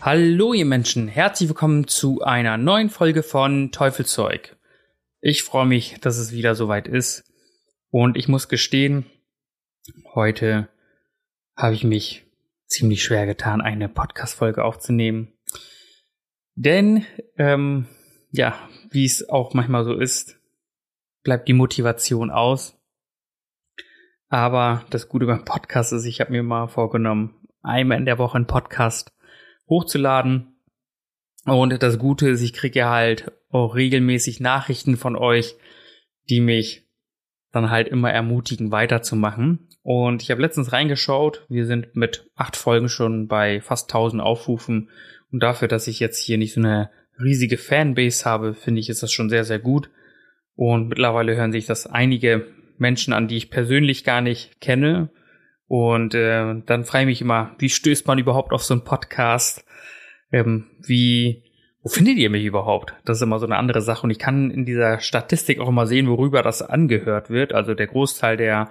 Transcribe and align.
Hallo 0.00 0.54
ihr 0.54 0.64
Menschen, 0.64 1.08
herzlich 1.08 1.48
willkommen 1.48 1.88
zu 1.88 2.22
einer 2.22 2.56
neuen 2.56 2.88
Folge 2.88 3.24
von 3.24 3.72
Teufelzeug. 3.72 4.56
Ich 5.20 5.42
freue 5.42 5.66
mich, 5.66 5.96
dass 6.00 6.18
es 6.18 6.30
wieder 6.30 6.54
soweit 6.54 6.86
ist 6.86 7.24
und 7.90 8.16
ich 8.16 8.28
muss 8.28 8.48
gestehen, 8.48 9.06
heute 10.14 10.68
habe 11.56 11.74
ich 11.74 11.82
mich 11.82 12.26
ziemlich 12.66 13.02
schwer 13.02 13.26
getan, 13.26 13.60
eine 13.60 13.88
Podcast-Folge 13.88 14.64
aufzunehmen. 14.64 15.32
Denn, 16.54 17.04
ähm, 17.36 17.88
ja, 18.30 18.56
wie 18.90 19.04
es 19.04 19.28
auch 19.28 19.52
manchmal 19.52 19.84
so 19.84 19.94
ist, 19.94 20.38
bleibt 21.24 21.48
die 21.48 21.54
Motivation 21.54 22.30
aus. 22.30 22.80
Aber 24.28 24.84
das 24.90 25.08
Gute 25.08 25.26
beim 25.26 25.44
Podcast 25.44 25.92
ist, 25.92 26.04
ich 26.04 26.20
habe 26.20 26.30
mir 26.30 26.44
mal 26.44 26.68
vorgenommen, 26.68 27.48
einmal 27.62 27.98
in 27.98 28.04
der 28.04 28.18
Woche 28.18 28.36
einen 28.36 28.46
Podcast 28.46 29.12
hochzuladen. 29.68 30.54
Und 31.44 31.82
das 31.82 31.98
Gute 31.98 32.28
ist, 32.28 32.42
ich 32.42 32.52
kriege 32.52 32.80
ja 32.80 32.90
halt 32.90 33.32
auch 33.50 33.74
regelmäßig 33.74 34.40
Nachrichten 34.40 34.96
von 34.96 35.16
euch, 35.16 35.54
die 36.28 36.40
mich 36.40 36.86
dann 37.52 37.70
halt 37.70 37.88
immer 37.88 38.12
ermutigen, 38.12 38.70
weiterzumachen. 38.70 39.68
Und 39.82 40.22
ich 40.22 40.30
habe 40.30 40.42
letztens 40.42 40.72
reingeschaut, 40.72 41.46
wir 41.48 41.64
sind 41.64 41.96
mit 41.96 42.30
acht 42.34 42.56
Folgen 42.56 42.88
schon 42.88 43.26
bei 43.26 43.60
fast 43.62 43.90
1000 43.90 44.22
Aufrufen. 44.22 44.90
Und 45.32 45.42
dafür, 45.42 45.68
dass 45.68 45.86
ich 45.86 46.00
jetzt 46.00 46.18
hier 46.18 46.36
nicht 46.36 46.52
so 46.52 46.60
eine 46.60 46.90
riesige 47.22 47.56
Fanbase 47.56 48.24
habe, 48.24 48.54
finde 48.54 48.80
ich, 48.80 48.90
ist 48.90 49.02
das 49.02 49.12
schon 49.12 49.30
sehr, 49.30 49.44
sehr 49.44 49.58
gut. 49.58 49.90
Und 50.54 50.88
mittlerweile 50.88 51.36
hören 51.36 51.52
sich 51.52 51.66
das 51.66 51.86
einige 51.86 52.46
Menschen 52.76 53.12
an, 53.12 53.28
die 53.28 53.36
ich 53.36 53.50
persönlich 53.50 54.04
gar 54.04 54.20
nicht 54.20 54.60
kenne. 54.60 55.10
Und 55.68 56.14
äh, 56.14 56.62
dann 56.64 56.84
frage 56.84 57.04
ich 57.04 57.06
mich 57.08 57.20
immer, 57.20 57.54
wie 57.58 57.68
stößt 57.68 58.06
man 58.06 58.18
überhaupt 58.18 58.52
auf 58.52 58.62
so 58.62 58.74
einen 58.74 58.84
Podcast? 58.84 59.64
Ähm, 60.32 60.66
wie, 60.80 61.44
wo 61.82 61.90
findet 61.90 62.16
ihr 62.16 62.30
mich 62.30 62.44
überhaupt? 62.44 62.94
Das 63.04 63.18
ist 63.18 63.22
immer 63.22 63.38
so 63.38 63.46
eine 63.46 63.56
andere 63.56 63.82
Sache. 63.82 64.02
Und 64.02 64.10
ich 64.10 64.18
kann 64.18 64.50
in 64.50 64.64
dieser 64.64 65.00
Statistik 65.00 65.60
auch 65.60 65.68
immer 65.68 65.86
sehen, 65.86 66.08
worüber 66.08 66.42
das 66.42 66.62
angehört 66.62 67.28
wird. 67.28 67.52
Also 67.52 67.74
der 67.74 67.86
Großteil 67.86 68.38
der 68.38 68.70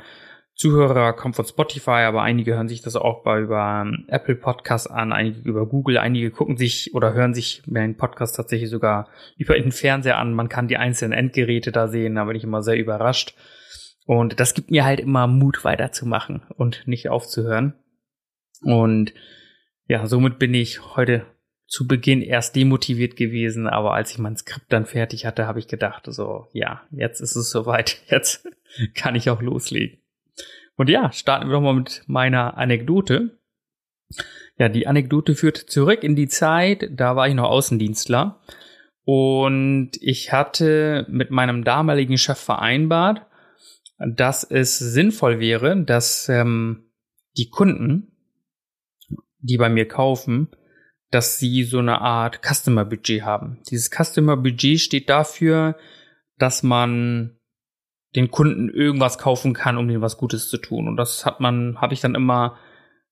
Zuhörer 0.58 1.14
kommt 1.14 1.36
von 1.36 1.46
Spotify, 1.46 2.02
aber 2.08 2.24
einige 2.24 2.56
hören 2.56 2.68
sich 2.68 2.82
das 2.82 2.96
auch 2.96 3.22
bei 3.22 3.42
über 3.42 3.84
ähm, 3.86 4.06
Apple 4.08 4.34
Podcasts 4.34 4.88
an, 4.88 5.14
einige 5.14 5.48
über 5.48 5.68
Google, 5.68 6.00
einige 6.00 6.32
gucken 6.32 6.58
sich 6.58 6.96
oder 6.96 7.14
hören 7.14 7.36
sich 7.36 7.62
meinen 7.68 7.96
Podcast 7.96 8.36
tatsächlich 8.36 8.72
sogar 8.72 9.08
über 9.38 9.54
den 9.54 9.72
Fernseher 9.72 10.18
an. 10.18 10.34
Man 10.34 10.50
kann 10.50 10.68
die 10.68 10.78
einzelnen 10.78 11.14
Endgeräte 11.14 11.72
da 11.72 11.88
sehen, 11.88 12.16
da 12.16 12.26
bin 12.26 12.36
ich 12.36 12.44
immer 12.44 12.64
sehr 12.64 12.78
überrascht. 12.78 13.36
Und 14.08 14.40
das 14.40 14.54
gibt 14.54 14.72
mir 14.72 14.86
halt 14.86 15.02
immer 15.02 15.28
Mut 15.28 15.66
weiterzumachen 15.66 16.42
und 16.56 16.88
nicht 16.88 17.10
aufzuhören. 17.10 17.74
Und 18.62 19.14
ja, 19.86 20.08
somit 20.08 20.40
bin 20.40 20.54
ich 20.54 20.96
heute 20.96 21.26
zu 21.68 21.88
Beginn 21.88 22.22
erst 22.22 22.56
demotiviert 22.56 23.18
gewesen, 23.18 23.68
aber 23.68 23.94
als 23.94 24.12
ich 24.12 24.18
mein 24.18 24.38
Skript 24.38 24.72
dann 24.72 24.86
fertig 24.86 25.26
hatte, 25.26 25.46
habe 25.46 25.60
ich 25.60 25.68
gedacht, 25.68 26.06
so, 26.08 26.48
ja, 26.54 26.84
jetzt 26.92 27.20
ist 27.20 27.36
es 27.36 27.52
soweit, 27.52 28.02
jetzt 28.10 28.48
kann 28.96 29.16
ich 29.16 29.30
auch 29.30 29.42
loslegen. 29.42 30.00
Und 30.78 30.90
ja, 30.90 31.12
starten 31.12 31.50
wir 31.50 31.54
doch 31.54 31.62
mal 31.62 31.74
mit 31.74 32.04
meiner 32.08 32.58
Anekdote. 32.58 33.38
Ja, 34.58 34.70
die 34.70 34.88
Anekdote 34.88 35.36
führt 35.36 35.58
zurück 35.58 36.06
in 36.06 36.16
die 36.16 36.30
Zeit, 36.30 36.90
da 36.92 37.18
war 37.18 37.28
ich 37.28 37.34
noch 37.34 37.50
Außendienstler 37.50 38.40
und 39.04 39.92
ich 40.00 40.32
hatte 40.32 41.06
mit 41.10 41.30
meinem 41.30 41.66
damaligen 41.66 42.18
Chef 42.18 42.40
vereinbart, 42.40 43.27
dass 43.98 44.44
es 44.44 44.78
sinnvoll 44.78 45.40
wäre, 45.40 45.84
dass 45.84 46.30
ähm, 46.30 46.92
die 47.38 47.50
Kunden, 47.50 48.12
die 49.40 49.58
bei 49.58 49.70
mir 49.70 49.88
kaufen, 49.88 50.50
dass 51.10 51.40
sie 51.40 51.64
so 51.64 51.80
eine 51.80 52.02
Art 52.02 52.42
Customer 52.44 52.86
Budget 52.86 53.24
haben. 53.24 53.62
Dieses 53.70 53.90
Customer 53.90 54.36
Budget 54.36 54.80
steht 54.80 55.10
dafür, 55.10 55.78
dass 56.38 56.64
man 56.64 57.38
den 58.16 58.30
Kunden 58.30 58.70
irgendwas 58.70 59.18
kaufen 59.18 59.54
kann, 59.54 59.78
um 59.78 59.88
denen 59.88 60.02
was 60.02 60.18
Gutes 60.18 60.50
zu 60.50 60.58
tun. 60.58 60.88
Und 60.88 60.98
das 60.98 61.26
hat 61.26 61.40
man, 61.40 61.80
habe 61.80 61.94
ich 61.94 62.02
dann 62.02 62.16
immer 62.16 62.58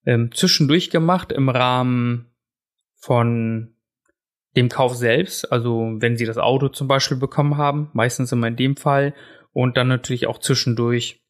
ähm, 0.06 0.31
zwischendurch 0.34 0.90
gemacht 0.90 1.31
im 1.31 1.50
Rahmen 1.50 2.34
von 2.96 3.75
dem 4.56 4.69
Kauf 4.69 4.96
selbst. 4.96 5.52
Also 5.52 5.96
wenn 6.00 6.17
sie 6.17 6.25
das 6.25 6.38
Auto 6.38 6.69
zum 6.69 6.88
Beispiel 6.88 7.17
bekommen 7.17 7.57
haben, 7.57 7.90
meistens 7.94 8.31
immer 8.31 8.47
in 8.47 8.56
dem 8.56 8.78
Fall, 8.78 9.13
und 9.55 9.77
dann 9.77 9.88
natürlich 9.88 10.27
auch 10.27 10.39
zwischendurch 10.39 11.23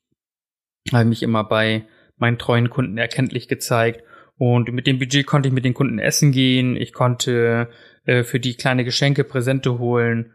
habe 0.92 1.04
ich 1.04 1.10
mich 1.10 1.24
immer 1.24 1.44
bei 1.44 1.86
meinen 2.18 2.40
treuen 2.40 2.72
Kunden 2.72 2.98
erkenntlich 2.98 3.48
gezeigt. 3.48 4.04
Und 4.38 4.72
mit 4.72 4.88
dem 4.88 4.98
Budget 4.98 5.28
konnte 5.28 5.48
ich 5.48 5.54
mit 5.54 5.64
den 5.64 5.76
Kunden 5.76 6.00
essen 6.00 6.32
gehen. 6.32 6.76
Ich 6.76 6.92
konnte 6.92 7.70
äh, 8.06 8.24
für 8.24 8.40
die 8.40 8.56
kleine 8.56 8.84
Geschenke 8.84 9.26
Präsente 9.26 9.78
holen. 9.78 10.34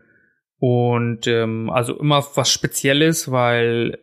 Und 0.61 1.27
ähm, 1.27 1.69
also 1.69 1.99
immer 1.99 2.25
was 2.37 2.53
Spezielles, 2.53 3.33
weil 3.33 3.99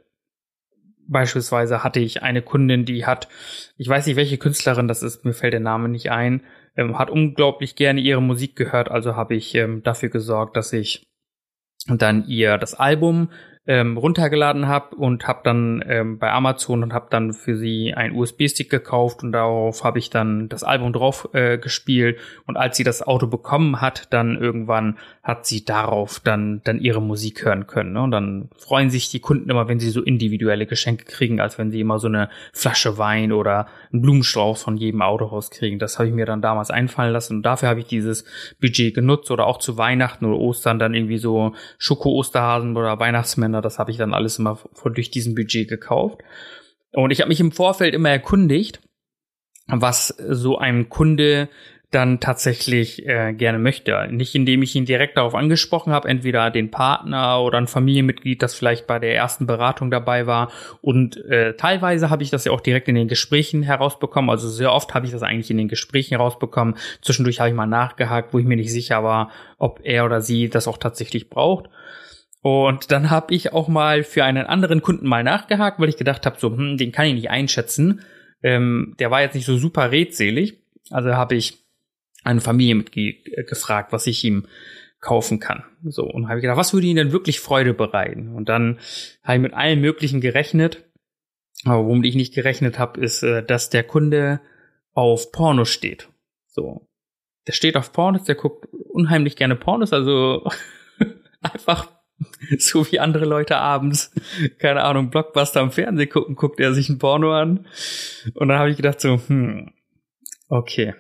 beispielsweise 1.08 1.82
hatte 1.82 2.02
ich 2.02 2.24
eine 2.24 2.42
Kundin, 2.42 2.84
die 2.84 3.06
hat, 3.06 3.30
ich 3.78 3.88
weiß 3.88 4.06
nicht, 4.06 4.18
welche 4.18 4.38
Künstlerin 4.38 4.90
das 4.90 5.02
ist, 5.02 5.24
mir 5.24 5.32
fällt 5.32 5.54
der 5.54 5.62
Name 5.62 5.88
nicht 5.88 6.12
ein, 6.12 6.44
ähm, 6.76 7.00
hat 7.00 7.10
unglaublich 7.10 7.78
gerne 7.78 8.02
ihre 8.02 8.22
Musik 8.22 8.58
gehört. 8.58 8.92
Also 8.92 9.16
habe 9.16 9.36
ich 9.36 9.56
ähm, 9.56 9.82
dafür 9.82 10.10
gesorgt, 10.10 10.58
dass 10.58 10.74
ich 10.74 11.08
dann 11.88 12.28
ihr 12.28 12.58
das 12.58 12.74
Album 12.74 13.30
ähm, 13.68 13.98
runtergeladen 13.98 14.68
habe 14.68 14.96
und 14.96 15.28
habe 15.28 15.42
dann 15.44 15.84
ähm, 15.88 16.18
bei 16.20 16.32
Amazon 16.32 16.84
und 16.84 16.94
habe 16.94 17.08
dann 17.10 17.34
für 17.34 17.58
sie 17.58 17.94
einen 17.94 18.16
USB-Stick 18.16 18.70
gekauft 18.70 19.24
und 19.24 19.34
darauf 19.34 19.84
habe 19.84 20.00
ich 20.00 20.10
dann 20.10 20.48
das 20.48 20.64
Album 20.64 20.94
drauf 20.94 21.30
äh, 21.34 21.58
gespielt 21.58 22.18
und 22.46 22.56
als 22.56 22.78
sie 22.78 22.86
das 22.86 23.06
Auto 23.06 23.28
bekommen 23.28 23.82
hat, 23.82 24.14
dann 24.14 24.38
irgendwann 24.38 24.98
hat 25.22 25.46
sie 25.46 25.66
darauf 25.66 26.22
dann 26.22 26.62
dann 26.64 26.80
ihre 26.80 27.02
Musik 27.02 27.44
hören 27.44 27.68
können. 27.68 27.92
Ne? 27.92 28.02
Und 28.02 28.12
dann 28.12 28.50
freuen 28.58 28.90
sich 28.90 29.12
die 29.12 29.20
Kunden 29.20 29.50
immer, 29.50 29.68
wenn 29.68 29.80
sie 29.80 29.90
so 29.90 30.02
individuelle 30.02 30.66
Geschenke 30.66 31.04
kriegen, 31.04 31.42
als 31.42 31.58
wenn 31.58 31.70
sie 31.70 31.82
immer 31.82 32.00
so 32.00 32.08
eine 32.08 32.30
Flasche 32.54 32.98
Wein 32.98 33.34
oder 33.34 33.68
einen 33.92 34.02
Blumenstrauß 34.02 34.64
von 34.64 34.78
jedem 34.78 35.02
Autohaus 35.02 35.52
kriegen. 35.52 35.78
Das 35.78 36.00
habe 36.00 36.08
ich 36.08 36.16
mir 36.16 36.26
dann 36.26 36.42
damals 36.42 36.72
einfallen 36.72 37.12
lassen 37.12 37.38
und 37.38 37.44
dafür 37.44 37.68
habe 37.68 37.82
ich 37.82 37.88
dieses 37.88 38.24
Budget 38.62 38.96
genutzt 38.96 39.30
oder 39.30 39.46
auch 39.46 39.58
zu 39.58 39.78
Weihnachten 39.78 40.24
oder 40.24 40.38
Ostern 40.38 40.80
dann 40.80 40.94
irgendwie 40.94 41.18
so 41.18 41.54
Schoko-Osterhasen 41.78 42.78
oder 42.78 42.98
Weihnachtsmänner 42.98 43.57
Kalender, 43.58 43.62
das 43.62 43.80
habe 43.80 43.92
ich 43.92 43.98
dann 43.98 44.14
alles 44.14 44.40
immer 44.40 44.56
von, 44.56 44.94
durch 44.94 45.12
diesen 45.12 45.36
Budget 45.36 45.68
gekauft. 45.68 46.22
Und 46.94 47.12
ich 47.12 47.22
habe 47.22 47.30
mich 47.30 47.40
im 47.40 47.52
Vorfeld 47.52 47.94
immer 47.94 48.10
erkundigt, 48.10 48.82
was 49.68 50.08
so 50.08 50.58
ein 50.58 50.90
Kunde 50.90 51.50
dann 51.90 52.20
tatsächlich 52.20 53.06
äh, 53.06 53.34
gerne 53.34 53.60
möchte. 53.60 54.08
Nicht 54.12 54.36
indem 54.36 54.62
ich 54.62 54.76
ihn 54.76 54.84
direkt 54.84 55.16
darauf 55.16 55.34
angesprochen 55.34 55.94
habe, 55.94 56.10
entweder 56.10 56.52
den 56.52 56.70
Partner 56.70 57.42
oder 57.42 57.58
ein 57.60 57.68
Familienmitglied, 57.68 58.44
das 58.44 58.56
vielleicht 58.56 58.88
bei 58.88 59.00
der 59.00 59.16
ersten 59.16 59.48
Beratung 59.48 59.90
dabei 59.90 60.28
war. 60.28 60.52
Und 60.82 61.16
äh, 61.28 61.56
teilweise 61.56 62.10
habe 62.10 62.24
ich 62.24 62.30
das 62.30 62.44
ja 62.44 62.52
auch 62.52 62.60
direkt 62.60 62.90
in 62.90 62.96
den 62.96 63.08
Gesprächen 63.08 63.64
herausbekommen. 63.64 64.30
Also 64.30 64.50
sehr 64.50 64.74
oft 64.74 64.94
habe 64.94 65.06
ich 65.06 65.14
das 65.14 65.24
eigentlich 65.24 65.50
in 65.50 65.58
den 65.58 65.70
Gesprächen 65.70 66.18
herausbekommen. 66.18 66.76
Zwischendurch 67.02 67.40
habe 67.40 67.50
ich 67.50 67.56
mal 67.56 67.68
nachgehakt, 67.68 68.34
wo 68.34 68.40
ich 68.40 68.46
mir 68.46 68.58
nicht 68.58 68.72
sicher 68.72 69.02
war, 69.06 69.32
ob 69.58 69.80
er 69.84 70.04
oder 70.04 70.20
sie 70.20 70.50
das 70.50 70.68
auch 70.68 70.78
tatsächlich 70.78 71.30
braucht. 71.30 71.70
Und 72.48 72.92
dann 72.94 73.10
habe 73.10 73.36
ich 73.36 73.52
auch 73.52 73.68
mal 73.68 74.06
für 74.06 74.24
einen 74.24 74.46
anderen 74.46 74.82
Kunden 74.82 75.06
mal 75.06 75.22
nachgehakt, 75.22 75.82
weil 75.82 75.90
ich 75.90 75.98
gedacht 75.98 76.26
habe, 76.26 76.40
so, 76.40 76.50
hm, 76.50 76.78
den 76.78 76.94
kann 76.94 77.06
ich 77.06 77.14
nicht 77.14 77.30
einschätzen. 77.30 78.04
Ähm, 78.42 78.96
der 79.00 79.12
war 79.12 79.22
jetzt 79.22 79.36
nicht 79.36 79.44
so 79.44 79.58
super 79.58 79.92
redselig. 79.92 80.64
Also 80.90 81.10
habe 81.10 81.36
ich 81.36 81.58
ein 82.24 82.40
Familienmitglied 82.40 83.28
äh, 83.28 83.44
gefragt, 83.44 83.92
was 83.92 84.08
ich 84.08 84.24
ihm 84.24 84.48
kaufen 85.02 85.42
kann. 85.42 85.66
So, 85.84 86.04
und 86.06 86.30
habe 86.30 86.40
ich 86.40 86.42
gedacht, 86.42 86.58
was 86.58 86.74
würde 86.74 86.88
ihm 86.88 86.96
denn 86.96 87.12
wirklich 87.12 87.42
Freude 87.42 87.74
bereiten? 87.74 88.34
Und 88.34 88.48
dann 88.48 88.80
habe 89.24 89.36
ich 89.36 89.42
mit 89.42 89.54
allem 89.54 89.82
Möglichen 89.82 90.22
gerechnet. 90.22 90.86
Aber 91.66 91.86
womit 91.86 92.06
ich 92.06 92.16
nicht 92.16 92.34
gerechnet 92.34 92.80
habe, 92.80 93.02
ist, 93.02 93.24
äh, 93.24 93.44
dass 93.44 93.70
der 93.70 93.84
Kunde 93.84 94.40
auf 94.94 95.34
Porno 95.34 95.66
steht. 95.66 96.08
So. 96.48 96.88
Der 97.46 97.52
steht 97.52 97.76
auf 97.76 97.92
Pornos, 97.92 98.24
der 98.24 98.36
guckt 98.36 98.70
unheimlich 98.72 99.36
gerne 99.36 99.58
Pornos, 99.58 99.92
also 99.92 100.50
einfach 101.42 101.97
so 102.60 102.90
wie 102.92 103.00
andere 103.00 103.26
Leute 103.26 103.58
abends, 103.58 104.12
keine 104.60 104.84
Ahnung, 104.84 105.10
Blockbuster 105.10 105.62
am 105.62 105.72
Fernsehen 105.72 106.10
gucken, 106.10 106.36
guckt 106.36 106.60
er 106.60 106.74
sich 106.74 106.90
ein 106.90 107.00
Porno 107.00 107.34
an. 107.34 107.68
Und 108.34 108.48
dann 108.48 108.60
habe 108.60 108.70
ich 108.70 108.78
gedacht 108.78 109.00
so, 109.00 109.20
hm, 109.28 109.74
okay. 110.50 110.94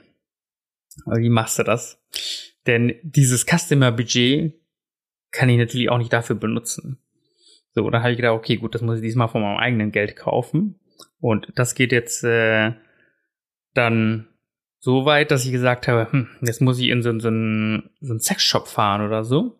Aber 1.05 1.17
wie 1.17 1.29
machst 1.29 1.59
du 1.59 1.63
das? 1.63 2.01
Denn 2.65 2.95
dieses 3.03 3.45
Customer-Budget 3.45 4.53
kann 5.31 5.49
ich 5.49 5.57
natürlich 5.57 5.89
auch 5.89 5.97
nicht 5.97 6.13
dafür 6.13 6.35
benutzen. 6.35 6.99
So, 7.71 7.89
dann 7.89 8.01
habe 8.01 8.11
ich 8.11 8.17
gedacht, 8.17 8.33
okay, 8.33 8.55
gut, 8.55 8.73
das 8.73 8.81
muss 8.81 8.97
ich 8.97 9.03
diesmal 9.03 9.27
von 9.27 9.41
meinem 9.41 9.57
eigenen 9.57 9.91
Geld 9.91 10.15
kaufen. 10.15 10.79
Und 11.19 11.47
das 11.55 11.75
geht 11.75 11.91
jetzt 11.91 12.23
äh, 12.23 12.73
dann 13.73 14.27
so 14.79 15.05
weit, 15.05 15.31
dass 15.31 15.45
ich 15.45 15.51
gesagt 15.51 15.87
habe, 15.87 16.11
hm, 16.11 16.27
jetzt 16.41 16.61
muss 16.61 16.79
ich 16.79 16.89
in 16.89 17.01
so, 17.03 17.17
so, 17.19 17.27
einen, 17.27 17.89
so 17.99 18.13
einen 18.13 18.19
Sexshop 18.19 18.67
fahren 18.67 19.05
oder 19.05 19.23
so. 19.23 19.59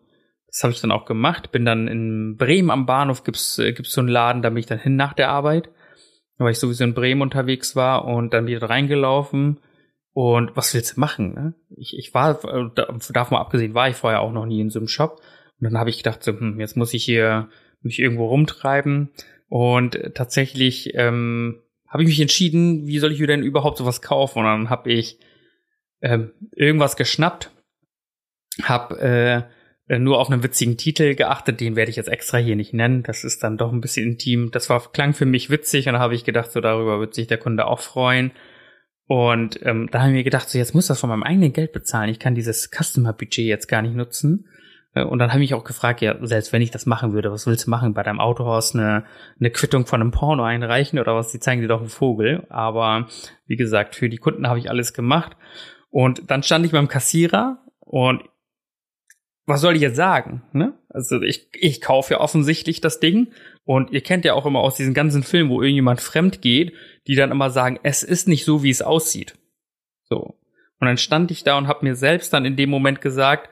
Das 0.58 0.64
habe 0.64 0.72
ich 0.72 0.80
dann 0.80 0.90
auch 0.90 1.04
gemacht. 1.04 1.52
Bin 1.52 1.64
dann 1.64 1.86
in 1.86 2.36
Bremen 2.36 2.72
am 2.72 2.84
Bahnhof, 2.84 3.22
gibt's 3.22 3.60
äh, 3.60 3.72
gibt's 3.72 3.92
so 3.92 4.00
einen 4.00 4.08
Laden, 4.08 4.42
da 4.42 4.48
bin 4.48 4.58
ich 4.58 4.66
dann 4.66 4.80
hin 4.80 4.96
nach 4.96 5.12
der 5.12 5.28
Arbeit, 5.28 5.70
weil 6.36 6.50
ich 6.50 6.58
sowieso 6.58 6.82
in 6.82 6.94
Bremen 6.94 7.22
unterwegs 7.22 7.76
war 7.76 8.04
und 8.04 8.34
dann 8.34 8.48
wieder 8.48 8.68
reingelaufen. 8.68 9.60
Und 10.14 10.56
was 10.56 10.74
willst 10.74 10.96
du 10.96 11.00
machen? 11.00 11.32
Ne? 11.32 11.54
Ich, 11.76 11.96
ich 11.96 12.12
war, 12.12 12.42
äh, 12.44 12.70
davon 12.74 13.36
abgesehen, 13.36 13.74
war 13.74 13.88
ich 13.88 13.94
vorher 13.94 14.20
auch 14.20 14.32
noch 14.32 14.46
nie 14.46 14.60
in 14.60 14.70
so 14.70 14.80
einem 14.80 14.88
Shop. 14.88 15.20
Und 15.60 15.64
dann 15.64 15.78
habe 15.78 15.90
ich 15.90 15.98
gedacht, 15.98 16.24
so, 16.24 16.32
hm, 16.32 16.58
jetzt 16.58 16.76
muss 16.76 16.92
ich 16.92 17.04
hier 17.04 17.50
mich 17.82 18.00
irgendwo 18.00 18.26
rumtreiben. 18.26 19.10
Und 19.48 19.96
tatsächlich 20.16 20.92
ähm, 20.94 21.62
habe 21.86 22.02
ich 22.02 22.08
mich 22.08 22.20
entschieden, 22.20 22.84
wie 22.84 22.98
soll 22.98 23.12
ich 23.12 23.20
mir 23.20 23.28
denn 23.28 23.44
überhaupt 23.44 23.78
sowas 23.78 24.02
kaufen? 24.02 24.40
Und 24.40 24.46
dann 24.46 24.70
habe 24.70 24.90
ich 24.90 25.20
ähm, 26.02 26.32
irgendwas 26.50 26.96
geschnappt, 26.96 27.52
habe 28.64 28.98
äh, 28.98 29.57
nur 29.88 30.18
auf 30.18 30.30
einen 30.30 30.42
witzigen 30.42 30.76
Titel 30.76 31.14
geachtet, 31.14 31.60
den 31.60 31.74
werde 31.74 31.90
ich 31.90 31.96
jetzt 31.96 32.10
extra 32.10 32.36
hier 32.36 32.56
nicht 32.56 32.74
nennen. 32.74 33.02
Das 33.02 33.24
ist 33.24 33.42
dann 33.42 33.56
doch 33.56 33.72
ein 33.72 33.80
bisschen 33.80 34.06
intim. 34.06 34.50
Das 34.50 34.68
war 34.68 34.92
klang 34.92 35.14
für 35.14 35.24
mich 35.24 35.48
witzig 35.48 35.88
und 35.88 35.94
da 35.94 36.00
habe 36.00 36.14
ich 36.14 36.24
gedacht, 36.24 36.52
so 36.52 36.60
darüber 36.60 37.00
wird 37.00 37.14
sich 37.14 37.26
der 37.26 37.38
Kunde 37.38 37.66
auch 37.66 37.80
freuen. 37.80 38.32
Und 39.06 39.64
ähm, 39.64 39.88
da 39.90 40.00
habe 40.00 40.10
ich 40.10 40.16
mir 40.16 40.24
gedacht, 40.24 40.50
so 40.50 40.58
jetzt 40.58 40.74
muss 40.74 40.88
das 40.88 41.00
von 41.00 41.08
meinem 41.08 41.22
eigenen 41.22 41.54
Geld 41.54 41.72
bezahlen. 41.72 42.10
Ich 42.10 42.18
kann 42.18 42.34
dieses 42.34 42.70
Customer-Budget 42.70 43.46
jetzt 43.46 43.66
gar 43.66 43.80
nicht 43.80 43.94
nutzen. 43.94 44.46
Äh, 44.94 45.04
und 45.04 45.18
dann 45.18 45.32
habe 45.32 45.42
ich 45.42 45.54
auch 45.54 45.64
gefragt, 45.64 46.02
ja, 46.02 46.14
selbst 46.20 46.52
wenn 46.52 46.60
ich 46.60 46.70
das 46.70 46.84
machen 46.84 47.14
würde, 47.14 47.32
was 47.32 47.46
willst 47.46 47.66
du 47.66 47.70
machen? 47.70 47.94
Bei 47.94 48.02
deinem 48.02 48.20
Autohaus 48.20 48.74
eine, 48.74 49.04
eine 49.40 49.50
Quittung 49.50 49.86
von 49.86 50.02
einem 50.02 50.10
Porno 50.10 50.44
einreichen 50.44 50.98
oder 50.98 51.14
was? 51.14 51.32
Die 51.32 51.40
zeigen 51.40 51.62
dir 51.62 51.68
doch 51.68 51.80
einen 51.80 51.88
Vogel. 51.88 52.46
Aber 52.50 53.08
wie 53.46 53.56
gesagt, 53.56 53.94
für 53.94 54.10
die 54.10 54.18
Kunden 54.18 54.46
habe 54.46 54.58
ich 54.58 54.68
alles 54.68 54.92
gemacht. 54.92 55.38
Und 55.88 56.30
dann 56.30 56.42
stand 56.42 56.66
ich 56.66 56.72
beim 56.72 56.88
Kassierer 56.88 57.64
und 57.80 58.22
was 59.48 59.62
soll 59.62 59.76
ich 59.76 59.82
jetzt 59.82 59.96
sagen? 59.96 60.42
Ne? 60.52 60.74
Also 60.90 61.22
ich, 61.22 61.48
ich 61.54 61.80
kaufe 61.80 62.14
ja 62.14 62.20
offensichtlich 62.20 62.82
das 62.82 63.00
Ding 63.00 63.28
und 63.64 63.90
ihr 63.90 64.02
kennt 64.02 64.26
ja 64.26 64.34
auch 64.34 64.44
immer 64.44 64.60
aus 64.60 64.76
diesen 64.76 64.92
ganzen 64.92 65.22
Filmen, 65.22 65.48
wo 65.48 65.62
irgendjemand 65.62 66.02
fremd 66.02 66.42
geht, 66.42 66.74
die 67.06 67.14
dann 67.14 67.30
immer 67.30 67.50
sagen, 67.50 67.80
es 67.82 68.02
ist 68.02 68.28
nicht 68.28 68.44
so, 68.44 68.62
wie 68.62 68.70
es 68.70 68.82
aussieht. 68.82 69.38
So. 70.04 70.38
Und 70.80 70.86
dann 70.86 70.98
stand 70.98 71.30
ich 71.30 71.44
da 71.44 71.56
und 71.56 71.66
habe 71.66 71.84
mir 71.86 71.96
selbst 71.96 72.32
dann 72.32 72.44
in 72.44 72.56
dem 72.56 72.68
Moment 72.68 73.00
gesagt, 73.00 73.48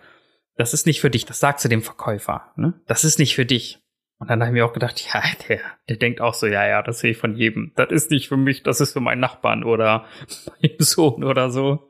das 0.57 0.75
ist 0.75 0.87
nicht 0.87 1.01
für 1.01 1.11
dich, 1.11 1.25
das 1.25 1.41
sagst 1.41 1.65
du 1.65 1.69
dem 1.69 1.83
Verkäufer. 1.83 2.53
Ne? 2.57 2.75
Das 2.87 3.05
ist 3.05 3.19
nicht 3.19 3.35
für 3.35 3.47
dich. 3.47 3.79
Und 4.19 4.31
dann 4.31 4.41
habe 4.41 4.51
ich 4.51 4.55
mir 4.55 4.67
auch 4.67 4.73
gedacht, 4.73 5.03
ja, 5.13 5.23
der, 5.49 5.61
der 5.89 5.97
denkt 5.97 6.21
auch 6.21 6.35
so, 6.35 6.47
ja, 6.47 6.67
ja, 6.67 6.83
das 6.83 7.01
sehe 7.01 7.13
ich 7.13 7.19
von 7.19 7.37
jedem. 7.37 7.73
Das 7.75 7.91
ist 7.91 8.11
nicht 8.11 8.29
für 8.29 8.37
mich, 8.37 8.63
das 8.63 8.81
ist 8.81 8.93
für 8.93 9.01
meinen 9.01 9.21
Nachbarn 9.21 9.65
oder 9.65 10.07
meinen 10.63 10.77
Sohn 10.79 11.25
oder 11.25 11.51
so. 11.51 11.89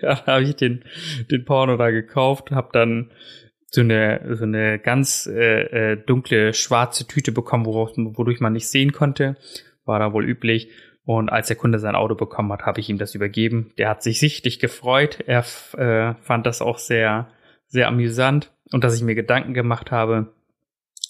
Ja, 0.00 0.14
da 0.14 0.32
habe 0.34 0.44
ich 0.44 0.56
den, 0.56 0.84
den 1.30 1.44
Porno 1.44 1.76
da 1.76 1.90
gekauft, 1.90 2.50
habe 2.50 2.70
dann 2.72 3.10
so 3.70 3.82
eine, 3.82 4.36
so 4.36 4.44
eine 4.44 4.78
ganz 4.78 5.26
äh, 5.26 5.92
äh, 5.92 5.96
dunkle 5.96 6.54
schwarze 6.54 7.06
Tüte 7.06 7.32
bekommen, 7.32 7.66
worauf, 7.66 7.92
wodurch 7.96 8.40
man 8.40 8.54
nicht 8.54 8.68
sehen 8.68 8.92
konnte. 8.92 9.36
War 9.84 9.98
da 9.98 10.12
wohl 10.12 10.24
üblich. 10.24 10.70
Und 11.04 11.30
als 11.30 11.48
der 11.48 11.56
Kunde 11.56 11.78
sein 11.78 11.94
Auto 11.94 12.14
bekommen 12.14 12.52
hat, 12.52 12.62
habe 12.62 12.80
ich 12.80 12.88
ihm 12.88 12.98
das 12.98 13.14
übergeben. 13.14 13.72
Der 13.78 13.88
hat 13.88 14.02
sich 14.02 14.20
sichtlich 14.20 14.58
gefreut. 14.58 15.18
Er 15.26 15.44
äh, 15.76 16.14
fand 16.22 16.46
das 16.46 16.60
auch 16.60 16.78
sehr, 16.78 17.28
sehr 17.66 17.88
amüsant 17.88 18.52
und 18.72 18.84
dass 18.84 18.94
ich 18.94 19.02
mir 19.02 19.14
Gedanken 19.14 19.54
gemacht 19.54 19.90
habe. 19.90 20.34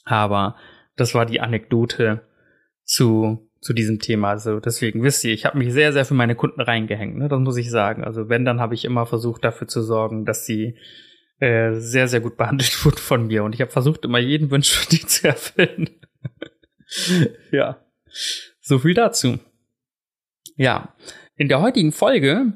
Aber 0.04 0.56
das 0.96 1.14
war 1.14 1.26
die 1.26 1.40
Anekdote 1.40 2.22
zu, 2.84 3.48
zu 3.60 3.72
diesem 3.72 3.98
Thema. 4.00 4.30
Also 4.30 4.60
deswegen 4.60 5.02
wisst 5.02 5.24
ihr, 5.24 5.32
ich 5.32 5.44
habe 5.44 5.58
mich 5.58 5.72
sehr, 5.72 5.92
sehr 5.92 6.04
für 6.04 6.14
meine 6.14 6.34
Kunden 6.34 6.60
reingehängt. 6.60 7.16
Ne? 7.16 7.28
Das 7.28 7.40
muss 7.40 7.56
ich 7.56 7.70
sagen. 7.70 8.04
Also 8.04 8.28
wenn, 8.28 8.44
dann 8.44 8.60
habe 8.60 8.74
ich 8.74 8.84
immer 8.84 9.06
versucht 9.06 9.44
dafür 9.44 9.68
zu 9.68 9.82
sorgen, 9.82 10.24
dass 10.24 10.46
sie 10.46 10.76
äh, 11.40 11.74
sehr, 11.74 12.08
sehr 12.08 12.20
gut 12.20 12.36
behandelt 12.36 12.84
wurde 12.84 12.98
von 12.98 13.26
mir. 13.26 13.44
Und 13.44 13.54
ich 13.54 13.60
habe 13.60 13.70
versucht, 13.70 14.04
immer 14.04 14.18
jeden 14.18 14.50
Wunsch 14.50 14.70
von 14.70 14.88
dir 14.90 15.06
zu 15.06 15.28
erfüllen. 15.28 15.90
ja, 17.52 17.84
so 18.60 18.78
viel 18.78 18.94
dazu. 18.94 19.38
Ja, 20.56 20.94
in 21.36 21.48
der 21.48 21.60
heutigen 21.60 21.92
Folge 21.92 22.52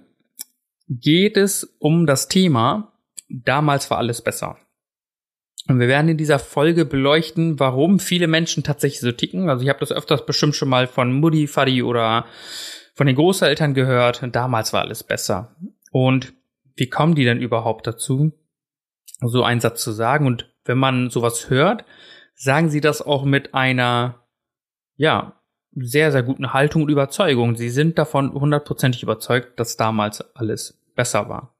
geht 0.88 1.36
es 1.36 1.76
um 1.78 2.06
das 2.06 2.28
Thema 2.28 2.92
Damals 3.32 3.90
war 3.90 3.98
alles 3.98 4.20
besser. 4.20 4.58
Und 5.68 5.80
wir 5.80 5.88
werden 5.88 6.08
in 6.08 6.16
dieser 6.16 6.38
Folge 6.38 6.84
beleuchten, 6.84 7.58
warum 7.58 7.98
viele 7.98 8.26
Menschen 8.26 8.62
tatsächlich 8.62 9.00
so 9.00 9.12
ticken. 9.12 9.48
Also 9.48 9.62
ich 9.62 9.70
habe 9.70 9.80
das 9.80 9.92
öfters 9.92 10.26
bestimmt 10.26 10.54
schon 10.54 10.68
mal 10.68 10.86
von 10.86 11.12
Mutti, 11.12 11.46
Fadi 11.46 11.82
oder 11.82 12.26
von 12.94 13.06
den 13.06 13.16
Großeltern 13.16 13.72
gehört. 13.72 14.22
Damals 14.32 14.72
war 14.72 14.82
alles 14.82 15.02
besser. 15.02 15.56
Und 15.92 16.34
wie 16.74 16.88
kommen 16.88 17.14
die 17.14 17.24
denn 17.24 17.40
überhaupt 17.40 17.86
dazu, 17.86 18.32
so 19.28 19.44
einen 19.44 19.60
Satz 19.60 19.82
zu 19.82 19.92
sagen. 19.92 20.26
Und 20.26 20.52
wenn 20.64 20.78
man 20.78 21.10
sowas 21.10 21.50
hört, 21.50 21.84
sagen 22.34 22.70
sie 22.70 22.80
das 22.80 23.02
auch 23.02 23.24
mit 23.24 23.54
einer, 23.54 24.26
ja, 24.96 25.40
sehr, 25.74 26.12
sehr 26.12 26.22
guten 26.22 26.52
Haltung 26.52 26.82
und 26.82 26.90
Überzeugung. 26.90 27.56
Sie 27.56 27.70
sind 27.70 27.98
davon 27.98 28.32
hundertprozentig 28.34 29.02
überzeugt, 29.02 29.58
dass 29.58 29.76
damals 29.76 30.20
alles 30.36 30.78
besser 30.94 31.28
war. 31.28 31.54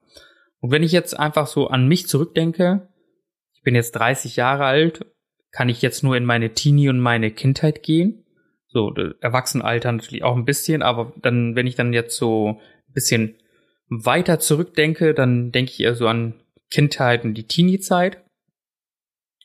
Und 0.59 0.71
wenn 0.71 0.83
ich 0.83 0.91
jetzt 0.91 1.19
einfach 1.19 1.47
so 1.47 1.67
an 1.67 1.87
mich 1.87 2.07
zurückdenke, 2.07 2.87
ich 3.53 3.63
bin 3.63 3.75
jetzt 3.75 3.93
30 3.93 4.35
Jahre 4.35 4.65
alt, 4.65 5.05
kann 5.51 5.69
ich 5.69 5.81
jetzt 5.81 6.03
nur 6.03 6.15
in 6.15 6.25
meine 6.25 6.53
Teenie 6.53 6.89
und 6.89 6.99
meine 6.99 7.31
Kindheit 7.31 7.83
gehen. 7.83 8.25
So, 8.67 8.93
Erwachsenenalter 9.21 9.91
natürlich 9.91 10.23
auch 10.23 10.35
ein 10.35 10.45
bisschen, 10.45 10.81
aber 10.81 11.13
dann, 11.21 11.55
wenn 11.55 11.67
ich 11.67 11.75
dann 11.75 11.93
jetzt 11.93 12.17
so 12.17 12.59
ein 12.87 12.93
bisschen 12.93 13.35
weiter 13.89 14.39
zurückdenke, 14.39 15.13
dann 15.13 15.51
denke 15.51 15.71
ich 15.71 15.79
eher 15.79 15.95
so 15.95 16.07
an 16.07 16.42
Kindheit 16.73 17.23
und 17.23 17.35
die 17.35 17.45
Teenie-Zeit. 17.45 18.23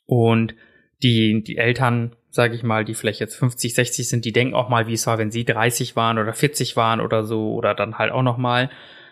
Und 0.07 0.55
die, 1.03 1.43
die 1.45 1.59
Eltern, 1.59 2.17
sage 2.31 2.55
ich 2.55 2.63
mal, 2.63 2.85
die 2.85 2.95
vielleicht 2.95 3.21
jetzt 3.21 3.37
50, 3.37 3.75
60 3.75 4.09
sind, 4.09 4.25
die 4.25 4.33
denken 4.33 4.55
auch 4.55 4.71
mal, 4.71 4.87
wie 4.87 4.95
es 4.95 5.07
war, 5.07 5.19
wenn 5.19 5.31
sie 5.31 5.45
30 5.45 5.95
waren 5.95 6.19
oder 6.19 6.33
40 6.33 6.77
waren 6.77 7.01
oder 7.01 7.25
so 7.25 7.53
oder 7.53 7.75
dann 7.75 7.99
halt 7.99 8.13
auch 8.13 8.23
noch 8.23 8.39
mal. 8.39 8.71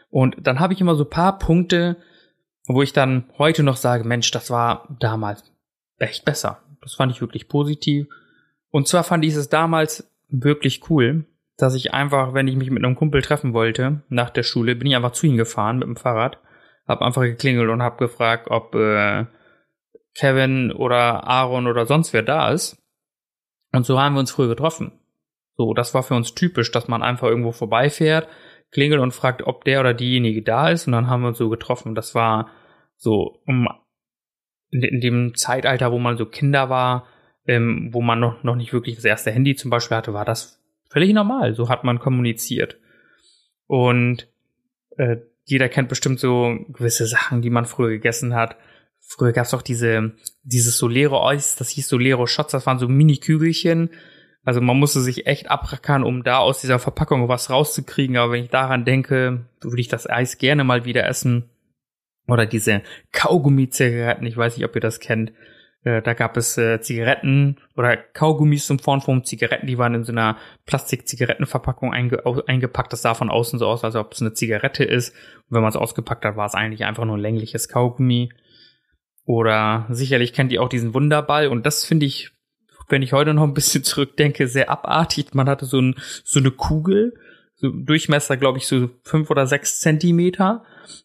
Und 0.09 0.37
dann 0.41 0.61
habe 0.61 0.73
ich 0.73 0.81
immer 0.81 0.95
so 0.95 1.05
paar 1.05 1.39
Punkte, 1.39 1.99
wo 2.67 2.83
ich 2.83 2.95
dann 2.95 3.31
heute 3.37 3.63
noch 3.63 3.77
sage, 3.77 4.05
Mensch, 4.05 4.31
das 4.31 4.51
war 4.51 4.96
damals 4.99 5.44
echt 5.99 6.25
besser. 6.25 6.63
Das 6.81 6.94
fand 6.94 7.13
ich 7.13 7.20
wirklich 7.20 7.49
positiv. 7.49 8.06
Und 8.70 8.89
zwar 8.89 9.05
fand 9.05 9.25
ich 9.25 9.35
es 9.35 9.49
damals 9.51 10.11
wirklich 10.29 10.89
cool, 10.91 11.27
dass 11.58 11.75
ich 11.75 11.93
einfach, 11.93 12.32
wenn 12.32 12.49
ich 12.49 12.56
mich 12.56 12.70
mit 12.70 12.82
einem 12.82 12.96
Kumpel 12.96 13.20
treffen 13.20 13.53
wollte, 13.53 14.03
nach 14.08 14.31
der 14.31 14.43
Schule, 14.43 14.75
bin 14.75 14.89
ich 14.89 14.96
einfach 14.96 15.13
zu 15.13 15.27
ihm 15.27 15.37
gefahren 15.37 15.79
mit 15.79 15.87
dem 15.87 15.96
Fahrrad 15.96 16.39
hab 16.86 17.02
einfach 17.02 17.22
geklingelt 17.22 17.70
und 17.70 17.82
hab 17.82 17.98
gefragt, 17.98 18.48
ob 18.50 18.74
äh, 18.74 19.26
Kevin 20.14 20.72
oder 20.72 21.24
Aaron 21.24 21.66
oder 21.66 21.86
sonst 21.86 22.12
wer 22.12 22.22
da 22.22 22.50
ist. 22.50 22.82
Und 23.72 23.84
so 23.84 24.00
haben 24.00 24.14
wir 24.14 24.20
uns 24.20 24.31
früher 24.31 24.48
getroffen. 24.48 24.93
So, 25.56 25.74
das 25.74 25.94
war 25.94 26.02
für 26.02 26.14
uns 26.14 26.34
typisch, 26.34 26.70
dass 26.70 26.88
man 26.88 27.02
einfach 27.02 27.28
irgendwo 27.28 27.52
vorbeifährt, 27.52 28.28
klingelt 28.70 29.00
und 29.00 29.12
fragt, 29.12 29.43
ob 29.43 29.64
der 29.64 29.81
oder 29.81 29.94
diejenige 29.94 30.43
da 30.43 30.70
ist. 30.70 30.86
Und 30.86 30.93
dann 30.93 31.08
haben 31.08 31.22
wir 31.22 31.28
uns 31.28 31.38
so 31.38 31.48
getroffen. 31.48 31.94
Das 31.94 32.14
war 32.14 32.50
so 32.96 33.40
um, 33.46 33.69
in, 34.70 34.82
in 34.82 35.00
dem 35.00 35.34
Zeitalter, 35.34 35.93
wo 35.93 35.98
man 35.98 36.16
so 36.16 36.26
Kinder 36.26 36.69
war, 36.69 37.06
ähm, 37.46 37.88
wo 37.93 38.02
man 38.02 38.20
noch, 38.20 38.43
noch 38.43 38.56
nicht 38.56 38.72
wirklich 38.72 38.96
das 38.96 39.05
erste 39.05 39.31
Handy 39.31 39.55
zum 39.56 39.70
Beispiel 39.70 39.96
hatte, 39.96 40.14
war 40.14 40.24
das 40.24 40.62
völlig 40.90 41.12
normal. 41.12 41.55
So 41.55 41.69
hat 41.69 41.84
man 41.84 41.98
kommuniziert. 41.98 42.78
Und 43.66 44.28
äh, 44.96 45.16
jeder 45.46 45.69
kennt 45.69 45.88
bestimmt 45.88 46.19
so 46.20 46.58
gewisse 46.69 47.06
Sachen, 47.06 47.41
die 47.41 47.50
man 47.50 47.65
früher 47.67 47.91
gegessen 47.91 48.34
hat. 48.34 48.56
Früher 49.00 49.32
gab 49.32 49.46
es 49.46 49.55
auch 49.55 49.62
diese, 49.62 50.12
dieses 50.43 50.76
Solero 50.76 51.26
Eis, 51.26 51.55
das 51.55 51.70
hieß 51.70 51.88
Solero 51.88 52.26
Shots, 52.26 52.50
das 52.50 52.67
waren 52.67 52.81
so 52.81 52.88
Mini-Kügelchen. 52.88 53.91
Also 54.44 54.60
man 54.60 54.76
musste 54.76 55.00
sich 55.00 55.26
echt 55.26 55.48
abrackern, 55.48 56.03
um 56.03 56.24
da 56.24 56.38
aus 56.38 56.60
dieser 56.60 56.81
Verpackung 56.81 57.29
was 57.29 57.48
rauszukriegen. 57.48 58.17
Aber 58.17 58.32
wenn 58.32 58.44
ich 58.44 58.50
daran 58.50 58.84
denke, 58.84 59.46
würde 59.60 59.81
ich 59.81 59.88
das 59.88 60.08
Eis 60.08 60.38
gerne 60.38 60.65
mal 60.65 60.84
wieder 60.84 61.06
essen. 61.06 61.48
Oder 62.26 62.46
diese 62.46 62.82
Kaugummi-Zigaretten, 63.12 64.26
ich 64.26 64.36
weiß 64.36 64.56
nicht, 64.56 64.67
ob 64.67 64.74
ihr 64.74 64.81
das 64.81 64.98
kennt. 64.98 65.32
Äh, 65.86 66.02
da 66.02 66.14
gab 66.14 66.36
es 66.36 66.58
äh, 66.58 66.81
Zigaretten 66.81 67.58
oder 67.76 67.96
Kaugummis 67.96 68.66
zum 68.66 68.81
Form 68.81 69.00
von 69.00 69.24
Zigaretten, 69.24 69.69
die 69.69 69.78
waren 69.78 69.94
in 69.94 70.02
so 70.02 70.10
einer 70.10 70.36
Plastik-Zigarettenverpackung 70.66 71.93
einge 71.93 72.24
eingepackt. 72.48 72.93
Das 72.93 73.02
sah 73.02 73.14
von 73.14 73.31
außen 73.31 73.60
so 73.60 73.69
aus, 73.69 73.84
als 73.84 73.94
ob 73.94 74.12
es 74.12 74.20
eine 74.20 74.32
Zigarette 74.32 74.82
ist. 74.82 75.10
Und 75.10 75.55
wenn 75.55 75.62
man 75.62 75.69
es 75.69 75.76
ausgepackt 75.76 76.24
hat, 76.24 76.36
war 76.36 76.46
es 76.46 76.55
eigentlich 76.55 76.84
einfach 76.84 77.05
nur 77.05 77.16
ein 77.16 77.20
längliches 77.20 77.69
Kaugummi. 77.69 78.32
Oder 79.26 79.86
sicherlich 79.88 80.32
kennt 80.32 80.50
ihr 80.50 80.60
auch 80.60 80.69
diesen 80.69 80.93
Wunderball. 80.93 81.46
Und 81.46 81.64
das 81.66 81.84
finde 81.84 82.06
ich, 82.06 82.32
wenn 82.88 83.02
ich 83.02 83.12
heute 83.12 83.32
noch 83.32 83.44
ein 83.44 83.55
bisschen 83.55 83.84
zurückdenke, 83.84 84.48
sehr 84.48 84.70
abartig. 84.70 85.34
Man 85.34 85.48
hatte 85.48 85.66
so, 85.66 85.81
ein, 85.81 85.94
so 86.24 86.40
eine 86.40 86.50
Kugel, 86.50 87.14
so 87.55 87.70
Durchmesser, 87.70 88.36
glaube 88.36 88.58
ich, 88.58 88.66
so 88.66 88.90
fünf 89.05 89.31
oder 89.31 89.46
sechs 89.46 89.78
Zentimeter. 89.78 90.64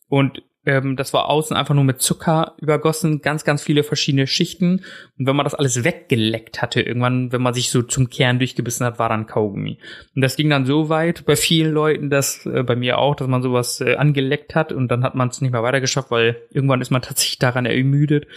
Und 0.09 0.41
ähm, 0.63 0.95
das 0.95 1.11
war 1.13 1.27
außen 1.27 1.57
einfach 1.57 1.73
nur 1.73 1.83
mit 1.83 2.01
Zucker 2.01 2.55
übergossen, 2.59 3.21
ganz, 3.21 3.43
ganz 3.43 3.63
viele 3.63 3.83
verschiedene 3.83 4.27
Schichten. 4.27 4.81
Und 5.17 5.25
wenn 5.25 5.35
man 5.35 5.43
das 5.43 5.55
alles 5.55 5.83
weggeleckt 5.83 6.61
hatte, 6.61 6.81
irgendwann, 6.81 7.31
wenn 7.31 7.41
man 7.41 7.55
sich 7.55 7.71
so 7.71 7.81
zum 7.81 8.09
Kern 8.09 8.37
durchgebissen 8.37 8.85
hat, 8.85 8.99
war 8.99 9.09
dann 9.09 9.25
Kaugummi. 9.25 9.79
Und 10.15 10.21
das 10.21 10.35
ging 10.35 10.49
dann 10.49 10.67
so 10.67 10.89
weit 10.89 11.25
bei 11.25 11.35
vielen 11.35 11.73
Leuten, 11.73 12.09
dass 12.11 12.45
äh, 12.45 12.61
bei 12.63 12.75
mir 12.75 12.99
auch, 12.99 13.15
dass 13.15 13.27
man 13.27 13.41
sowas 13.41 13.81
äh, 13.81 13.95
angeleckt 13.95 14.53
hat 14.53 14.71
und 14.71 14.89
dann 14.89 15.03
hat 15.03 15.15
man 15.15 15.29
es 15.29 15.41
nicht 15.41 15.51
mehr 15.51 15.63
weitergeschafft, 15.63 16.11
weil 16.11 16.37
irgendwann 16.51 16.81
ist 16.81 16.91
man 16.91 17.01
tatsächlich 17.01 17.39
daran 17.39 17.65
ermüdet, 17.65 18.27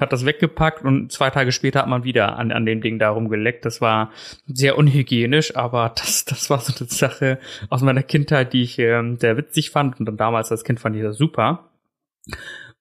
hat 0.00 0.12
das 0.12 0.24
weggepackt 0.24 0.84
und 0.84 1.12
zwei 1.12 1.28
Tage 1.28 1.52
später 1.52 1.80
hat 1.80 1.88
man 1.88 2.04
wieder 2.04 2.38
an, 2.38 2.50
an 2.50 2.64
dem 2.64 2.80
Ding 2.80 2.98
darum 2.98 3.28
geleckt. 3.28 3.66
Das 3.66 3.82
war 3.82 4.10
sehr 4.46 4.78
unhygienisch, 4.78 5.54
aber 5.54 5.92
das, 5.96 6.24
das 6.24 6.48
war 6.48 6.60
so 6.60 6.72
eine 6.78 6.88
Sache 6.88 7.38
aus 7.68 7.82
meiner 7.82 8.02
Kindheit, 8.02 8.54
die 8.54 8.62
ich 8.62 8.78
äh, 8.78 9.02
sehr 9.18 9.36
witzig 9.36 9.70
fand 9.70 10.00
und 10.00 10.06
dann 10.06 10.16
damals 10.16 10.50
als 10.50 10.64
Kind 10.64 10.80
fand 10.80 10.96
ich 10.96 11.02
das 11.02 11.18
super. 11.18 11.70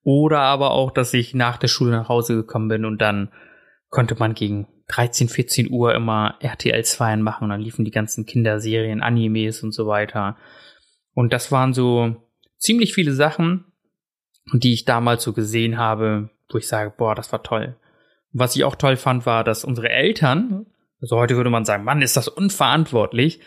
Oder 0.04 0.40
aber 0.40 0.72
auch, 0.72 0.92
dass 0.92 1.14
ich 1.14 1.34
nach 1.34 1.58
der 1.58 1.68
Schule 1.70 1.92
nach 1.92 2.10
Hause 2.10 2.36
gekommen 2.36 2.68
bin 2.68 2.86
und 2.86 3.02
dann 3.02 3.30
konnte 3.90 4.16
man 4.16 4.34
gegen 4.34 4.68
13, 4.88 5.30
14 5.30 5.72
Uhr 5.72 5.96
immer 5.96 6.36
RTL 6.40 6.84
2 6.84 7.18
machen 7.18 7.46
und 7.46 7.50
dann 7.52 7.62
liefen 7.62 7.86
die 7.86 7.92
ganzen 7.92 8.26
Kinderserien, 8.26 9.02
Animes 9.02 9.64
und 9.64 9.72
so 9.72 9.88
weiter. 9.88 10.36
Und 11.14 11.32
das 11.32 11.52
waren 11.52 11.74
so 11.74 12.16
ziemlich 12.58 12.94
viele 12.94 13.14
Sachen, 13.14 13.66
die 14.52 14.74
ich 14.74 14.86
damals 14.86 15.24
so 15.24 15.32
gesehen 15.32 15.78
habe, 15.78 16.30
wo 16.52 16.58
ich 16.58 16.68
sage, 16.68 16.94
boah, 16.96 17.16
das 17.16 17.32
war 17.32 17.44
toll. 17.44 17.78
Was 18.34 18.56
ich 18.56 18.64
auch 18.64 18.76
toll 18.76 18.98
fand, 18.98 19.26
war, 19.26 19.44
dass 19.44 19.64
unsere 19.64 19.90
Eltern, 19.90 20.66
also 21.00 21.18
heute 21.18 21.38
würde 21.38 21.50
man 21.50 21.66
sagen, 21.66 21.84
Mann, 21.84 22.02
ist 22.02 22.18
das 22.18 22.28
unverantwortlich. 22.28 23.40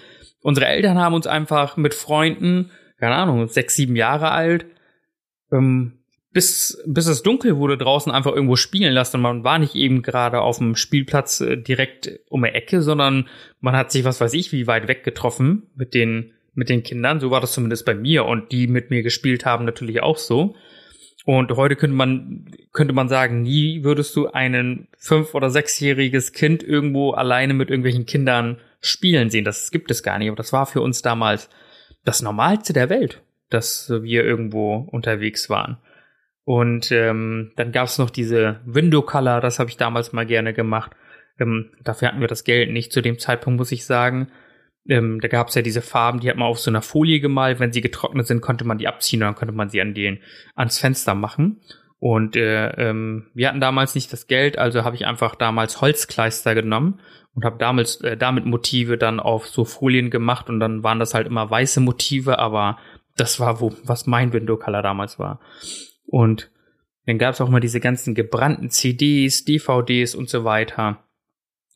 Unsere 0.43 0.67
Eltern 0.67 0.99
haben 0.99 1.15
uns 1.15 1.27
einfach 1.27 1.77
mit 1.77 1.93
Freunden, 1.93 2.71
keine 2.99 3.17
Ahnung, 3.17 3.49
sechs, 3.49 3.75
sieben 3.75 3.97
Jahre 3.97 4.31
alt, 4.31 4.67
ähm, 5.53 5.93
bis, 6.37 6.83
bis 6.85 7.07
es 7.07 7.23
dunkel 7.23 7.57
wurde, 7.57 7.79
draußen 7.79 8.13
einfach 8.13 8.33
irgendwo 8.33 8.57
spielen 8.57 8.93
lassen. 8.93 9.23
Man 9.23 9.43
war 9.43 9.59
nicht 9.59 9.75
eben 9.75 10.03
gerade 10.03 10.43
auf 10.43 10.59
dem 10.59 10.77
Spielplatz 10.77 11.41
äh, 11.41 11.57
direkt 11.57 12.21
um 12.29 12.43
die 12.43 12.51
Ecke, 12.51 12.83
sondern 12.83 13.29
man 13.61 13.75
hat 13.75 13.91
sich, 13.91 14.05
was 14.05 14.21
weiß 14.21 14.35
ich, 14.35 14.53
wie 14.53 14.67
weit 14.67 14.87
weg 14.87 15.03
getroffen 15.03 15.71
mit 15.75 15.95
den, 15.95 16.35
mit 16.53 16.69
den 16.69 16.83
Kindern. 16.83 17.21
So 17.21 17.31
war 17.31 17.41
das 17.41 17.53
zumindest 17.53 17.87
bei 17.87 17.95
mir 17.95 18.27
und 18.27 18.53
die 18.53 18.67
mit 18.67 18.91
mir 18.91 19.03
gespielt 19.03 19.47
haben 19.47 19.65
natürlich 19.65 20.03
auch 20.03 20.19
so. 20.19 20.55
Und 21.25 21.51
heute 21.53 21.75
könnte 21.75 21.97
man, 21.97 22.51
könnte 22.71 22.93
man 22.93 23.09
sagen, 23.09 23.41
nie 23.41 23.83
würdest 23.83 24.15
du 24.15 24.29
einen 24.29 24.89
fünf- 24.99 25.35
oder 25.35 25.49
sechsjähriges 25.49 26.33
Kind 26.33 26.63
irgendwo 26.63 27.13
alleine 27.13 27.55
mit 27.55 27.71
irgendwelchen 27.71 28.05
Kindern 28.05 28.59
spielen 28.83 29.31
sehen. 29.31 29.47
Das 29.47 29.71
gibt 29.71 29.91
es 29.91 30.03
gar 30.03 30.19
nicht. 30.19 30.29
Aber 30.29 30.37
das 30.37 30.53
war 30.53 30.67
für 30.67 30.83
uns 30.83 31.01
damals 31.01 31.49
das 32.05 32.21
Normalste 32.21 32.75
der 32.75 32.91
Welt 32.91 33.23
dass 33.51 33.91
wir 33.91 34.25
irgendwo 34.25 34.89
unterwegs 34.91 35.49
waren. 35.51 35.79
Und 36.45 36.93
ähm, 36.93 37.53
dann 37.57 37.73
gab 37.73 37.87
es 37.89 37.99
noch 37.99 38.11
diese 38.11 38.61
Window 38.65 39.03
Color, 39.03 39.41
das 39.41 39.59
habe 39.59 39.69
ich 39.69 39.77
damals 39.77 40.13
mal 40.13 40.27
gerne 40.27 40.55
gemacht. 40.55 40.93
Ähm, 41.39 41.73
dafür 41.83 42.09
hatten 42.09 42.21
wir 42.21 42.29
das 42.29 42.45
Geld 42.45 42.71
nicht 42.71 42.93
zu 42.93 43.03
dem 43.03 43.19
Zeitpunkt, 43.19 43.59
muss 43.59 43.73
ich 43.73 43.85
sagen. 43.85 44.29
Ähm, 44.89 45.21
da 45.21 45.29
gab 45.29 45.49
es 45.49 45.57
ja 45.57 45.63
diese 45.63 45.83
Farben, 45.83 46.21
die 46.21 46.31
hat 46.31 46.37
man 46.37 46.47
auf 46.47 46.61
so 46.61 46.71
einer 46.71 46.83
Folie 46.83 47.21
gemalt. 47.21 47.59
Wenn 47.59 47.73
sie 47.73 47.81
getrocknet 47.81 48.27
sind, 48.27 48.43
konnte 48.43 48.65
man 48.65 48.79
die 48.79 48.87
abziehen 48.87 49.23
und 49.23 49.27
dann 49.27 49.35
konnte 49.35 49.55
man 49.55 49.69
sie 49.69 49.81
an 49.81 49.95
den 49.95 50.21
ans 50.55 50.79
Fenster 50.79 51.15
machen. 51.15 51.61
Und 51.99 52.37
äh, 52.37 52.69
ähm, 52.77 53.27
wir 53.35 53.49
hatten 53.49 53.61
damals 53.61 53.95
nicht 53.95 54.13
das 54.13 54.27
Geld, 54.27 54.59
also 54.59 54.85
habe 54.85 54.97
ich 54.97 55.07
einfach 55.07 55.35
damals 55.35 55.81
Holzkleister 55.81 56.55
genommen 56.55 57.01
und 57.35 57.45
habe 57.45 57.59
damals 57.59 58.01
äh, 58.03 58.17
damit 58.17 58.45
Motive 58.45 58.99
dann 58.99 59.19
auf 59.19 59.47
so 59.49 59.65
Folien 59.65 60.11
gemacht 60.11 60.49
und 60.49 60.61
dann 60.61 60.83
waren 60.83 60.99
das 61.01 61.15
halt 61.15 61.27
immer 61.27 61.51
weiße 61.51 61.81
Motive, 61.81 62.39
aber 62.39 62.79
das 63.17 63.41
war, 63.41 63.61
wo, 63.61 63.75
was 63.83 64.07
mein 64.07 64.33
Window 64.33 64.57
Color 64.57 64.83
damals 64.83 65.19
war. 65.19 65.41
Und 66.07 66.51
dann 67.07 67.19
gab 67.19 67.35
es 67.35 67.41
auch 67.41 67.49
mal 67.49 67.61
diese 67.61 67.81
ganzen 67.81 68.15
gebrannten 68.15 68.71
CDs, 68.71 69.45
DVDs 69.45 70.15
und 70.15 70.29
so 70.29 70.45
weiter. 70.45 71.03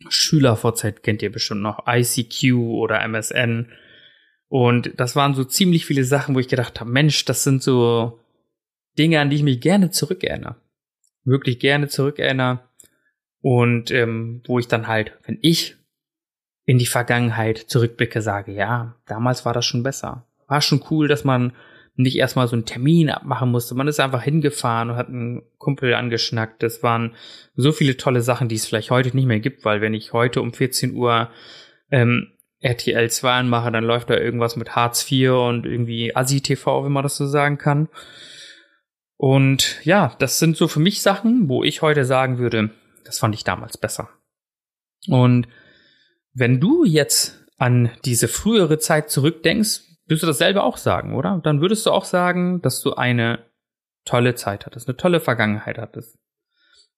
SchülerVZ 0.08 1.02
kennt 1.02 1.22
ihr 1.22 1.32
bestimmt 1.32 1.62
noch, 1.62 1.86
ICQ 1.86 2.54
oder 2.54 3.02
MSN. 3.02 3.72
Und 4.48 4.92
das 4.96 5.16
waren 5.16 5.34
so 5.34 5.44
ziemlich 5.44 5.86
viele 5.86 6.04
Sachen, 6.04 6.34
wo 6.34 6.40
ich 6.40 6.48
gedacht 6.48 6.80
habe, 6.80 6.90
Mensch, 6.90 7.24
das 7.24 7.44
sind 7.44 7.62
so 7.62 8.20
Dinge, 8.98 9.20
an 9.20 9.30
die 9.30 9.36
ich 9.36 9.42
mich 9.42 9.60
gerne 9.60 9.90
zurückerinnere. 9.90 10.56
Wirklich 11.24 11.58
gerne 11.58 11.88
zurückerinnere. 11.88 12.68
Und 13.40 13.90
ähm, 13.90 14.42
wo 14.46 14.58
ich 14.58 14.68
dann 14.68 14.88
halt, 14.88 15.16
wenn 15.24 15.38
ich 15.40 15.76
in 16.64 16.78
die 16.78 16.86
Vergangenheit 16.86 17.58
zurückblicke, 17.58 18.20
sage, 18.20 18.52
ja, 18.52 19.00
damals 19.06 19.44
war 19.44 19.54
das 19.54 19.64
schon 19.64 19.82
besser 19.82 20.26
war 20.50 20.60
schon 20.60 20.84
cool, 20.90 21.08
dass 21.08 21.24
man 21.24 21.52
nicht 21.96 22.16
erstmal 22.16 22.48
so 22.48 22.56
einen 22.56 22.64
Termin 22.64 23.10
abmachen 23.10 23.50
musste. 23.50 23.74
Man 23.74 23.88
ist 23.88 24.00
einfach 24.00 24.22
hingefahren 24.22 24.90
und 24.90 24.96
hat 24.96 25.08
einen 25.08 25.42
Kumpel 25.58 25.94
angeschnackt. 25.94 26.62
Das 26.62 26.82
waren 26.82 27.14
so 27.56 27.72
viele 27.72 27.96
tolle 27.96 28.22
Sachen, 28.22 28.48
die 28.48 28.54
es 28.56 28.66
vielleicht 28.66 28.90
heute 28.90 29.14
nicht 29.14 29.26
mehr 29.26 29.40
gibt, 29.40 29.64
weil 29.64 29.80
wenn 29.80 29.94
ich 29.94 30.12
heute 30.12 30.40
um 30.40 30.52
14 30.52 30.94
Uhr 30.94 31.30
ähm, 31.90 32.32
RTL 32.60 33.10
2 33.10 33.30
anmache, 33.30 33.72
dann 33.72 33.84
läuft 33.84 34.10
da 34.10 34.16
irgendwas 34.16 34.56
mit 34.56 34.76
Hartz 34.76 35.10
IV 35.10 35.30
und 35.32 35.66
irgendwie 35.66 36.14
Asi 36.14 36.40
TV, 36.40 36.84
wenn 36.84 36.92
man 36.92 37.02
das 37.02 37.16
so 37.16 37.26
sagen 37.26 37.58
kann. 37.58 37.88
Und 39.16 39.84
ja, 39.84 40.14
das 40.18 40.38
sind 40.38 40.56
so 40.56 40.68
für 40.68 40.80
mich 40.80 41.02
Sachen, 41.02 41.48
wo 41.48 41.62
ich 41.62 41.82
heute 41.82 42.04
sagen 42.04 42.38
würde, 42.38 42.70
das 43.04 43.18
fand 43.18 43.34
ich 43.34 43.44
damals 43.44 43.76
besser. 43.76 44.08
Und 45.08 45.48
wenn 46.32 46.60
du 46.60 46.84
jetzt 46.84 47.44
an 47.58 47.90
diese 48.04 48.28
frühere 48.28 48.78
Zeit 48.78 49.10
zurückdenkst, 49.10 49.82
würdest 50.10 50.24
du 50.24 50.26
dasselbe 50.26 50.62
auch 50.62 50.76
sagen, 50.76 51.14
oder? 51.14 51.40
Dann 51.42 51.60
würdest 51.60 51.86
du 51.86 51.90
auch 51.90 52.04
sagen, 52.04 52.60
dass 52.62 52.80
du 52.80 52.94
eine 52.94 53.38
tolle 54.04 54.34
Zeit 54.34 54.66
hattest, 54.66 54.88
eine 54.88 54.96
tolle 54.96 55.20
Vergangenheit 55.20 55.78
hattest. 55.78 56.18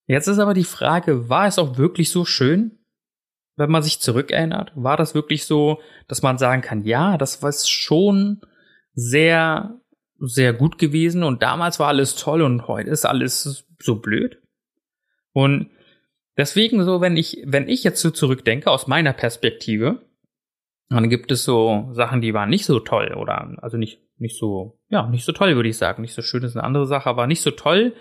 Jetzt 0.05 0.27
ist 0.27 0.39
aber 0.39 0.53
die 0.53 0.63
Frage, 0.63 1.29
war 1.29 1.47
es 1.47 1.59
auch 1.59 1.77
wirklich 1.77 2.09
so 2.09 2.25
schön, 2.25 2.79
wenn 3.55 3.71
man 3.71 3.83
sich 3.83 3.99
zurückerinnert? 3.99 4.71
War 4.75 4.97
das 4.97 5.15
wirklich 5.15 5.45
so, 5.45 5.79
dass 6.07 6.21
man 6.21 6.37
sagen 6.37 6.61
kann, 6.61 6.83
ja, 6.83 7.17
das 7.17 7.41
war 7.41 7.53
schon 7.53 8.41
sehr, 8.93 9.79
sehr 10.19 10.53
gut 10.53 10.77
gewesen 10.77 11.23
und 11.23 11.43
damals 11.43 11.79
war 11.79 11.87
alles 11.87 12.15
toll 12.15 12.41
und 12.41 12.67
heute 12.67 12.89
ist 12.89 13.05
alles 13.05 13.65
so 13.79 13.99
blöd? 13.99 14.41
Und 15.31 15.69
deswegen 16.37 16.83
so, 16.83 17.01
wenn 17.01 17.17
ich, 17.17 17.43
wenn 17.45 17.67
ich 17.67 17.83
jetzt 17.83 18.01
so 18.01 18.11
zurückdenke 18.11 18.69
aus 18.69 18.87
meiner 18.87 19.13
Perspektive, 19.13 20.01
dann 20.89 21.09
gibt 21.09 21.31
es 21.31 21.43
so 21.43 21.89
Sachen, 21.91 22.21
die 22.21 22.33
waren 22.33 22.49
nicht 22.49 22.65
so 22.65 22.79
toll 22.79 23.13
oder 23.15 23.55
also 23.61 23.77
nicht 23.77 24.01
nicht 24.17 24.37
so 24.37 24.79
ja 24.89 25.07
nicht 25.07 25.25
so 25.25 25.31
toll 25.31 25.55
würde 25.55 25.69
ich 25.69 25.77
sagen. 25.77 26.01
Nicht 26.01 26.13
so 26.13 26.21
schön 26.21 26.43
ist 26.43 26.55
eine 26.55 26.63
andere 26.63 26.85
Sache, 26.85 27.09
aber 27.09 27.27
nicht 27.27 27.41
so 27.41 27.51
toll, 27.51 27.93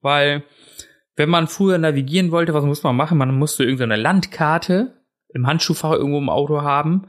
weil 0.00 0.44
wenn 1.16 1.30
man 1.30 1.48
früher 1.48 1.78
navigieren 1.78 2.30
wollte, 2.30 2.54
was 2.54 2.64
muss 2.64 2.82
man 2.82 2.94
machen? 2.94 3.18
Man 3.18 3.36
musste 3.36 3.64
irgendeine 3.64 3.96
Landkarte 3.96 5.02
im 5.32 5.46
Handschuhfach 5.46 5.92
irgendwo 5.92 6.18
im 6.18 6.28
Auto 6.28 6.62
haben, 6.62 7.08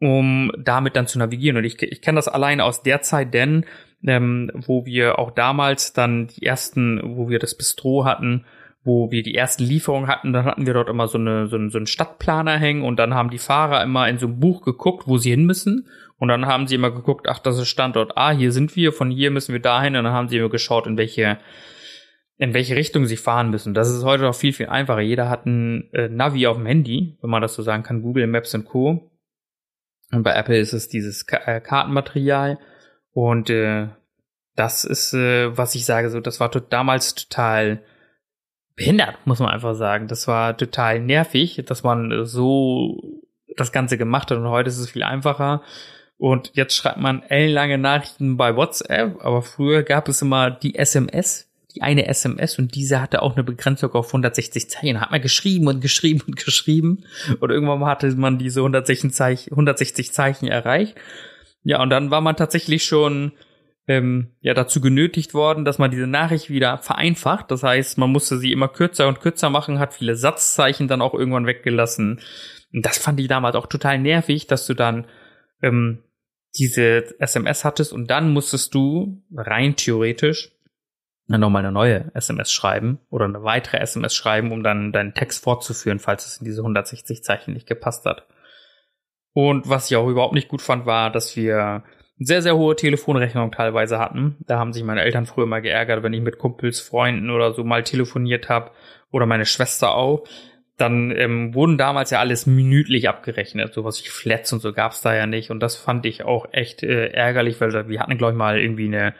um 0.00 0.50
damit 0.58 0.96
dann 0.96 1.06
zu 1.06 1.18
navigieren. 1.18 1.58
Und 1.58 1.64
ich, 1.64 1.80
ich 1.82 2.02
kenne 2.02 2.16
das 2.16 2.28
allein 2.28 2.60
aus 2.60 2.82
der 2.82 3.02
Zeit, 3.02 3.34
denn 3.34 3.66
ähm, 4.06 4.50
wo 4.54 4.86
wir 4.86 5.18
auch 5.18 5.30
damals 5.30 5.92
dann 5.92 6.28
die 6.28 6.42
ersten, 6.44 7.16
wo 7.16 7.28
wir 7.28 7.38
das 7.38 7.56
Bistro 7.56 8.04
hatten, 8.04 8.46
wo 8.88 9.10
wir 9.10 9.22
die 9.22 9.34
ersten 9.34 9.64
Lieferungen 9.64 10.08
hatten, 10.08 10.32
dann 10.32 10.46
hatten 10.46 10.64
wir 10.64 10.72
dort 10.72 10.88
immer 10.88 11.08
so, 11.08 11.18
eine, 11.18 11.46
so, 11.46 11.56
einen, 11.56 11.68
so 11.68 11.76
einen 11.76 11.86
Stadtplaner 11.86 12.56
hängen 12.56 12.82
und 12.82 12.98
dann 12.98 13.12
haben 13.12 13.28
die 13.28 13.36
Fahrer 13.36 13.82
immer 13.82 14.08
in 14.08 14.16
so 14.18 14.26
einem 14.26 14.40
Buch 14.40 14.62
geguckt, 14.62 15.06
wo 15.06 15.18
sie 15.18 15.28
hin 15.28 15.44
müssen. 15.44 15.88
Und 16.16 16.28
dann 16.28 16.46
haben 16.46 16.66
sie 16.66 16.76
immer 16.76 16.90
geguckt, 16.90 17.28
ach, 17.28 17.38
das 17.38 17.58
ist 17.58 17.68
Standort 17.68 18.16
A, 18.16 18.30
hier 18.30 18.50
sind 18.50 18.76
wir, 18.76 18.94
von 18.94 19.10
hier 19.10 19.30
müssen 19.30 19.52
wir 19.52 19.60
dahin. 19.60 19.94
Und 19.94 20.04
dann 20.04 20.14
haben 20.14 20.30
sie 20.30 20.38
immer 20.38 20.48
geschaut, 20.48 20.86
in 20.86 20.96
welche, 20.96 21.38
in 22.38 22.54
welche 22.54 22.76
Richtung 22.76 23.04
sie 23.04 23.18
fahren 23.18 23.50
müssen. 23.50 23.74
Das 23.74 23.90
ist 23.90 24.04
heute 24.04 24.26
auch 24.26 24.34
viel, 24.34 24.54
viel 24.54 24.68
einfacher. 24.68 25.00
Jeder 25.00 25.28
hat 25.28 25.44
ein 25.44 25.92
äh, 25.92 26.08
Navi 26.08 26.46
auf 26.46 26.56
dem 26.56 26.64
Handy, 26.64 27.18
wenn 27.20 27.28
man 27.28 27.42
das 27.42 27.54
so 27.54 27.62
sagen 27.62 27.82
kann, 27.82 28.00
Google 28.00 28.26
Maps 28.26 28.54
und 28.54 28.64
Co. 28.64 29.10
Und 30.12 30.22
bei 30.22 30.32
Apple 30.34 30.58
ist 30.58 30.72
es 30.72 30.88
dieses 30.88 31.26
Ka 31.26 31.36
äh, 31.44 31.60
Kartenmaterial. 31.60 32.58
Und 33.12 33.50
äh, 33.50 33.88
das 34.56 34.84
ist, 34.84 35.12
äh, 35.12 35.54
was 35.54 35.74
ich 35.74 35.84
sage, 35.84 36.08
so, 36.08 36.20
das 36.20 36.40
war 36.40 36.48
damals 36.48 37.14
total 37.14 37.82
behindert, 38.78 39.16
muss 39.26 39.40
man 39.40 39.50
einfach 39.50 39.74
sagen. 39.74 40.08
Das 40.08 40.26
war 40.26 40.56
total 40.56 41.00
nervig, 41.00 41.62
dass 41.66 41.82
man 41.82 42.24
so 42.24 43.20
das 43.56 43.72
Ganze 43.72 43.98
gemacht 43.98 44.30
hat 44.30 44.38
und 44.38 44.48
heute 44.48 44.70
ist 44.70 44.78
es 44.78 44.90
viel 44.90 45.02
einfacher. 45.02 45.62
Und 46.16 46.52
jetzt 46.54 46.74
schreibt 46.74 46.98
man 46.98 47.22
ellenlange 47.22 47.76
Nachrichten 47.76 48.36
bei 48.36 48.56
WhatsApp, 48.56 49.18
aber 49.20 49.42
früher 49.42 49.82
gab 49.82 50.08
es 50.08 50.22
immer 50.22 50.50
die 50.50 50.76
SMS, 50.76 51.48
die 51.74 51.82
eine 51.82 52.06
SMS 52.06 52.58
und 52.58 52.74
diese 52.74 53.00
hatte 53.00 53.22
auch 53.22 53.34
eine 53.34 53.44
Begrenzung 53.44 53.92
auf 53.92 54.08
160 54.08 54.70
Zeichen. 54.70 55.00
Hat 55.00 55.10
man 55.10 55.20
geschrieben 55.20 55.66
und 55.68 55.80
geschrieben 55.80 56.22
und 56.26 56.36
geschrieben 56.36 57.04
und 57.40 57.50
irgendwann 57.50 57.84
hatte 57.84 58.10
man 58.16 58.38
diese 58.38 58.60
160 58.60 59.12
Zeichen, 59.12 59.52
160 59.52 60.12
Zeichen 60.12 60.46
erreicht. 60.46 60.94
Ja, 61.64 61.82
und 61.82 61.90
dann 61.90 62.10
war 62.10 62.20
man 62.20 62.36
tatsächlich 62.36 62.84
schon 62.84 63.32
ähm, 63.88 64.28
ja 64.40 64.54
dazu 64.54 64.80
genötigt 64.80 65.34
worden, 65.34 65.64
dass 65.64 65.78
man 65.78 65.90
diese 65.90 66.06
Nachricht 66.06 66.50
wieder 66.50 66.78
vereinfacht. 66.78 67.50
Das 67.50 67.62
heißt, 67.62 67.98
man 67.98 68.10
musste 68.10 68.38
sie 68.38 68.52
immer 68.52 68.68
kürzer 68.68 69.08
und 69.08 69.20
kürzer 69.20 69.50
machen, 69.50 69.78
hat 69.78 69.94
viele 69.94 70.14
Satzzeichen 70.14 70.86
dann 70.86 71.02
auch 71.02 71.14
irgendwann 71.14 71.46
weggelassen. 71.46 72.20
Und 72.72 72.84
das 72.84 72.98
fand 72.98 73.18
ich 73.18 73.28
damals 73.28 73.56
auch 73.56 73.66
total 73.66 73.98
nervig, 73.98 74.46
dass 74.46 74.66
du 74.66 74.74
dann 74.74 75.06
ähm, 75.62 76.04
diese 76.58 77.18
SMS 77.18 77.64
hattest 77.64 77.92
und 77.92 78.10
dann 78.10 78.32
musstest 78.32 78.74
du 78.74 79.22
rein 79.34 79.74
theoretisch 79.76 80.52
nochmal 81.26 81.62
eine 81.62 81.72
neue 81.72 82.10
SMS 82.14 82.50
schreiben 82.50 83.00
oder 83.10 83.26
eine 83.26 83.42
weitere 83.42 83.78
SMS 83.78 84.14
schreiben, 84.14 84.50
um 84.50 84.62
dann 84.62 84.92
deinen 84.92 85.12
Text 85.12 85.44
fortzuführen, 85.44 85.98
falls 85.98 86.26
es 86.26 86.38
in 86.38 86.46
diese 86.46 86.62
160 86.62 87.22
Zeichen 87.22 87.52
nicht 87.52 87.66
gepasst 87.66 88.06
hat. 88.06 88.26
Und 89.34 89.68
was 89.68 89.90
ich 89.90 89.96
auch 89.96 90.08
überhaupt 90.08 90.32
nicht 90.32 90.48
gut 90.48 90.62
fand, 90.62 90.86
war, 90.86 91.10
dass 91.10 91.36
wir 91.36 91.84
sehr, 92.18 92.42
sehr 92.42 92.56
hohe 92.56 92.74
Telefonrechnungen 92.74 93.52
teilweise 93.52 93.98
hatten. 93.98 94.36
Da 94.46 94.58
haben 94.58 94.72
sich 94.72 94.82
meine 94.82 95.02
Eltern 95.02 95.26
früher 95.26 95.46
mal 95.46 95.62
geärgert, 95.62 96.02
wenn 96.02 96.12
ich 96.12 96.20
mit 96.20 96.38
Kumpels, 96.38 96.80
Freunden 96.80 97.30
oder 97.30 97.52
so 97.52 97.64
mal 97.64 97.84
telefoniert 97.84 98.48
habe 98.48 98.72
oder 99.10 99.26
meine 99.26 99.46
Schwester 99.46 99.94
auch. 99.94 100.26
Dann 100.76 101.10
ähm, 101.10 101.54
wurden 101.54 101.76
damals 101.76 102.10
ja 102.10 102.20
alles 102.20 102.46
minütlich 102.46 103.08
abgerechnet. 103.08 103.74
Sowas 103.74 104.02
wie 104.04 104.08
Flats 104.08 104.52
und 104.52 104.60
so 104.60 104.72
gab's 104.72 105.00
da 105.00 105.14
ja 105.14 105.26
nicht. 105.26 105.50
Und 105.50 105.60
das 105.60 105.76
fand 105.76 106.06
ich 106.06 106.22
auch 106.24 106.46
echt 106.52 106.82
äh, 106.82 107.08
ärgerlich, 107.08 107.60
weil 107.60 107.88
wir 107.88 108.00
hatten, 108.00 108.18
glaube 108.18 108.32
ich, 108.32 108.38
mal 108.38 108.60
irgendwie 108.60 108.86
eine 108.86 109.14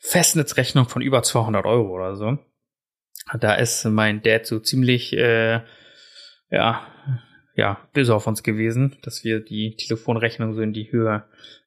Festnetzrechnung 0.00 0.88
von 0.88 1.02
über 1.02 1.22
200 1.22 1.64
Euro 1.64 1.90
oder 1.90 2.16
so. 2.16 2.38
Da 3.40 3.54
ist 3.54 3.84
mein 3.84 4.22
Dad 4.22 4.46
so 4.46 4.60
ziemlich, 4.60 5.16
äh, 5.16 5.60
ja, 6.50 6.86
ja, 7.56 7.78
bis 7.92 8.10
auf 8.10 8.26
uns 8.26 8.42
gewesen, 8.42 8.96
dass 9.02 9.24
wir 9.24 9.40
die 9.40 9.76
Telefonrechnung 9.76 10.54
so 10.54 10.60
in 10.60 10.72
die 10.72 10.90
Höhe 10.92 11.24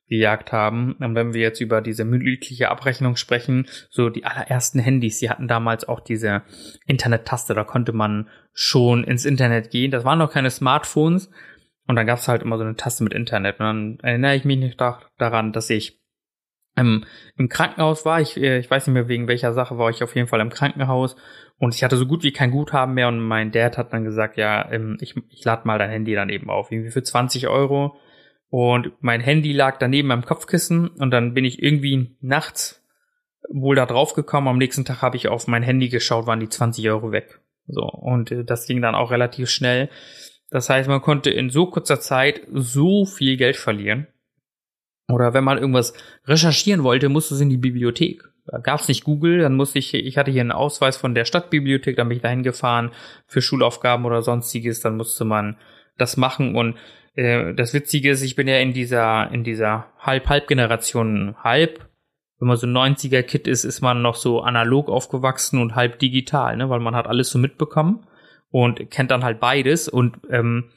gejagt 0.09 0.51
haben. 0.51 0.93
Und 0.93 1.15
wenn 1.15 1.33
wir 1.33 1.41
jetzt 1.41 1.61
über 1.61 1.81
diese 1.81 2.03
minütliche 2.03 2.69
Abrechnung 2.69 3.15
sprechen, 3.15 3.67
so 3.89 4.09
die 4.09 4.25
allerersten 4.25 4.79
Handys, 4.79 5.19
die 5.19 5.29
hatten 5.29 5.47
damals 5.47 5.87
auch 5.87 5.99
diese 5.99 6.41
Internet-Taste, 6.87 7.53
da 7.53 7.63
konnte 7.63 7.93
man 7.93 8.27
schon 8.53 9.03
ins 9.03 9.25
Internet 9.25 9.71
gehen. 9.71 9.91
Das 9.91 10.03
waren 10.03 10.19
noch 10.19 10.31
keine 10.31 10.49
Smartphones 10.49 11.29
und 11.87 11.95
dann 11.95 12.07
gab 12.07 12.19
es 12.19 12.27
halt 12.27 12.41
immer 12.41 12.57
so 12.57 12.63
eine 12.63 12.75
Taste 12.75 13.03
mit 13.03 13.13
Internet. 13.13 13.59
Und 13.59 13.65
dann 13.65 13.99
erinnere 14.01 14.35
ich 14.35 14.45
mich 14.45 14.57
nicht 14.57 14.81
daran, 15.17 15.53
dass 15.53 15.69
ich 15.69 15.99
ähm, 16.75 17.05
im 17.37 17.49
Krankenhaus 17.49 18.05
war. 18.05 18.21
Ich, 18.21 18.37
äh, 18.37 18.59
ich 18.59 18.69
weiß 18.69 18.87
nicht 18.87 18.93
mehr 18.93 19.07
wegen 19.07 19.27
welcher 19.27 19.53
Sache 19.53 19.77
war 19.77 19.89
ich 19.89 20.03
auf 20.03 20.15
jeden 20.15 20.27
Fall 20.27 20.39
im 20.39 20.49
Krankenhaus 20.49 21.15
und 21.57 21.75
ich 21.75 21.83
hatte 21.83 21.97
so 21.97 22.05
gut 22.05 22.23
wie 22.23 22.31
kein 22.31 22.51
Guthaben 22.51 22.93
mehr 22.93 23.09
und 23.09 23.19
mein 23.19 23.51
Dad 23.51 23.77
hat 23.77 23.91
dann 23.91 24.05
gesagt, 24.05 24.37
ja, 24.37 24.71
ähm, 24.71 24.97
ich, 25.01 25.15
ich 25.29 25.43
lade 25.43 25.67
mal 25.67 25.77
dein 25.77 25.89
Handy 25.89 26.15
dann 26.15 26.29
eben 26.29 26.49
auf, 26.49 26.71
irgendwie 26.71 26.91
für 26.91 27.03
20 27.03 27.47
Euro 27.47 27.97
und 28.49 28.91
mein 28.99 29.21
Handy 29.21 29.53
lag 29.53 29.77
daneben 29.77 30.07
meinem 30.07 30.25
Kopfkissen 30.25 30.87
und 30.87 31.11
dann 31.11 31.33
bin 31.33 31.45
ich 31.45 31.61
irgendwie 31.61 32.15
nachts 32.19 32.83
wohl 33.49 33.75
da 33.75 33.85
drauf 33.85 34.13
gekommen. 34.13 34.47
Am 34.47 34.57
nächsten 34.57 34.85
Tag 34.85 35.01
habe 35.01 35.17
ich 35.17 35.27
auf 35.27 35.47
mein 35.47 35.63
Handy 35.63 35.89
geschaut, 35.89 36.27
waren 36.27 36.39
die 36.39 36.49
20 36.49 36.89
Euro 36.89 37.11
weg. 37.11 37.39
So, 37.67 37.83
und 37.83 38.31
äh, 38.31 38.43
das 38.43 38.65
ging 38.65 38.81
dann 38.81 38.95
auch 38.95 39.11
relativ 39.11 39.49
schnell. 39.49 39.89
Das 40.49 40.69
heißt, 40.69 40.89
man 40.89 41.01
konnte 41.01 41.29
in 41.29 41.49
so 41.49 41.67
kurzer 41.67 41.99
Zeit 41.99 42.41
so 42.51 43.05
viel 43.05 43.37
Geld 43.37 43.55
verlieren. 43.55 44.07
Oder 45.07 45.33
wenn 45.33 45.43
man 45.43 45.57
irgendwas 45.57 45.93
recherchieren 46.25 46.83
wollte, 46.83 47.09
musste 47.09 47.35
es 47.35 47.41
in 47.41 47.49
die 47.49 47.57
Bibliothek. 47.57 48.23
Da 48.45 48.57
gab 48.57 48.79
es 48.79 48.87
nicht 48.87 49.03
Google, 49.03 49.39
dann 49.39 49.55
musste 49.55 49.77
ich, 49.77 49.93
ich 49.93 50.17
hatte 50.17 50.31
hier 50.31 50.41
einen 50.41 50.51
Ausweis 50.51 50.97
von 50.97 51.13
der 51.13 51.25
Stadtbibliothek, 51.25 51.95
dann 51.95 52.09
bin 52.09 52.17
ich 52.17 52.23
dahin 52.23 52.41
gefahren 52.41 52.91
für 53.27 53.43
Schulaufgaben 53.43 54.05
oder 54.05 54.23
sonstiges, 54.23 54.79
dann 54.79 54.97
musste 54.97 55.23
man 55.23 55.57
das 55.99 56.17
machen 56.17 56.55
und 56.55 56.75
äh, 57.15 57.53
das 57.53 57.73
Witzige 57.73 58.11
ist, 58.11 58.21
ich 58.21 58.35
bin 58.35 58.47
ja 58.47 58.57
in 58.57 58.73
dieser, 58.73 59.31
in 59.31 59.43
dieser 59.43 59.87
Halb-Halb-Generation 59.99 61.35
halb. 61.43 61.87
Wenn 62.39 62.47
man 62.47 62.57
so 62.57 62.67
90er-Kid 62.67 63.47
ist, 63.47 63.65
ist 63.65 63.81
man 63.81 64.01
noch 64.01 64.15
so 64.15 64.41
analog 64.41 64.87
aufgewachsen 64.87 65.61
und 65.61 65.75
halb 65.75 65.99
digital, 65.99 66.55
ne? 66.55 66.69
weil 66.69 66.79
man 66.79 66.95
hat 66.95 67.07
alles 67.07 67.29
so 67.29 67.37
mitbekommen 67.37 68.07
und 68.49 68.89
kennt 68.89 69.11
dann 69.11 69.25
halt 69.25 69.39
beides 69.41 69.89
und 69.89 70.17
ähm, 70.29 70.71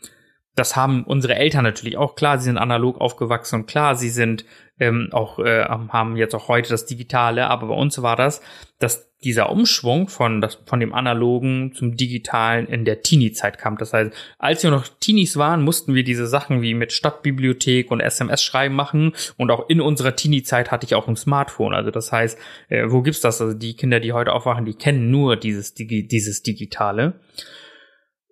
das 0.55 0.77
haben 0.77 1.05
unsere 1.05 1.35
Eltern 1.35 1.65
natürlich 1.65 1.97
auch 1.97 2.15
klar, 2.15 2.39
sie 2.39 2.45
sind 2.45 2.59
analog 2.59 3.01
aufgewachsen 3.01 3.61
und 3.61 3.67
klar, 3.67 3.97
sie 3.97 4.11
sind 4.11 4.45
ähm, 4.79 5.09
auch 5.13 5.39
äh, 5.39 5.65
haben 5.65 6.17
jetzt 6.17 6.35
auch 6.35 6.49
heute 6.49 6.71
das 6.71 6.87
Digitale, 6.87 7.49
aber 7.49 7.69
bei 7.69 7.75
uns 7.75 8.03
war 8.03 8.17
das, 8.17 8.43
dass 8.79 9.13
dieser 9.23 9.51
Umschwung 9.51 10.09
von, 10.09 10.41
das, 10.41 10.59
von 10.67 10.81
dem 10.81 10.93
Analogen 10.93 11.73
zum 11.75 11.97
Digitalen 11.97 12.67
in 12.67 12.85
der 12.85 13.03
Teenie-Zeit 13.03 13.59
kam. 13.59 13.79
Das 13.79 13.93
heißt, 13.93 14.13
als 14.39 14.63
wir 14.63 14.71
noch 14.71 14.89
Teenies 15.01 15.37
waren, 15.37 15.63
mussten 15.63 15.95
wir 15.95 16.03
diese 16.03 16.27
Sachen 16.27 16.63
wie 16.63 16.75
mit 16.75 16.93
Stadtbibliothek 16.93 17.91
und 17.91 18.01
SMS-Schreiben 18.01 18.75
machen. 18.75 19.13
Und 19.37 19.51
auch 19.51 19.69
in 19.69 19.81
unserer 19.81 20.17
Teenie-Zeit 20.17 20.71
hatte 20.71 20.87
ich 20.87 20.95
auch 20.95 21.07
ein 21.07 21.17
Smartphone. 21.17 21.75
Also 21.75 21.91
das 21.91 22.11
heißt, 22.11 22.39
äh, 22.69 22.85
wo 22.89 23.03
gibt's 23.03 23.21
das? 23.21 23.41
Also 23.41 23.55
die 23.55 23.75
Kinder, 23.75 24.01
die 24.01 24.13
heute 24.13 24.33
aufwachen, 24.33 24.65
die 24.65 24.75
kennen 24.75 25.11
nur 25.11 25.37
dieses, 25.37 25.75
Digi 25.75 26.07
dieses 26.07 26.43
Digitale. 26.43 27.15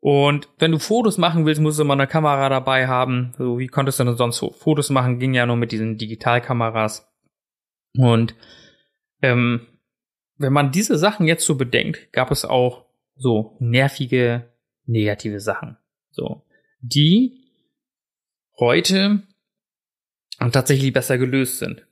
Und 0.01 0.49
wenn 0.59 0.73
du 0.73 0.79
Fotos 0.79 1.19
machen 1.19 1.45
willst, 1.45 1.61
musst 1.61 1.79
du 1.79 1.85
mal 1.85 1.95
eine 1.95 2.07
Kamera 2.07 2.49
dabei 2.49 2.87
haben. 2.87 3.35
So, 3.37 3.59
wie 3.59 3.67
konntest 3.67 4.01
du 4.01 4.05
denn 4.05 4.17
sonst 4.17 4.39
Fotos 4.39 4.89
machen? 4.89 5.19
Ging 5.19 5.35
ja 5.35 5.45
nur 5.45 5.57
mit 5.57 5.73
diesen 5.73 5.99
Digitalkameras. 5.99 7.07
Und 7.99 8.35
ähm, 9.21 9.67
wenn 10.39 10.55
man 10.55 10.73
diese 10.73 10.97
Sachen 10.97 11.27
jetzt 11.27 11.45
so 11.45 11.57
bedenkt, 11.57 12.13
gab 12.13 12.31
es 12.31 12.47
auch 12.47 12.87
so 13.15 13.57
nervige, 13.61 14.51
negative 14.87 15.41
Sachen. 15.41 15.77
So, 16.11 16.47
die 16.81 17.45
heute 18.59 19.23
tatsächlich 20.39 20.95
besser 20.95 21.19
gelöst 21.19 21.59
sind. 21.59 21.87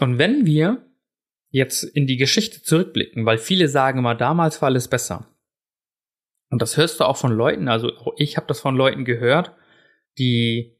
Und 0.00 0.18
wenn 0.18 0.46
wir 0.46 0.86
jetzt 1.50 1.82
in 1.82 2.06
die 2.06 2.16
Geschichte 2.16 2.62
zurückblicken, 2.62 3.26
weil 3.26 3.38
viele 3.38 3.68
sagen 3.68 3.98
immer, 3.98 4.14
damals 4.14 4.62
war 4.62 4.68
alles 4.68 4.86
besser. 4.86 5.26
Und 6.50 6.62
das 6.62 6.76
hörst 6.76 7.00
du 7.00 7.04
auch 7.04 7.16
von 7.16 7.32
Leuten, 7.32 7.68
also 7.68 7.92
ich 8.16 8.36
habe 8.36 8.46
das 8.46 8.60
von 8.60 8.74
Leuten 8.74 9.04
gehört, 9.04 9.52
die 10.16 10.74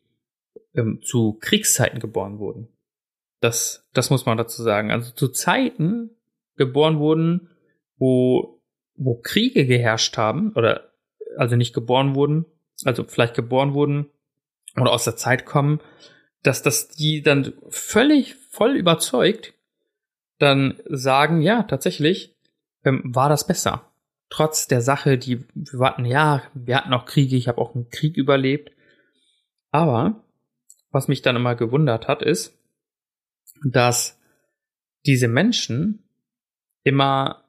ähm, 0.75 1.01
zu 1.03 1.35
Kriegszeiten 1.41 2.01
geboren 2.01 2.39
wurden. 2.39 2.69
Das, 3.41 3.87
das 3.93 4.11
muss 4.11 4.27
man 4.27 4.39
dazu 4.39 4.63
sagen. 4.63 4.91
Also 4.91 5.13
zu 5.13 5.29
Zeiten, 5.29 6.11
geboren 6.57 6.99
wurden, 6.99 7.49
wo, 7.97 8.61
wo 8.97 9.15
Kriege 9.15 9.67
geherrscht 9.67 10.17
haben, 10.17 10.53
oder 10.55 10.93
also 11.37 11.57
nicht 11.57 11.73
geboren 11.73 12.15
wurden, 12.15 12.47
also 12.85 13.05
vielleicht 13.05 13.35
geboren 13.35 13.75
wurden 13.75 14.11
oder 14.77 14.93
aus 14.93 15.05
der 15.05 15.17
Zeit 15.17 15.47
kommen, 15.47 15.81
dass 16.43 16.63
das 16.63 16.89
die 16.89 17.23
dann 17.23 17.55
völlig 17.69 18.35
voll 18.35 18.77
überzeugt 18.77 19.55
dann 20.39 20.79
sagen, 20.89 21.41
ja, 21.41 21.65
tatsächlich 21.65 22.37
ähm, 22.85 23.03
war 23.05 23.29
das 23.29 23.47
besser. 23.47 23.88
Trotz 24.31 24.69
der 24.69 24.83
Sache, 24.83 25.17
die 25.17 25.47
wir 25.55 25.87
hatten, 25.87 26.05
ja, 26.05 26.43
wir 26.55 26.77
hatten 26.77 26.93
auch 26.93 27.07
Kriege, 27.07 27.37
ich 27.37 27.49
habe 27.49 27.59
auch 27.59 27.75
einen 27.75 27.89
Krieg 27.91 28.17
überlebt. 28.17 28.73
Aber 29.71 30.23
was 30.91 31.09
mich 31.09 31.23
dann 31.23 31.37
immer 31.37 31.55
gewundert 31.55 32.09
hat, 32.09 32.23
ist, 32.23 32.59
dass 33.65 34.19
diese 35.07 35.29
Menschen 35.29 36.05
immer 36.85 37.45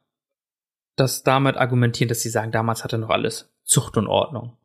das 0.95 1.23
damit 1.23 1.57
argumentieren, 1.57 2.09
dass 2.09 2.21
sie 2.21 2.29
sagen, 2.29 2.51
damals 2.51 2.83
hatte 2.83 2.97
noch 2.97 3.09
alles 3.09 3.49
Zucht 3.63 3.97
und 3.97 4.07
Ordnung. 4.07 4.57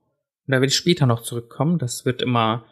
Und 0.47 0.53
da 0.53 0.61
will 0.61 0.69
ich 0.69 0.77
später 0.77 1.07
noch 1.07 1.23
zurückkommen. 1.23 1.79
Das 1.79 2.05
wird 2.05 2.23
immer 2.23 2.65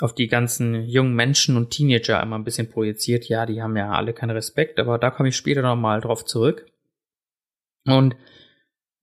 auf 0.00 0.14
die 0.14 0.28
ganzen 0.28 0.82
jungen 0.84 1.14
Menschen 1.14 1.56
und 1.56 1.70
Teenager 1.70 2.22
immer 2.22 2.36
ein 2.36 2.44
bisschen 2.44 2.70
projiziert. 2.70 3.28
Ja, 3.28 3.46
die 3.46 3.62
haben 3.62 3.76
ja 3.76 3.90
alle 3.90 4.12
keinen 4.12 4.30
Respekt, 4.30 4.78
aber 4.78 4.98
da 4.98 5.10
komme 5.10 5.30
ich 5.30 5.36
später 5.36 5.62
nochmal 5.62 6.00
drauf 6.00 6.24
zurück. 6.24 6.66
Und 7.86 8.16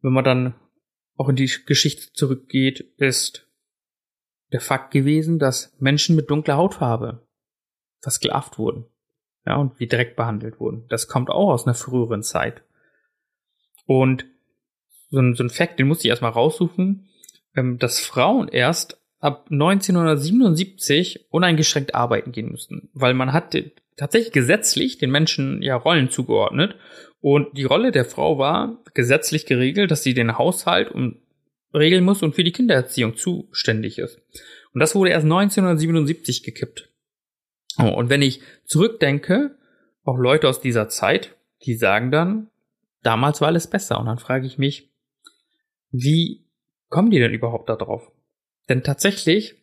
wenn 0.03 0.13
man 0.13 0.23
dann 0.23 0.53
auch 1.15 1.29
in 1.29 1.35
die 1.35 1.51
Geschichte 1.65 2.13
zurückgeht, 2.13 2.81
ist 2.97 3.47
der 4.51 4.61
Fakt 4.61 4.91
gewesen, 4.91 5.39
dass 5.39 5.75
Menschen 5.79 6.15
mit 6.15 6.29
dunkler 6.29 6.57
Hautfarbe 6.57 7.25
versklavt 8.01 8.59
wurden 8.59 8.85
ja, 9.45 9.55
und 9.55 9.79
wie 9.79 9.87
direkt 9.87 10.15
behandelt 10.15 10.59
wurden. 10.59 10.85
Das 10.89 11.07
kommt 11.07 11.29
auch 11.29 11.49
aus 11.49 11.65
einer 11.65 11.73
früheren 11.73 12.21
Zeit. 12.21 12.63
Und 13.85 14.25
so 15.09 15.19
ein, 15.19 15.35
so 15.35 15.43
ein 15.43 15.49
Fakt, 15.49 15.79
den 15.79 15.87
musste 15.87 16.07
ich 16.07 16.09
erstmal 16.09 16.31
raussuchen, 16.31 17.09
ähm, 17.55 17.77
dass 17.79 17.99
Frauen 17.99 18.47
erst 18.47 18.99
ab 19.19 19.47
1977 19.49 21.31
uneingeschränkt 21.31 21.95
arbeiten 21.95 22.31
gehen 22.31 22.51
mussten, 22.51 22.89
weil 22.93 23.13
man 23.13 23.31
hat 23.31 23.55
tatsächlich 23.95 24.33
gesetzlich 24.33 24.97
den 24.97 25.11
Menschen 25.11 25.61
ja 25.61 25.75
Rollen 25.75 26.09
zugeordnet 26.09 26.75
und 27.23 27.57
die 27.57 27.63
Rolle 27.63 27.93
der 27.93 28.03
Frau 28.03 28.37
war 28.37 28.83
gesetzlich 28.93 29.45
geregelt, 29.45 29.91
dass 29.91 30.03
sie 30.03 30.13
den 30.13 30.37
Haushalt 30.37 30.91
um, 30.91 31.21
regeln 31.73 32.03
muss 32.03 32.21
und 32.21 32.35
für 32.35 32.43
die 32.43 32.51
Kindererziehung 32.51 33.15
zuständig 33.15 33.97
ist. 33.97 34.19
Und 34.73 34.81
das 34.81 34.93
wurde 34.93 35.11
erst 35.11 35.23
1977 35.23 36.43
gekippt. 36.43 36.89
Oh, 37.79 37.87
und 37.87 38.09
wenn 38.09 38.21
ich 38.21 38.41
zurückdenke, 38.65 39.57
auch 40.03 40.17
Leute 40.17 40.49
aus 40.49 40.59
dieser 40.59 40.89
Zeit, 40.89 41.37
die 41.61 41.75
sagen 41.75 42.11
dann, 42.11 42.49
damals 43.03 43.39
war 43.39 43.47
alles 43.47 43.67
besser. 43.67 44.01
Und 44.01 44.07
dann 44.07 44.19
frage 44.19 44.45
ich 44.45 44.57
mich, 44.57 44.91
wie 45.91 46.43
kommen 46.89 47.09
die 47.09 47.19
denn 47.19 47.33
überhaupt 47.33 47.69
da 47.69 47.77
drauf? 47.77 48.11
Denn 48.67 48.83
tatsächlich 48.83 49.55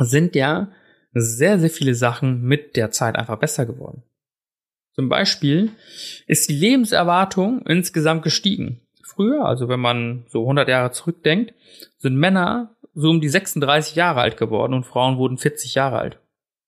sind 0.00 0.34
ja 0.34 0.72
sehr, 1.12 1.58
sehr 1.58 1.68
viele 1.68 1.94
Sachen 1.94 2.40
mit 2.40 2.74
der 2.74 2.90
Zeit 2.90 3.16
einfach 3.16 3.38
besser 3.38 3.66
geworden. 3.66 4.02
Zum 4.98 5.08
Beispiel 5.08 5.70
ist 6.26 6.48
die 6.48 6.56
Lebenserwartung 6.56 7.64
insgesamt 7.68 8.24
gestiegen. 8.24 8.80
Früher, 9.04 9.44
also 9.44 9.68
wenn 9.68 9.78
man 9.78 10.24
so 10.26 10.40
100 10.40 10.68
Jahre 10.68 10.90
zurückdenkt, 10.90 11.54
sind 11.98 12.16
Männer 12.16 12.74
so 12.94 13.10
um 13.10 13.20
die 13.20 13.28
36 13.28 13.94
Jahre 13.94 14.20
alt 14.20 14.36
geworden 14.36 14.74
und 14.74 14.86
Frauen 14.86 15.16
wurden 15.16 15.38
40 15.38 15.76
Jahre 15.76 16.00
alt. 16.00 16.18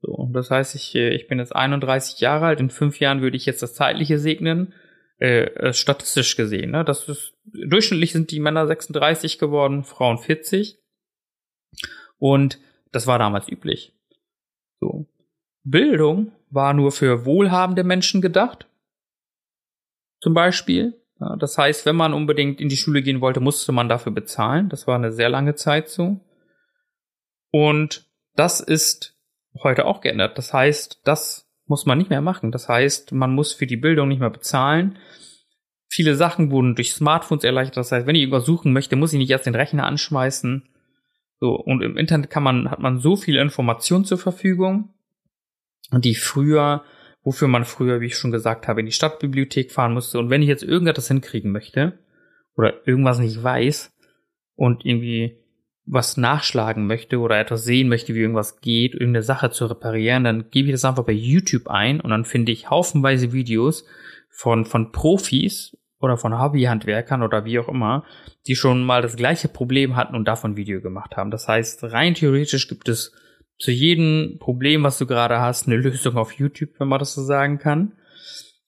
So, 0.01 0.31
das 0.33 0.53
heißt, 0.53 0.77
ich, 0.77 0.95
äh, 0.95 1.09
ich 1.09 1.27
bin 1.27 1.41
jetzt 1.41 1.57
31 1.57 2.21
Jahre 2.21 2.47
alt, 2.47 2.61
in 2.61 2.71
fünf 2.71 3.01
Jahren 3.01 3.21
würde 3.21 3.37
ich 3.37 3.47
jetzt 3.47 3.65
das 3.65 3.75
Zeitliche 3.75 4.21
segnen, 4.21 4.75
äh, 5.19 5.47
äh 5.47 5.73
statistisch 5.73 6.37
gesehen. 6.37 6.71
Ne? 6.71 6.85
Das 6.85 7.09
ist, 7.09 7.35
durchschnittlich 7.47 8.13
sind 8.13 8.31
die 8.31 8.39
Männer 8.39 8.65
36 8.65 9.41
geworden, 9.41 9.83
Frauen 9.83 10.19
40. 10.19 10.79
Und 12.19 12.61
das 12.93 13.09
war 13.09 13.19
damals 13.19 13.49
üblich. 13.49 13.93
So. 14.79 15.10
Bildung 15.71 16.33
war 16.51 16.75
nur 16.75 16.93
für 16.93 17.25
wohlhabende 17.25 17.85
Menschen 17.85 18.21
gedacht. 18.21 18.67
Zum 20.21 20.35
Beispiel. 20.35 21.01
Das 21.39 21.59
heißt, 21.59 21.85
wenn 21.87 21.97
man 21.97 22.15
unbedingt 22.15 22.61
in 22.61 22.69
die 22.69 22.77
Schule 22.77 23.03
gehen 23.03 23.21
wollte, 23.21 23.41
musste 23.41 23.73
man 23.73 23.89
dafür 23.89 24.13
bezahlen. 24.13 24.69
Das 24.69 24.87
war 24.87 24.97
eine 24.97 25.13
sehr 25.13 25.29
lange 25.29 25.55
Zeit 25.55 25.89
so. 25.89 26.21
Und 27.51 28.07
das 28.37 28.61
ist 28.61 29.17
heute 29.63 29.85
auch 29.85 30.01
geändert. 30.01 30.39
Das 30.39 30.53
heißt, 30.53 31.01
das 31.05 31.51
muss 31.67 31.87
man 31.87 31.99
nicht 31.99 32.11
mehr 32.11 32.23
machen. 32.23 32.53
Das 32.53 32.69
heißt, 32.69 33.13
man 33.13 33.35
muss 33.35 33.53
für 33.53 33.67
die 33.67 33.77
Bildung 33.77 34.09
nicht 34.09 34.21
mehr 34.21 34.31
bezahlen. 34.31 34.99
Viele 35.89 36.15
Sachen 36.17 36.51
wurden 36.51 36.75
durch 36.75 36.95
Smartphones 36.95 37.45
erleichtert. 37.45 37.77
Das 37.77 37.93
heißt, 37.93 38.07
wenn 38.07 38.15
ich 38.15 38.23
irgendwas 38.23 38.47
suchen 38.47 38.73
möchte, 38.73 38.97
muss 38.97 39.13
ich 39.13 39.19
nicht 39.19 39.31
erst 39.31 39.47
den 39.47 39.55
Rechner 39.55 39.87
anschmeißen. 39.87 40.69
So, 41.39 41.55
und 41.55 41.83
im 41.83 41.97
Internet 41.97 42.31
kann 42.31 42.43
man, 42.43 42.71
hat 42.71 42.81
man 42.81 42.99
so 42.99 43.17
viel 43.17 43.37
Information 43.37 44.05
zur 44.05 44.19
Verfügung, 44.19 44.95
die 45.93 46.15
früher, 46.15 46.85
wofür 47.23 47.49
man 47.49 47.65
früher, 47.65 48.01
wie 48.01 48.07
ich 48.07 48.17
schon 48.17 48.31
gesagt 48.31 48.69
habe, 48.69 48.81
in 48.81 48.87
die 48.87 48.93
Stadtbibliothek 48.93 49.73
fahren 49.73 49.95
musste. 49.95 50.19
Und 50.19 50.31
wenn 50.31 50.43
ich 50.43 50.49
jetzt 50.49 50.63
irgendetwas 50.63 51.09
hinkriegen 51.09 51.53
möchte 51.53 51.99
oder 52.57 52.87
irgendwas 52.87 53.19
nicht 53.19 53.43
weiß 53.43 53.93
und 54.55 54.85
irgendwie 54.85 55.39
was 55.87 56.17
nachschlagen 56.17 56.87
möchte 56.87 57.19
oder 57.19 57.39
etwas 57.39 57.65
sehen 57.65 57.89
möchte, 57.89 58.15
wie 58.15 58.21
irgendwas 58.21 58.61
geht, 58.61 58.95
irgendeine 58.95 59.23
Sache 59.23 59.51
zu 59.51 59.67
reparieren, 59.67 60.25
dann 60.25 60.51
gebe 60.51 60.69
ich 60.69 60.75
das 60.75 60.85
einfach 60.85 61.05
bei 61.05 61.13
YouTube 61.13 61.69
ein 61.69 62.01
und 62.01 62.11
dann 62.11 62.25
finde 62.25 62.53
ich 62.53 62.71
haufenweise 62.71 63.33
Videos 63.33 63.85
von, 64.29 64.65
von 64.65 64.93
Profis 64.93 65.77
oder 65.99 66.17
von 66.17 66.41
Hobbyhandwerkern 66.41 67.23
oder 67.23 67.45
wie 67.45 67.59
auch 67.59 67.69
immer, 67.69 68.05
die 68.47 68.55
schon 68.55 68.85
mal 68.85 69.03
das 69.03 69.17
gleiche 69.17 69.49
Problem 69.49 69.97
hatten 69.97 70.15
und 70.15 70.27
davon 70.27 70.57
Video 70.57 70.81
gemacht 70.81 71.17
haben. 71.17 71.31
Das 71.31 71.49
heißt, 71.49 71.83
rein 71.85 72.15
theoretisch 72.15 72.69
gibt 72.69 72.89
es 72.89 73.13
zu 73.61 73.71
jedem 73.71 74.39
Problem, 74.41 74.83
was 74.83 74.99
du 74.99 75.07
gerade 75.07 75.41
hast, 75.41 75.69
eine 75.69 75.77
Lösung 75.77 76.17
auf 76.17 76.33
YouTube, 76.33 76.71
wenn 76.79 76.89
man 76.89 76.99
das 76.99 77.15
so 77.15 77.23
sagen 77.23 77.59
kann. 77.59 77.93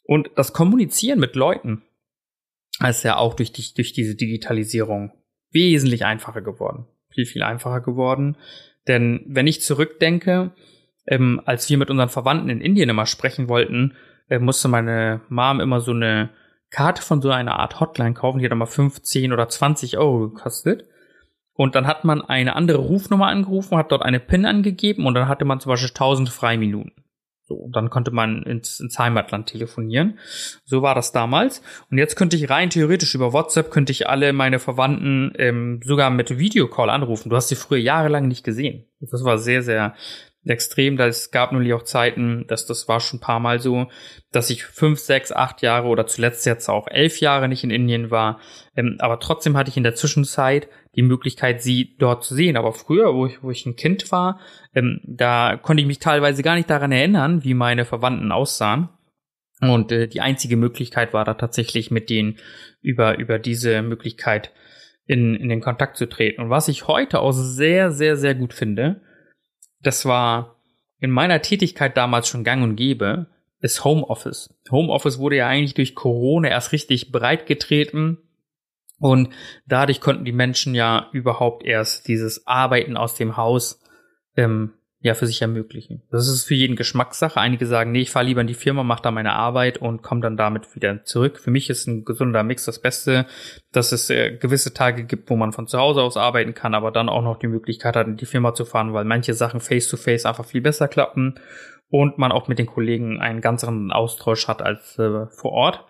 Und 0.05 0.31
das 0.37 0.53
Kommunizieren 0.53 1.19
mit 1.19 1.35
Leuten 1.35 1.83
ist 2.87 3.03
ja 3.03 3.17
auch 3.17 3.35
durch, 3.35 3.53
die, 3.53 3.75
durch 3.75 3.93
diese 3.93 4.15
Digitalisierung 4.15 5.13
wesentlich 5.51 6.05
einfacher 6.05 6.43
geworden 6.43 6.87
viel, 7.13 7.27
viel 7.27 7.43
einfacher 7.43 7.81
geworden. 7.81 8.37
Denn 8.89 9.23
wenn 9.27 9.47
ich 9.47 9.63
zurückdenke, 9.63 10.53
ähm, 11.07 11.41
als 11.45 11.69
wir 11.71 11.79
mit 11.79 11.91
unseren 11.91 12.09
Verwandten 12.09 12.49
in 12.49 12.61
Indien 12.61 12.89
immer 12.89 13.07
sprechen 13.07 13.49
wollten, 13.49 13.95
äh, 14.29 14.39
musste 14.39 14.69
meine 14.69 15.21
Mom 15.29 15.61
immer 15.61 15.81
so 15.81 15.93
eine 15.93 16.31
Karte 16.71 17.03
von 17.03 17.21
so 17.21 17.31
einer 17.31 17.59
Art 17.59 17.81
Hotline 17.81 18.15
kaufen, 18.15 18.39
die 18.39 18.45
hat 18.45 18.53
immer 18.53 18.67
15 18.67 19.33
oder 19.33 19.49
20 19.49 19.99
Euro 19.99 20.31
gekostet. 20.31 20.87
Und 21.55 21.75
dann 21.75 21.87
hat 21.87 22.05
man 22.05 22.23
eine 22.23 22.57
andere 22.57 22.79
Rufnummer 22.79 23.27
angerufen, 23.27 23.77
hat 23.77 23.93
dort 23.93 24.03
eine 24.03 24.21
PIN 24.21 24.47
angegeben 24.47 25.07
und 25.07 25.15
dann 25.15 25.29
hatte 25.29 25.45
man 25.45 25.61
zum 25.61 25.71
Beispiel 25.71 25.91
1000 25.91 26.29
Freiminuten. 26.31 26.93
So, 27.45 27.57
und 27.57 27.77
dann 27.77 27.91
konnte 27.91 28.13
man 28.13 28.45
ins, 28.45 28.81
ins 28.81 28.99
Heimatland 28.99 29.49
telefonieren. 29.49 30.19
So 30.65 30.81
war 30.81 30.95
das 30.95 31.13
damals. 31.13 31.61
Und 31.91 31.99
jetzt 31.99 32.17
könnte 32.17 32.37
ich 32.37 32.49
rein 32.49 32.71
theoretisch 32.71 33.15
über 33.15 33.33
WhatsApp 33.33 33.71
könnte 33.71 33.93
ich 33.93 34.09
alle 34.09 34.33
meine 34.33 34.59
Verwandten 34.59 35.33
ähm, 35.37 35.81
sogar 35.85 36.11
mit 36.11 36.39
Videocall 36.39 36.89
anrufen. 36.89 37.31
Du 37.31 37.37
hast 37.37 37.49
sie 37.49 37.57
früher 37.57 37.81
jahrelang 37.81 38.29
nicht 38.29 38.45
gesehen. 38.45 38.87
Das 39.01 39.25
war 39.25 39.39
sehr, 39.39 39.63
sehr 39.63 39.95
extrem. 40.45 40.99
Es 40.99 41.31
gab 41.31 41.53
nämlich 41.53 41.73
auch 41.73 41.83
Zeiten, 41.83 42.47
dass 42.49 42.67
das 42.67 42.89
war 42.89 43.01
schon 43.01 43.19
ein 43.19 43.23
paar 43.23 43.41
Mal 43.41 43.61
so, 43.61 43.89
dass 44.31 44.51
ich 44.51 44.65
fünf, 44.65 44.99
sechs, 44.99 45.33
acht 45.33 45.63
Jahre 45.63 45.89
oder 45.89 46.07
zuletzt 46.07 46.47
jetzt 46.47 46.69
auch 46.69 46.89
elf 46.89 47.21
Jahre 47.21 47.49
nicht 47.49 47.65
in 47.65 47.71
Indien 47.71 48.11
war. 48.11 48.41
Ähm, 48.77 48.97
aber 49.01 49.21
trotzdem 49.21 49.57
hatte 49.57 49.71
ich 49.71 49.77
in 49.77 49.85
der 49.85 49.95
Zwischenzeit 49.95 50.69
die 50.95 51.03
Möglichkeit, 51.03 51.63
sie 51.63 51.97
dort 51.99 52.25
zu 52.25 52.35
sehen. 52.35 52.57
Aber 52.57 52.73
früher, 52.73 53.15
wo 53.15 53.27
ich, 53.27 53.43
wo 53.43 53.51
ich 53.51 53.65
ein 53.67 53.77
Kind 53.77 54.13
war, 54.13 54.41
ähm, 54.75 55.01
da 55.05 55.57
konnte 55.57 55.81
ich 55.81 55.87
mich 55.87 55.99
teilweise 55.99 56.43
gar 56.43 56.55
nicht 56.55 56.71
daran 56.71 56.93
erinnern, 56.93 57.45
wie 57.45 57.55
meine 57.55 57.85
Verwandten 57.85 58.33
aussahen. 58.33 58.89
Und 59.61 59.93
äh, 59.93 60.09
die 60.09 60.21
einzige 60.21 60.57
Möglichkeit 60.57 61.13
war 61.13 61.25
da 61.25 61.35
tatsächlich 61.35 61.91
mit 61.91 62.11
denen 62.11 62.39
über, 62.81 63.19
über 63.19 63.39
diese 63.39 63.83
Möglichkeit 63.83 64.53
in, 65.07 65.35
in 65.35 65.49
den 65.49 65.61
Kontakt 65.61 65.97
zu 65.97 66.09
treten. 66.09 66.43
Und 66.43 66.51
was 66.51 66.69
ich 66.69 66.89
heute 66.89 67.21
auch 67.21 67.33
sehr, 67.33 67.91
sehr, 67.93 68.17
sehr 68.17 68.35
gut 68.35 68.53
finde, 68.53 69.01
das 69.81 70.05
war 70.05 70.57
in 71.01 71.11
meiner 71.11 71.43
Tätigkeit 71.43 71.97
damals 71.97 72.29
schon 72.29 72.45
gang 72.45 72.63
und 72.63 72.77
gäbe, 72.77 73.27
ist 73.61 73.85
Homeoffice. 73.85 74.55
Homeoffice 74.71 75.19
wurde 75.19 75.37
ja 75.37 75.49
eigentlich 75.49 75.75
durch 75.75 75.95
Corona 75.95 76.49
erst 76.49 76.73
richtig 76.73 77.13
breit 77.13 77.47
getreten. 77.47 78.19
Und 79.03 79.31
dadurch 79.67 80.01
konnten 80.01 80.25
die 80.25 80.31
Menschen 80.31 80.77
ja 80.77 81.09
überhaupt 81.11 81.65
erst 81.65 82.07
dieses 82.07 82.47
Arbeiten 82.47 82.97
aus 82.97 83.17
dem 83.17 83.37
Haus 83.37 83.81
ähm, 84.37 84.75
ja 85.01 85.15
für 85.15 85.27
sich 85.27 85.43
ermöglichen. 85.43 86.03
Das 86.13 86.29
ist 86.29 86.45
für 86.45 86.55
jeden 86.55 86.77
Geschmackssache. 86.77 87.41
Einige 87.41 87.67
sagen, 87.67 87.91
nee, 87.91 88.03
ich 88.03 88.13
fahre 88.13 88.27
lieber 88.27 88.43
in 88.43 88.47
die 88.47 88.55
Firma, 88.55 88.85
mache 88.85 89.03
da 89.03 89.11
meine 89.11 89.33
Arbeit 89.33 89.79
und 89.79 90.03
komme 90.03 90.21
dann 90.21 90.37
damit 90.37 90.73
wieder 90.77 91.03
zurück. 91.03 91.41
Für 91.41 91.51
mich 91.51 91.69
ist 91.69 91.89
ein 91.89 92.05
gesunder 92.05 92.45
Mix 92.45 92.65
das 92.65 92.81
Beste, 92.81 93.27
dass 93.73 93.91
es 93.91 94.09
äh, 94.09 94.37
gewisse 94.37 94.73
Tage 94.73 95.03
gibt, 95.03 95.29
wo 95.31 95.35
man 95.35 95.53
von 95.53 95.67
zu 95.67 95.79
Hause 95.79 96.01
aus 96.01 96.17
arbeiten 96.17 96.55
kann, 96.55 96.73
aber 96.73 96.93
dann 96.93 97.09
auch 97.09 97.23
noch 97.23 97.41
die 97.41 97.49
Möglichkeit 97.49 97.97
hat, 97.97 98.07
in 98.07 98.17
die 98.17 98.25
Firma 98.25 98.55
zu 98.55 98.65
fahren, 98.65 98.93
weil 98.93 99.05
manche 99.05 99.35
Sachen 99.35 99.59
face-to-face 99.59 100.25
-face 100.25 100.29
einfach 100.29 100.45
viel 100.45 100.61
besser 100.61 100.87
klappen 100.87 101.41
und 101.89 102.19
man 102.19 102.31
auch 102.31 102.47
mit 102.47 102.61
den 102.61 102.67
Kollegen 102.67 103.21
einen 103.21 103.41
ganz 103.41 103.65
anderen 103.65 103.91
Austausch 103.91 104.47
hat 104.47 104.63
als 104.63 104.97
äh, 105.01 105.27
vor 105.27 105.51
Ort. 105.51 105.85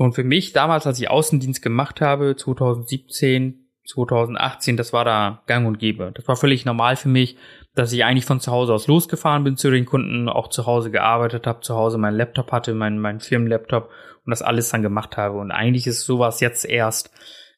Und 0.00 0.14
für 0.14 0.24
mich 0.24 0.54
damals, 0.54 0.86
als 0.86 0.98
ich 0.98 1.10
Außendienst 1.10 1.60
gemacht 1.60 2.00
habe, 2.00 2.34
2017, 2.34 3.68
2018, 3.84 4.78
das 4.78 4.94
war 4.94 5.04
da 5.04 5.42
gang 5.46 5.66
und 5.66 5.78
gäbe. 5.78 6.10
Das 6.14 6.26
war 6.26 6.36
völlig 6.36 6.64
normal 6.64 6.96
für 6.96 7.10
mich, 7.10 7.36
dass 7.74 7.92
ich 7.92 8.02
eigentlich 8.02 8.24
von 8.24 8.40
zu 8.40 8.50
Hause 8.50 8.72
aus 8.72 8.86
losgefahren 8.86 9.44
bin 9.44 9.58
zu 9.58 9.70
den 9.70 9.84
Kunden, 9.84 10.30
auch 10.30 10.48
zu 10.48 10.64
Hause 10.64 10.90
gearbeitet 10.90 11.46
habe, 11.46 11.60
zu 11.60 11.74
Hause 11.74 11.98
meinen 11.98 12.16
Laptop 12.16 12.50
hatte, 12.50 12.72
meinen 12.72 12.98
mein 12.98 13.20
Firmenlaptop 13.20 13.90
und 14.24 14.30
das 14.30 14.40
alles 14.40 14.70
dann 14.70 14.80
gemacht 14.80 15.18
habe. 15.18 15.36
Und 15.36 15.50
eigentlich 15.50 15.86
ist 15.86 16.06
sowas 16.06 16.40
jetzt 16.40 16.64
erst 16.64 17.10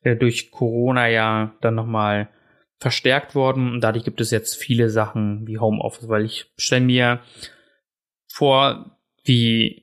äh, 0.03 0.17
durch 0.17 0.51
Corona 0.51 1.07
ja 1.07 1.55
dann 1.61 1.77
nochmal 1.77 2.29
verstärkt 2.81 3.37
worden. 3.37 3.71
Und 3.75 3.83
dadurch 3.83 4.05
gibt 4.05 4.21
es 4.21 4.33
jetzt 4.33 4.57
viele 4.57 4.91
Sachen 4.91 5.47
wie 5.47 5.61
Homeoffice, 5.61 6.09
weil 6.09 6.25
ich 6.25 6.53
stelle 6.57 6.87
mir 6.87 7.21
vor, 8.27 8.99
wie 9.23 9.82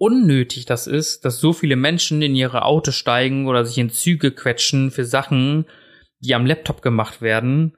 unnötig 0.00 0.64
das 0.64 0.86
ist, 0.86 1.26
dass 1.26 1.40
so 1.40 1.52
viele 1.52 1.76
Menschen 1.76 2.22
in 2.22 2.34
ihre 2.34 2.64
Autos 2.64 2.96
steigen 2.96 3.46
oder 3.46 3.66
sich 3.66 3.76
in 3.76 3.90
Züge 3.90 4.32
quetschen 4.32 4.90
für 4.90 5.04
Sachen, 5.04 5.66
die 6.20 6.34
am 6.34 6.46
Laptop 6.46 6.80
gemacht 6.80 7.20
werden 7.20 7.76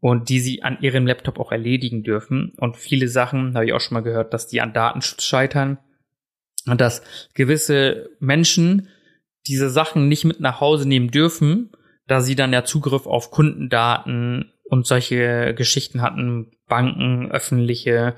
und 0.00 0.28
die 0.28 0.38
sie 0.38 0.62
an 0.62 0.76
ihrem 0.82 1.06
Laptop 1.06 1.40
auch 1.40 1.52
erledigen 1.52 2.02
dürfen. 2.02 2.52
Und 2.58 2.76
viele 2.76 3.08
Sachen 3.08 3.54
habe 3.54 3.64
ich 3.64 3.72
auch 3.72 3.80
schon 3.80 3.94
mal 3.94 4.02
gehört, 4.02 4.34
dass 4.34 4.48
die 4.48 4.60
an 4.60 4.74
Datenschutz 4.74 5.24
scheitern 5.24 5.78
und 6.66 6.82
dass 6.82 7.02
gewisse 7.32 8.10
Menschen 8.20 8.88
diese 9.46 9.70
Sachen 9.70 10.08
nicht 10.08 10.26
mit 10.26 10.40
nach 10.40 10.60
Hause 10.60 10.86
nehmen 10.86 11.10
dürfen, 11.10 11.70
da 12.06 12.20
sie 12.20 12.36
dann 12.36 12.52
ja 12.52 12.64
Zugriff 12.64 13.06
auf 13.06 13.30
Kundendaten 13.30 14.52
und 14.64 14.86
solche 14.86 15.54
Geschichten 15.54 16.02
hatten, 16.02 16.52
Banken, 16.68 17.30
öffentliche, 17.30 18.14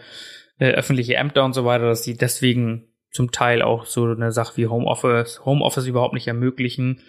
äh, 0.59 0.73
öffentliche 0.73 1.15
Ämter 1.15 1.45
und 1.45 1.53
so 1.53 1.65
weiter, 1.65 1.85
dass 1.85 2.03
sie 2.03 2.17
deswegen 2.17 2.89
zum 3.19 3.33
Teil 3.33 3.63
auch 3.63 3.85
so 3.85 4.05
eine 4.05 4.31
Sache 4.31 4.57
wie 4.57 4.69
Homeoffice, 4.69 5.45
Homeoffice 5.45 5.89
überhaupt 5.89 6.15
nicht 6.15 6.29
ermöglichen. 6.29 7.03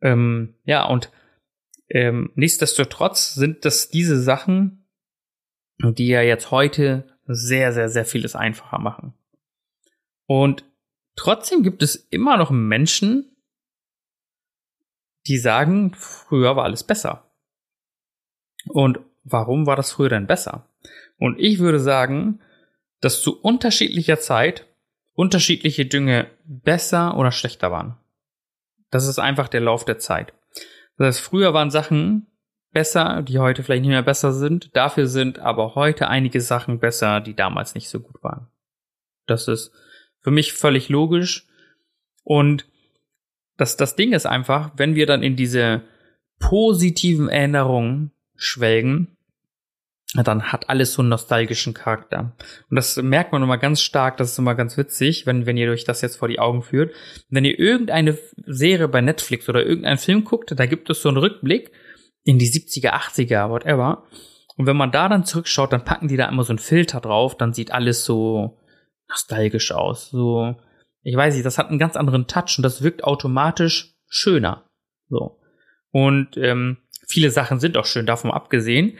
Ähm, 0.00 0.54
ja, 0.64 0.86
und 0.86 1.12
ähm, 1.90 2.32
nichtsdestotrotz 2.34 3.34
sind 3.34 3.66
das 3.66 3.90
diese 3.90 4.18
Sachen, 4.22 4.88
die 5.82 6.08
ja 6.08 6.22
jetzt 6.22 6.50
heute 6.50 7.18
sehr, 7.26 7.74
sehr, 7.74 7.90
sehr 7.90 8.06
vieles 8.06 8.36
einfacher 8.36 8.78
machen. 8.78 9.12
Und 10.24 10.64
trotzdem 11.14 11.62
gibt 11.62 11.82
es 11.82 11.94
immer 11.94 12.38
noch 12.38 12.50
Menschen, 12.50 13.36
die 15.26 15.36
sagen, 15.36 15.92
früher 15.94 16.56
war 16.56 16.64
alles 16.64 16.84
besser. 16.84 17.30
Und 18.66 19.00
warum 19.24 19.66
war 19.66 19.76
das 19.76 19.92
früher 19.92 20.08
denn 20.08 20.26
besser? 20.26 20.70
Und 21.18 21.38
ich 21.38 21.58
würde 21.58 21.80
sagen, 21.80 22.40
dass 23.02 23.20
zu 23.20 23.38
unterschiedlicher 23.38 24.20
Zeit 24.20 24.64
unterschiedliche 25.18 25.84
Dünge 25.84 26.30
besser 26.44 27.16
oder 27.16 27.32
schlechter 27.32 27.72
waren. 27.72 27.96
Das 28.92 29.08
ist 29.08 29.18
einfach 29.18 29.48
der 29.48 29.60
Lauf 29.60 29.84
der 29.84 29.98
Zeit. 29.98 30.32
Das 30.96 31.08
heißt, 31.08 31.20
früher 31.20 31.52
waren 31.52 31.72
Sachen 31.72 32.28
besser, 32.70 33.22
die 33.22 33.40
heute 33.40 33.64
vielleicht 33.64 33.82
nicht 33.82 33.90
mehr 33.90 34.02
besser 34.02 34.32
sind. 34.32 34.70
Dafür 34.76 35.08
sind 35.08 35.40
aber 35.40 35.74
heute 35.74 36.06
einige 36.06 36.40
Sachen 36.40 36.78
besser, 36.78 37.20
die 37.20 37.34
damals 37.34 37.74
nicht 37.74 37.88
so 37.88 37.98
gut 37.98 38.22
waren. 38.22 38.46
Das 39.26 39.48
ist 39.48 39.72
für 40.20 40.30
mich 40.30 40.52
völlig 40.52 40.88
logisch. 40.88 41.48
Und 42.22 42.68
das, 43.56 43.76
das 43.76 43.96
Ding 43.96 44.12
ist 44.12 44.26
einfach, 44.26 44.70
wenn 44.76 44.94
wir 44.94 45.06
dann 45.06 45.24
in 45.24 45.34
diese 45.34 45.82
positiven 46.38 47.28
Erinnerungen 47.28 48.12
schwelgen, 48.36 49.17
dann 50.14 50.44
hat 50.44 50.70
alles 50.70 50.94
so 50.94 51.02
einen 51.02 51.10
nostalgischen 51.10 51.74
Charakter. 51.74 52.32
Und 52.70 52.76
das 52.76 52.96
merkt 52.96 53.32
man 53.32 53.42
immer 53.42 53.58
ganz 53.58 53.82
stark, 53.82 54.16
das 54.16 54.32
ist 54.32 54.38
immer 54.38 54.54
ganz 54.54 54.76
witzig, 54.78 55.26
wenn, 55.26 55.44
wenn 55.44 55.58
ihr 55.58 55.70
euch 55.70 55.84
das 55.84 56.00
jetzt 56.00 56.16
vor 56.16 56.28
die 56.28 56.38
Augen 56.38 56.62
führt. 56.62 56.94
Wenn 57.28 57.44
ihr 57.44 57.58
irgendeine 57.58 58.16
Serie 58.46 58.88
bei 58.88 59.02
Netflix 59.02 59.48
oder 59.48 59.64
irgendeinen 59.64 59.98
Film 59.98 60.24
guckt, 60.24 60.52
da 60.56 60.66
gibt 60.66 60.88
es 60.88 61.02
so 61.02 61.10
einen 61.10 61.18
Rückblick 61.18 61.72
in 62.24 62.38
die 62.38 62.48
70er, 62.48 62.92
80er, 62.92 63.50
whatever. 63.50 64.04
Und 64.56 64.66
wenn 64.66 64.76
man 64.76 64.90
da 64.90 65.08
dann 65.08 65.24
zurückschaut, 65.24 65.72
dann 65.72 65.84
packen 65.84 66.08
die 66.08 66.16
da 66.16 66.26
immer 66.28 66.42
so 66.42 66.52
einen 66.52 66.58
Filter 66.58 67.00
drauf, 67.00 67.36
dann 67.36 67.52
sieht 67.52 67.70
alles 67.72 68.04
so 68.04 68.58
nostalgisch 69.08 69.72
aus. 69.72 70.10
So, 70.10 70.56
ich 71.02 71.16
weiß 71.16 71.34
nicht, 71.34 71.46
das 71.46 71.58
hat 71.58 71.68
einen 71.68 71.78
ganz 71.78 71.96
anderen 71.96 72.26
Touch 72.26 72.54
und 72.56 72.62
das 72.62 72.82
wirkt 72.82 73.04
automatisch 73.04 73.94
schöner. 74.08 74.68
So. 75.08 75.38
Und 75.90 76.36
ähm, 76.38 76.78
viele 77.06 77.30
Sachen 77.30 77.60
sind 77.60 77.76
auch 77.76 77.86
schön, 77.86 78.06
davon 78.06 78.30
abgesehen. 78.30 78.98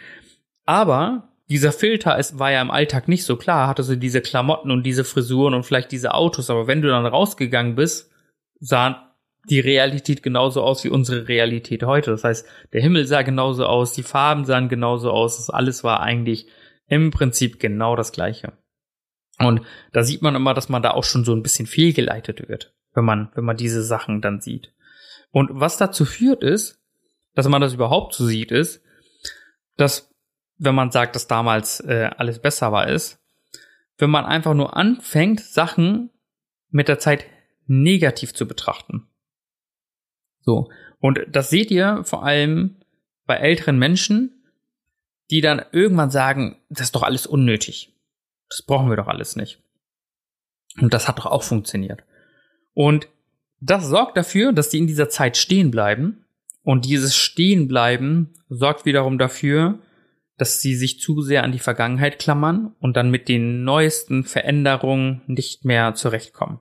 Aber 0.68 1.32
dieser 1.48 1.72
Filter 1.72 2.18
es 2.18 2.38
war 2.38 2.52
ja 2.52 2.60
im 2.60 2.70
Alltag 2.70 3.08
nicht 3.08 3.24
so 3.24 3.36
klar, 3.36 3.68
hatte 3.68 3.82
so 3.82 3.96
diese 3.96 4.20
Klamotten 4.20 4.70
und 4.70 4.82
diese 4.82 5.02
Frisuren 5.02 5.54
und 5.54 5.62
vielleicht 5.62 5.90
diese 5.92 6.12
Autos, 6.12 6.50
aber 6.50 6.66
wenn 6.66 6.82
du 6.82 6.88
dann 6.88 7.06
rausgegangen 7.06 7.74
bist, 7.74 8.12
sah 8.60 9.14
die 9.48 9.60
Realität 9.60 10.22
genauso 10.22 10.62
aus 10.62 10.84
wie 10.84 10.90
unsere 10.90 11.26
Realität 11.26 11.84
heute. 11.84 12.10
Das 12.10 12.22
heißt, 12.22 12.46
der 12.74 12.82
Himmel 12.82 13.06
sah 13.06 13.22
genauso 13.22 13.64
aus, 13.64 13.94
die 13.94 14.02
Farben 14.02 14.44
sahen 14.44 14.68
genauso 14.68 15.10
aus, 15.10 15.38
das 15.38 15.48
alles 15.48 15.84
war 15.84 16.00
eigentlich 16.00 16.48
im 16.86 17.12
Prinzip 17.12 17.60
genau 17.60 17.96
das 17.96 18.12
gleiche. 18.12 18.52
Und 19.38 19.62
da 19.94 20.02
sieht 20.02 20.20
man 20.20 20.34
immer, 20.34 20.52
dass 20.52 20.68
man 20.68 20.82
da 20.82 20.90
auch 20.90 21.04
schon 21.04 21.24
so 21.24 21.32
ein 21.32 21.42
bisschen 21.42 21.66
fehlgeleitet 21.66 22.46
wird, 22.46 22.74
wenn 22.92 23.06
man, 23.06 23.30
wenn 23.34 23.44
man 23.44 23.56
diese 23.56 23.82
Sachen 23.82 24.20
dann 24.20 24.42
sieht. 24.42 24.74
Und 25.30 25.48
was 25.50 25.78
dazu 25.78 26.04
führt 26.04 26.42
ist, 26.42 26.78
dass 27.34 27.48
man 27.48 27.62
das 27.62 27.72
überhaupt 27.72 28.12
so 28.12 28.26
sieht, 28.26 28.52
ist, 28.52 28.82
dass 29.78 30.07
wenn 30.58 30.74
man 30.74 30.90
sagt, 30.90 31.14
dass 31.14 31.26
damals 31.26 31.80
äh, 31.80 32.10
alles 32.16 32.40
besser 32.40 32.72
war, 32.72 32.88
ist, 32.88 33.18
wenn 33.96 34.10
man 34.10 34.24
einfach 34.24 34.54
nur 34.54 34.76
anfängt, 34.76 35.40
Sachen 35.40 36.10
mit 36.70 36.88
der 36.88 36.98
Zeit 36.98 37.26
negativ 37.66 38.34
zu 38.34 38.46
betrachten. 38.46 39.06
So. 40.40 40.70
Und 41.00 41.20
das 41.28 41.50
seht 41.50 41.70
ihr 41.70 42.02
vor 42.04 42.24
allem 42.24 42.76
bei 43.26 43.36
älteren 43.36 43.78
Menschen, 43.78 44.42
die 45.30 45.40
dann 45.40 45.62
irgendwann 45.72 46.10
sagen, 46.10 46.56
das 46.68 46.86
ist 46.86 46.94
doch 46.94 47.02
alles 47.02 47.26
unnötig. 47.26 47.94
Das 48.48 48.62
brauchen 48.62 48.88
wir 48.88 48.96
doch 48.96 49.08
alles 49.08 49.36
nicht. 49.36 49.60
Und 50.80 50.94
das 50.94 51.06
hat 51.06 51.18
doch 51.18 51.26
auch 51.26 51.42
funktioniert. 51.42 52.02
Und 52.72 53.08
das 53.60 53.86
sorgt 53.86 54.16
dafür, 54.16 54.52
dass 54.52 54.70
die 54.70 54.78
in 54.78 54.86
dieser 54.86 55.08
Zeit 55.08 55.36
stehen 55.36 55.70
bleiben. 55.70 56.24
Und 56.62 56.84
dieses 56.84 57.16
Stehenbleiben 57.16 58.34
sorgt 58.48 58.84
wiederum 58.84 59.18
dafür, 59.18 59.78
dass 60.38 60.60
sie 60.60 60.74
sich 60.74 61.00
zu 61.00 61.20
sehr 61.20 61.42
an 61.42 61.52
die 61.52 61.58
Vergangenheit 61.58 62.18
klammern 62.18 62.74
und 62.80 62.96
dann 62.96 63.10
mit 63.10 63.28
den 63.28 63.64
neuesten 63.64 64.24
Veränderungen 64.24 65.22
nicht 65.26 65.64
mehr 65.64 65.94
zurechtkommen. 65.94 66.60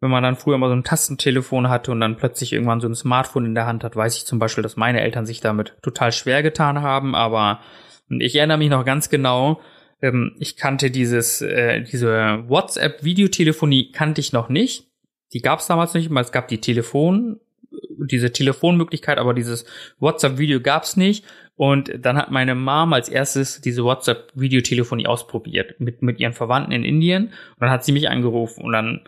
Wenn 0.00 0.10
man 0.10 0.22
dann 0.22 0.36
früher 0.36 0.58
mal 0.58 0.68
so 0.68 0.74
ein 0.74 0.84
Tastentelefon 0.84 1.68
hatte 1.68 1.92
und 1.92 2.00
dann 2.00 2.16
plötzlich 2.16 2.52
irgendwann 2.52 2.80
so 2.80 2.88
ein 2.88 2.94
Smartphone 2.94 3.46
in 3.46 3.54
der 3.54 3.66
Hand 3.66 3.84
hat, 3.84 3.94
weiß 3.94 4.16
ich 4.16 4.26
zum 4.26 4.38
Beispiel, 4.38 4.62
dass 4.62 4.76
meine 4.76 5.00
Eltern 5.00 5.26
sich 5.26 5.40
damit 5.40 5.76
total 5.82 6.12
schwer 6.12 6.42
getan 6.42 6.82
haben, 6.82 7.14
aber 7.14 7.60
ich 8.08 8.36
erinnere 8.36 8.58
mich 8.58 8.70
noch 8.70 8.84
ganz 8.84 9.10
genau, 9.10 9.60
ähm, 10.00 10.34
ich 10.38 10.56
kannte 10.56 10.90
dieses, 10.90 11.42
äh, 11.42 11.82
diese 11.82 12.44
WhatsApp-Videotelefonie 12.48 13.92
kannte 13.92 14.20
ich 14.20 14.32
noch 14.32 14.48
nicht. 14.48 14.86
Die 15.34 15.42
gab 15.42 15.58
es 15.58 15.66
damals 15.66 15.94
nicht, 15.94 16.14
weil 16.14 16.24
es 16.24 16.32
gab 16.32 16.48
die 16.48 16.60
Telefon, 16.60 17.40
diese 17.70 18.32
Telefonmöglichkeit, 18.32 19.18
aber 19.18 19.34
dieses 19.34 19.66
WhatsApp-Video 19.98 20.60
gab 20.60 20.84
es 20.84 20.96
nicht. 20.96 21.24
Und 21.58 21.90
dann 21.98 22.16
hat 22.16 22.30
meine 22.30 22.54
Mom 22.54 22.92
als 22.92 23.08
erstes 23.08 23.60
diese 23.60 23.82
WhatsApp-Videotelefonie 23.82 25.08
ausprobiert 25.08 25.80
mit, 25.80 26.02
mit 26.02 26.20
ihren 26.20 26.32
Verwandten 26.32 26.70
in 26.70 26.84
Indien. 26.84 27.24
Und 27.24 27.58
dann 27.58 27.70
hat 27.70 27.84
sie 27.84 27.90
mich 27.90 28.08
angerufen 28.08 28.62
und 28.62 28.70
dann 28.70 29.00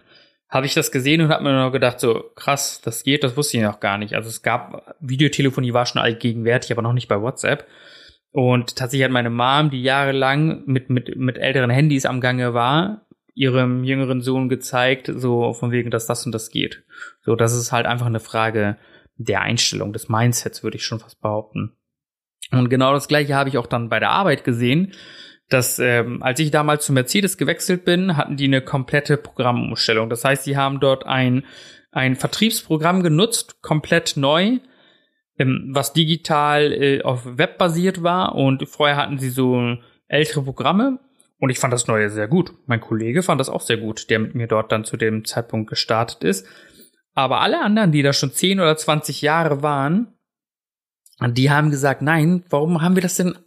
habe 0.49 0.67
ich 0.67 0.75
das 0.75 0.91
gesehen 0.91 1.21
und 1.21 1.29
habe 1.29 1.45
mir 1.45 1.53
nur 1.53 1.71
gedacht, 1.71 2.01
so 2.01 2.25
krass, 2.35 2.81
das 2.85 3.05
geht, 3.05 3.23
das 3.23 3.37
wusste 3.37 3.57
ich 3.57 3.63
noch 3.63 3.79
gar 3.79 3.99
nicht. 3.99 4.15
Also 4.15 4.29
es 4.29 4.43
gab, 4.43 4.97
Videotelefonie 4.99 5.75
war 5.75 5.87
schon 5.87 6.03
allgegenwärtig, 6.03 6.73
aber 6.73 6.83
noch 6.83 6.93
nicht 6.93 7.07
bei 7.07 7.23
WhatsApp. 7.23 7.69
Und 8.33 8.75
tatsächlich 8.75 9.05
hat 9.05 9.13
meine 9.13 9.31
Mom, 9.31 9.71
die 9.71 9.85
jahrelang 9.85 10.65
mit, 10.67 10.91
mit, 10.91 11.15
mit 11.15 11.39
älteren 11.39 11.71
Handys 11.71 12.05
am 12.05 12.21
Gange 12.21 12.53
war, 12.53 13.07
ihrem 13.33 13.85
jüngeren 13.85 14.23
Sohn 14.23 14.49
gezeigt, 14.49 15.09
so 15.15 15.53
von 15.53 15.71
wegen, 15.71 15.93
dass 15.93 16.07
das 16.07 16.27
und 16.27 16.33
das 16.33 16.51
geht. 16.51 16.83
So, 17.23 17.37
das 17.37 17.55
ist 17.55 17.71
halt 17.71 17.87
einfach 17.87 18.07
eine 18.07 18.19
Frage 18.19 18.77
der 19.19 19.43
Einstellung, 19.43 19.93
des 19.93 20.09
Mindsets, 20.09 20.65
würde 20.65 20.79
ich 20.79 20.85
schon 20.85 20.99
fast 20.99 21.21
behaupten. 21.21 21.77
Und 22.53 22.69
genau 22.69 22.93
das 22.93 23.09
gleiche 23.09 23.35
habe 23.35 23.49
ich 23.49 23.59
auch 23.59 23.67
dann 23.67 23.89
bei 23.89 24.01
der 24.01 24.11
Arbeit 24.11 24.45
gesehen, 24.45 24.93
dass 25.49 25.79
ähm, 25.79 26.23
als 26.23 26.41
ich 26.41 26.51
damals 26.51 26.87
zu 26.87 26.93
Mercedes 26.93 27.37
gewechselt 27.37 27.85
bin, 27.85 28.17
hatten 28.17 28.37
die 28.37 28.45
eine 28.45 28.63
komplette 28.63 29.17
Programmumstellung. 29.17 30.09
Das 30.09 30.25
heißt, 30.25 30.45
sie 30.45 30.57
haben 30.57 30.81
dort 30.81 31.07
ein, 31.07 31.45
ein 31.91 32.17
Vertriebsprogramm 32.17 33.03
genutzt, 33.03 33.61
komplett 33.61 34.17
neu, 34.17 34.59
ähm, 35.39 35.71
was 35.73 35.93
digital 35.93 36.73
äh, 36.73 37.03
auf 37.03 37.37
Web 37.37 37.59
basiert 37.59 38.03
war. 38.03 38.37
Und 38.37 38.69
vorher 38.69 38.97
hatten 38.97 39.19
sie 39.19 39.31
so 39.31 39.77
ältere 40.07 40.43
Programme. 40.43 41.01
Und 41.39 41.51
ich 41.51 41.59
fand 41.59 41.73
das 41.73 41.87
Neue 41.87 42.11
sehr 42.11 42.29
gut. 42.29 42.53
Mein 42.67 42.81
Kollege 42.81 43.23
fand 43.23 43.41
das 43.41 43.49
auch 43.49 43.63
sehr 43.63 43.79
gut, 43.79 44.11
der 44.11 44.19
mit 44.19 44.35
mir 44.35 44.47
dort 44.47 44.71
dann 44.71 44.85
zu 44.85 44.97
dem 44.97 45.25
Zeitpunkt 45.25 45.71
gestartet 45.71 46.23
ist. 46.23 46.47
Aber 47.15 47.41
alle 47.41 47.61
anderen, 47.63 47.93
die 47.93 48.03
da 48.03 48.13
schon 48.13 48.33
10 48.33 48.61
oder 48.61 48.77
20 48.77 49.23
Jahre 49.23 49.63
waren, 49.63 50.15
die 51.29 51.51
haben 51.51 51.71
gesagt, 51.71 52.03
nein, 52.03 52.45
warum 52.49 52.81
haben 52.81 52.95
wir 52.95 53.03
das 53.03 53.17
denn 53.17 53.39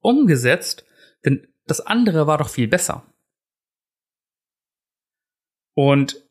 umgesetzt? 0.00 0.84
Denn 1.24 1.46
das 1.66 1.80
andere 1.80 2.26
war 2.26 2.38
doch 2.38 2.48
viel 2.48 2.68
besser. 2.68 3.04
Und 5.74 6.28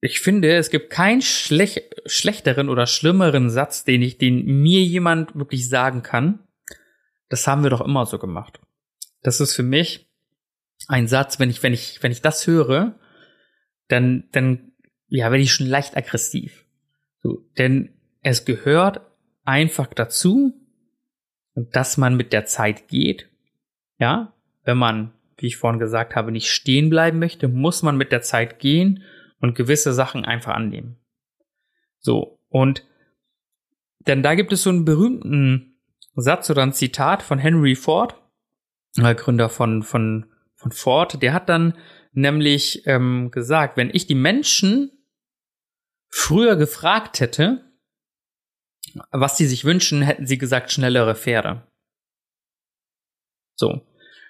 ich 0.00 0.20
finde, 0.20 0.54
es 0.56 0.68
gibt 0.68 0.90
keinen 0.90 1.22
schlech 1.22 1.82
schlechteren 2.06 2.68
oder 2.68 2.86
schlimmeren 2.86 3.48
Satz, 3.48 3.84
den 3.84 4.02
ich, 4.02 4.18
den 4.18 4.44
mir 4.44 4.82
jemand 4.82 5.34
wirklich 5.34 5.68
sagen 5.68 6.02
kann. 6.02 6.46
Das 7.30 7.46
haben 7.46 7.62
wir 7.62 7.70
doch 7.70 7.80
immer 7.80 8.04
so 8.04 8.18
gemacht. 8.18 8.60
Das 9.22 9.40
ist 9.40 9.54
für 9.54 9.62
mich 9.62 10.10
ein 10.88 11.08
Satz, 11.08 11.38
wenn 11.38 11.48
ich, 11.48 11.62
wenn 11.62 11.72
ich, 11.72 12.02
wenn 12.02 12.12
ich 12.12 12.20
das 12.20 12.46
höre, 12.46 12.98
dann, 13.88 14.28
dann, 14.32 14.72
ja, 15.08 15.30
werde 15.30 15.42
ich 15.42 15.54
schon 15.54 15.66
leicht 15.66 15.96
aggressiv. 15.96 16.66
So, 17.22 17.38
denn 17.56 17.93
es 18.24 18.44
gehört 18.44 19.02
einfach 19.44 19.86
dazu, 19.86 20.54
dass 21.54 21.96
man 21.96 22.16
mit 22.16 22.32
der 22.32 22.46
Zeit 22.46 22.88
geht. 22.88 23.28
Ja, 23.98 24.32
wenn 24.64 24.78
man, 24.78 25.12
wie 25.36 25.46
ich 25.46 25.58
vorhin 25.58 25.78
gesagt 25.78 26.16
habe, 26.16 26.32
nicht 26.32 26.50
stehen 26.50 26.90
bleiben 26.90 27.20
möchte, 27.20 27.46
muss 27.46 27.82
man 27.82 27.96
mit 27.96 28.10
der 28.10 28.22
Zeit 28.22 28.58
gehen 28.58 29.04
und 29.40 29.54
gewisse 29.54 29.92
Sachen 29.92 30.24
einfach 30.24 30.54
annehmen. 30.54 30.96
So, 32.00 32.40
und 32.48 32.84
denn 34.06 34.22
da 34.22 34.34
gibt 34.34 34.52
es 34.52 34.62
so 34.62 34.70
einen 34.70 34.84
berühmten 34.84 35.76
Satz 36.16 36.50
oder 36.50 36.62
ein 36.62 36.72
Zitat 36.72 37.22
von 37.22 37.38
Henry 37.38 37.74
Ford, 37.74 38.20
Gründer 38.96 39.48
von, 39.48 39.82
von, 39.82 40.26
von 40.54 40.72
Ford, 40.72 41.20
der 41.22 41.32
hat 41.34 41.48
dann 41.48 41.74
nämlich 42.12 42.86
ähm, 42.86 43.30
gesagt, 43.30 43.76
wenn 43.76 43.90
ich 43.92 44.06
die 44.06 44.14
Menschen 44.14 44.92
früher 46.08 46.56
gefragt 46.56 47.20
hätte, 47.20 47.73
was 49.10 49.36
sie 49.36 49.46
sich 49.46 49.64
wünschen, 49.64 50.02
hätten 50.02 50.26
sie 50.26 50.38
gesagt, 50.38 50.72
schnellere 50.72 51.14
Pferde. 51.14 51.62
So. 53.56 53.82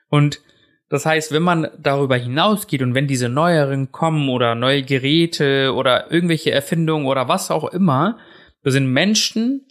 Und 0.08 0.40
das 0.88 1.06
heißt, 1.06 1.32
wenn 1.32 1.42
man 1.42 1.68
darüber 1.78 2.16
hinausgeht 2.16 2.82
und 2.82 2.94
wenn 2.94 3.06
diese 3.06 3.28
neueren 3.28 3.90
kommen 3.90 4.28
oder 4.28 4.54
neue 4.54 4.82
Geräte 4.82 5.72
oder 5.74 6.10
irgendwelche 6.10 6.50
Erfindungen 6.50 7.06
oder 7.06 7.26
was 7.26 7.50
auch 7.50 7.64
immer, 7.64 8.18
das 8.62 8.74
sind 8.74 8.86
Menschen, 8.86 9.66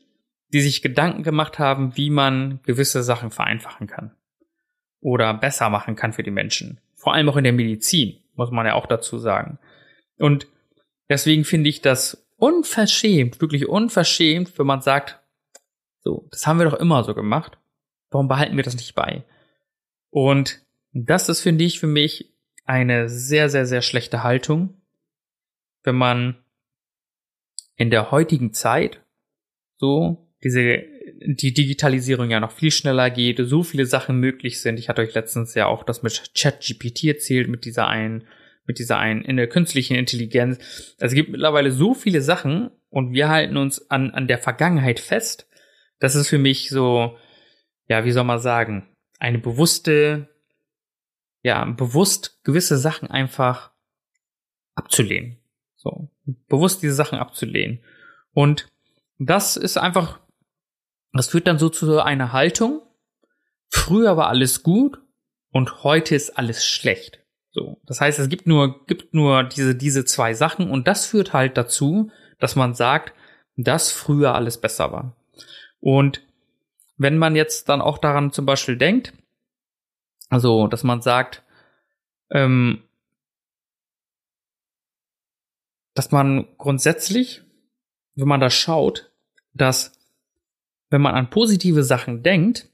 die 0.54 0.62
sich 0.62 0.82
Gedanken 0.82 1.24
gemacht 1.24 1.60
haben, 1.60 1.96
wie 1.98 2.10
man 2.10 2.60
gewisse 2.64 3.04
Sachen 3.04 3.32
vereinfachen 3.32 3.88
kann 3.88 4.16
oder 5.02 5.34
besser 5.34 5.70
machen 5.70 5.96
kann 5.96 6.14
für 6.14 6.24
die 6.24 6.32
Menschen. 6.32 6.80
Vor 6.96 7.14
allem 7.14 7.30
auch 7.30 7.38
in 7.38 7.44
der 7.44 7.54
Medizin, 7.54 8.20
muss 8.36 8.52
man 8.52 8.66
ja 8.66 8.74
auch 8.74 8.86
dazu 8.86 9.18
sagen. 9.18 9.60
Und 10.18 10.48
deswegen 11.10 11.44
finde 11.44 11.70
ich 11.70 11.82
das 11.82 12.23
unverschämt, 12.44 13.40
wirklich 13.40 13.70
unverschämt, 13.70 14.60
wenn 14.60 14.66
man 14.66 14.82
sagt, 14.82 15.22
so, 16.02 16.28
das 16.30 16.46
haben 16.46 16.60
wir 16.60 16.70
doch 16.70 16.78
immer 16.78 17.06
so 17.06 17.14
gemacht. 17.16 17.58
Warum 18.10 18.28
behalten 18.28 18.58
wir 18.58 18.66
das 18.66 18.76
nicht 18.76 18.96
bei? 18.96 19.24
Und 20.10 20.60
das 20.92 21.30
ist, 21.30 21.40
finde 21.40 21.64
ich, 21.64 21.80
für 21.80 21.88
mich 21.88 22.34
eine 22.66 23.08
sehr, 23.08 23.50
sehr, 23.50 23.66
sehr 23.66 23.82
schlechte 23.82 24.24
Haltung, 24.24 24.82
wenn 25.84 25.96
man 25.96 26.36
in 27.78 27.90
der 27.90 28.12
heutigen 28.12 28.52
Zeit 28.52 29.02
so 29.78 30.28
diese 30.44 30.84
die 31.26 31.54
Digitalisierung 31.54 32.30
ja 32.30 32.42
noch 32.42 32.52
viel 32.52 32.72
schneller 32.72 33.10
geht, 33.10 33.40
so 33.42 33.64
viele 33.64 33.86
Sachen 33.86 34.20
möglich 34.20 34.60
sind. 34.60 34.78
Ich 34.78 34.90
hatte 34.90 35.02
euch 35.02 35.14
letztens 35.14 35.54
ja 35.54 35.68
auch 35.68 35.84
das 35.84 36.04
mit 36.04 36.34
ChatGPT 36.36 37.06
erzählt, 37.06 37.48
mit 37.48 37.64
dieser 37.64 37.88
einen 37.88 38.28
mit 38.66 38.80
dieser 38.80 38.98
einen 38.98 39.24
in 39.24 39.38
der 39.38 39.48
künstlichen 39.48 39.96
Intelligenz. 39.96 40.58
Also 41.00 41.14
es 41.14 41.16
gibt 41.16 41.30
mittlerweile 41.30 41.72
so 41.72 41.94
viele 41.94 42.22
Sachen 42.22 42.72
und 42.90 43.14
wir 43.14 43.30
halten 43.30 43.58
uns 43.58 43.90
an, 43.90 44.12
an 44.12 44.28
der 44.28 44.38
Vergangenheit 44.38 45.00
fest. 45.00 45.48
Das 46.00 46.16
ist 46.16 46.30
für 46.30 46.38
mich 46.38 46.70
so, 46.70 47.18
ja, 47.88 48.06
wie 48.06 48.12
soll 48.12 48.24
man 48.24 48.40
sagen, 48.40 48.88
eine 49.20 49.40
bewusste, 49.40 50.30
ja, 51.42 51.66
bewusst 51.66 52.44
gewisse 52.44 52.78
Sachen 52.78 53.10
einfach 53.10 53.72
abzulehnen. 54.76 55.38
So, 55.76 56.10
bewusst 56.48 56.82
diese 56.82 56.94
Sachen 56.94 57.20
abzulehnen. 57.20 57.84
Und 58.34 58.70
das 59.20 59.58
ist 59.58 59.78
einfach, 59.78 60.20
das 61.12 61.28
führt 61.28 61.48
dann 61.48 61.60
so 61.60 61.70
zu 61.70 62.02
einer 62.02 62.32
Haltung. 62.32 62.82
Früher 63.70 64.18
war 64.18 64.28
alles 64.28 64.64
gut 64.64 65.00
und 65.52 65.84
heute 65.84 66.16
ist 66.16 66.38
alles 66.38 66.66
schlecht. 66.66 67.23
So, 67.54 67.80
das 67.86 68.02
heißt, 68.02 68.18
es 68.18 68.30
gibt 68.30 68.48
nur 68.48 68.86
gibt 68.88 69.14
nur 69.14 69.44
diese 69.44 69.76
diese 69.76 70.06
zwei 70.06 70.34
Sachen 70.34 70.70
und 70.70 70.88
das 70.88 71.06
führt 71.06 71.34
halt 71.34 71.56
dazu, 71.56 72.12
dass 72.40 72.56
man 72.56 72.74
sagt, 72.74 73.14
dass 73.56 73.92
früher 73.92 74.34
alles 74.34 74.60
besser 74.60 74.92
war. 74.92 75.16
Und 75.80 76.22
wenn 76.98 77.18
man 77.18 77.36
jetzt 77.36 77.70
dann 77.70 77.82
auch 77.82 78.00
daran 78.00 78.32
zum 78.32 78.46
Beispiel 78.48 78.76
denkt, 78.76 79.14
also 80.30 80.68
dass 80.68 80.84
man 80.84 81.02
sagt, 81.02 81.44
ähm, 82.32 82.84
dass 85.94 86.12
man 86.12 86.48
grundsätzlich, 86.58 87.44
wenn 88.16 88.28
man 88.28 88.40
da 88.40 88.50
schaut, 88.50 89.12
dass 89.54 89.92
wenn 90.90 91.02
man 91.02 91.14
an 91.14 91.30
positive 91.30 91.84
Sachen 91.84 92.24
denkt, 92.24 92.68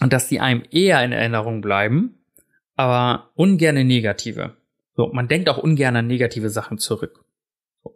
und 0.00 0.12
dass 0.12 0.28
die 0.28 0.40
einem 0.40 0.64
eher 0.70 1.04
in 1.04 1.12
Erinnerung 1.12 1.60
bleiben, 1.60 2.19
aber 2.80 3.30
ungern 3.34 3.86
negative. 3.86 4.56
So, 4.96 5.08
man 5.12 5.28
denkt 5.28 5.48
auch 5.48 5.58
ungern 5.58 5.96
an 5.96 6.06
negative 6.06 6.48
Sachen 6.48 6.78
zurück. 6.78 7.24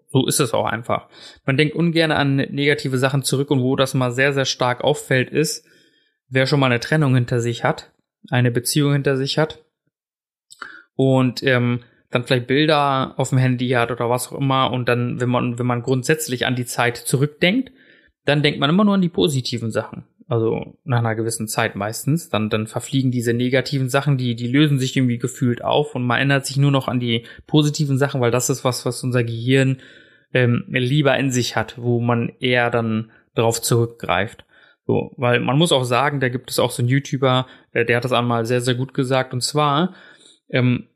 So 0.08 0.26
ist 0.26 0.40
es 0.40 0.52
auch 0.54 0.66
einfach. 0.66 1.08
Man 1.44 1.56
denkt 1.56 1.74
ungern 1.74 2.12
an 2.12 2.36
negative 2.36 2.98
Sachen 2.98 3.22
zurück 3.22 3.50
und 3.50 3.62
wo 3.62 3.76
das 3.76 3.94
mal 3.94 4.12
sehr, 4.12 4.32
sehr 4.32 4.44
stark 4.44 4.84
auffällt, 4.84 5.30
ist, 5.30 5.66
wer 6.28 6.46
schon 6.46 6.60
mal 6.60 6.66
eine 6.66 6.80
Trennung 6.80 7.14
hinter 7.14 7.40
sich 7.40 7.64
hat, 7.64 7.92
eine 8.30 8.50
Beziehung 8.50 8.92
hinter 8.92 9.16
sich 9.16 9.38
hat 9.38 9.64
und 10.94 11.42
ähm, 11.42 11.80
dann 12.10 12.24
vielleicht 12.24 12.46
Bilder 12.46 13.14
auf 13.16 13.30
dem 13.30 13.38
Handy 13.38 13.70
hat 13.70 13.90
oder 13.90 14.08
was 14.08 14.28
auch 14.28 14.38
immer 14.38 14.70
und 14.70 14.88
dann, 14.88 15.20
wenn 15.20 15.28
man, 15.28 15.58
wenn 15.58 15.66
man 15.66 15.82
grundsätzlich 15.82 16.46
an 16.46 16.56
die 16.56 16.66
Zeit 16.66 16.96
zurückdenkt, 16.96 17.72
dann 18.24 18.42
denkt 18.42 18.60
man 18.60 18.70
immer 18.70 18.84
nur 18.84 18.94
an 18.94 19.02
die 19.02 19.08
positiven 19.08 19.70
Sachen. 19.70 20.04
Also 20.26 20.78
nach 20.84 21.00
einer 21.00 21.14
gewissen 21.14 21.48
Zeit 21.48 21.76
meistens. 21.76 22.30
Dann, 22.30 22.48
dann 22.48 22.66
verfliegen 22.66 23.10
diese 23.10 23.34
negativen 23.34 23.88
Sachen, 23.90 24.16
die, 24.16 24.34
die 24.34 24.48
lösen 24.48 24.78
sich 24.78 24.96
irgendwie 24.96 25.18
gefühlt 25.18 25.62
auf 25.62 25.94
und 25.94 26.04
man 26.04 26.16
erinnert 26.18 26.46
sich 26.46 26.56
nur 26.56 26.70
noch 26.70 26.88
an 26.88 27.00
die 27.00 27.26
positiven 27.46 27.98
Sachen, 27.98 28.20
weil 28.20 28.30
das 28.30 28.48
ist 28.48 28.64
was, 28.64 28.86
was 28.86 29.04
unser 29.04 29.22
Gehirn 29.22 29.78
ähm, 30.32 30.64
lieber 30.68 31.16
in 31.18 31.30
sich 31.30 31.56
hat, 31.56 31.74
wo 31.76 32.00
man 32.00 32.32
eher 32.40 32.70
dann 32.70 33.10
darauf 33.34 33.60
zurückgreift. 33.60 34.44
So, 34.86 35.12
weil 35.16 35.40
man 35.40 35.58
muss 35.58 35.72
auch 35.72 35.84
sagen, 35.84 36.20
da 36.20 36.28
gibt 36.28 36.50
es 36.50 36.58
auch 36.58 36.70
so 36.70 36.82
einen 36.82 36.88
YouTuber, 36.88 37.46
der, 37.72 37.84
der 37.84 37.96
hat 37.96 38.04
das 38.04 38.12
einmal 38.12 38.44
sehr, 38.44 38.60
sehr 38.60 38.74
gut 38.74 38.92
gesagt. 38.94 39.32
Und 39.32 39.42
zwar, 39.42 39.94
ähm, 40.50 40.88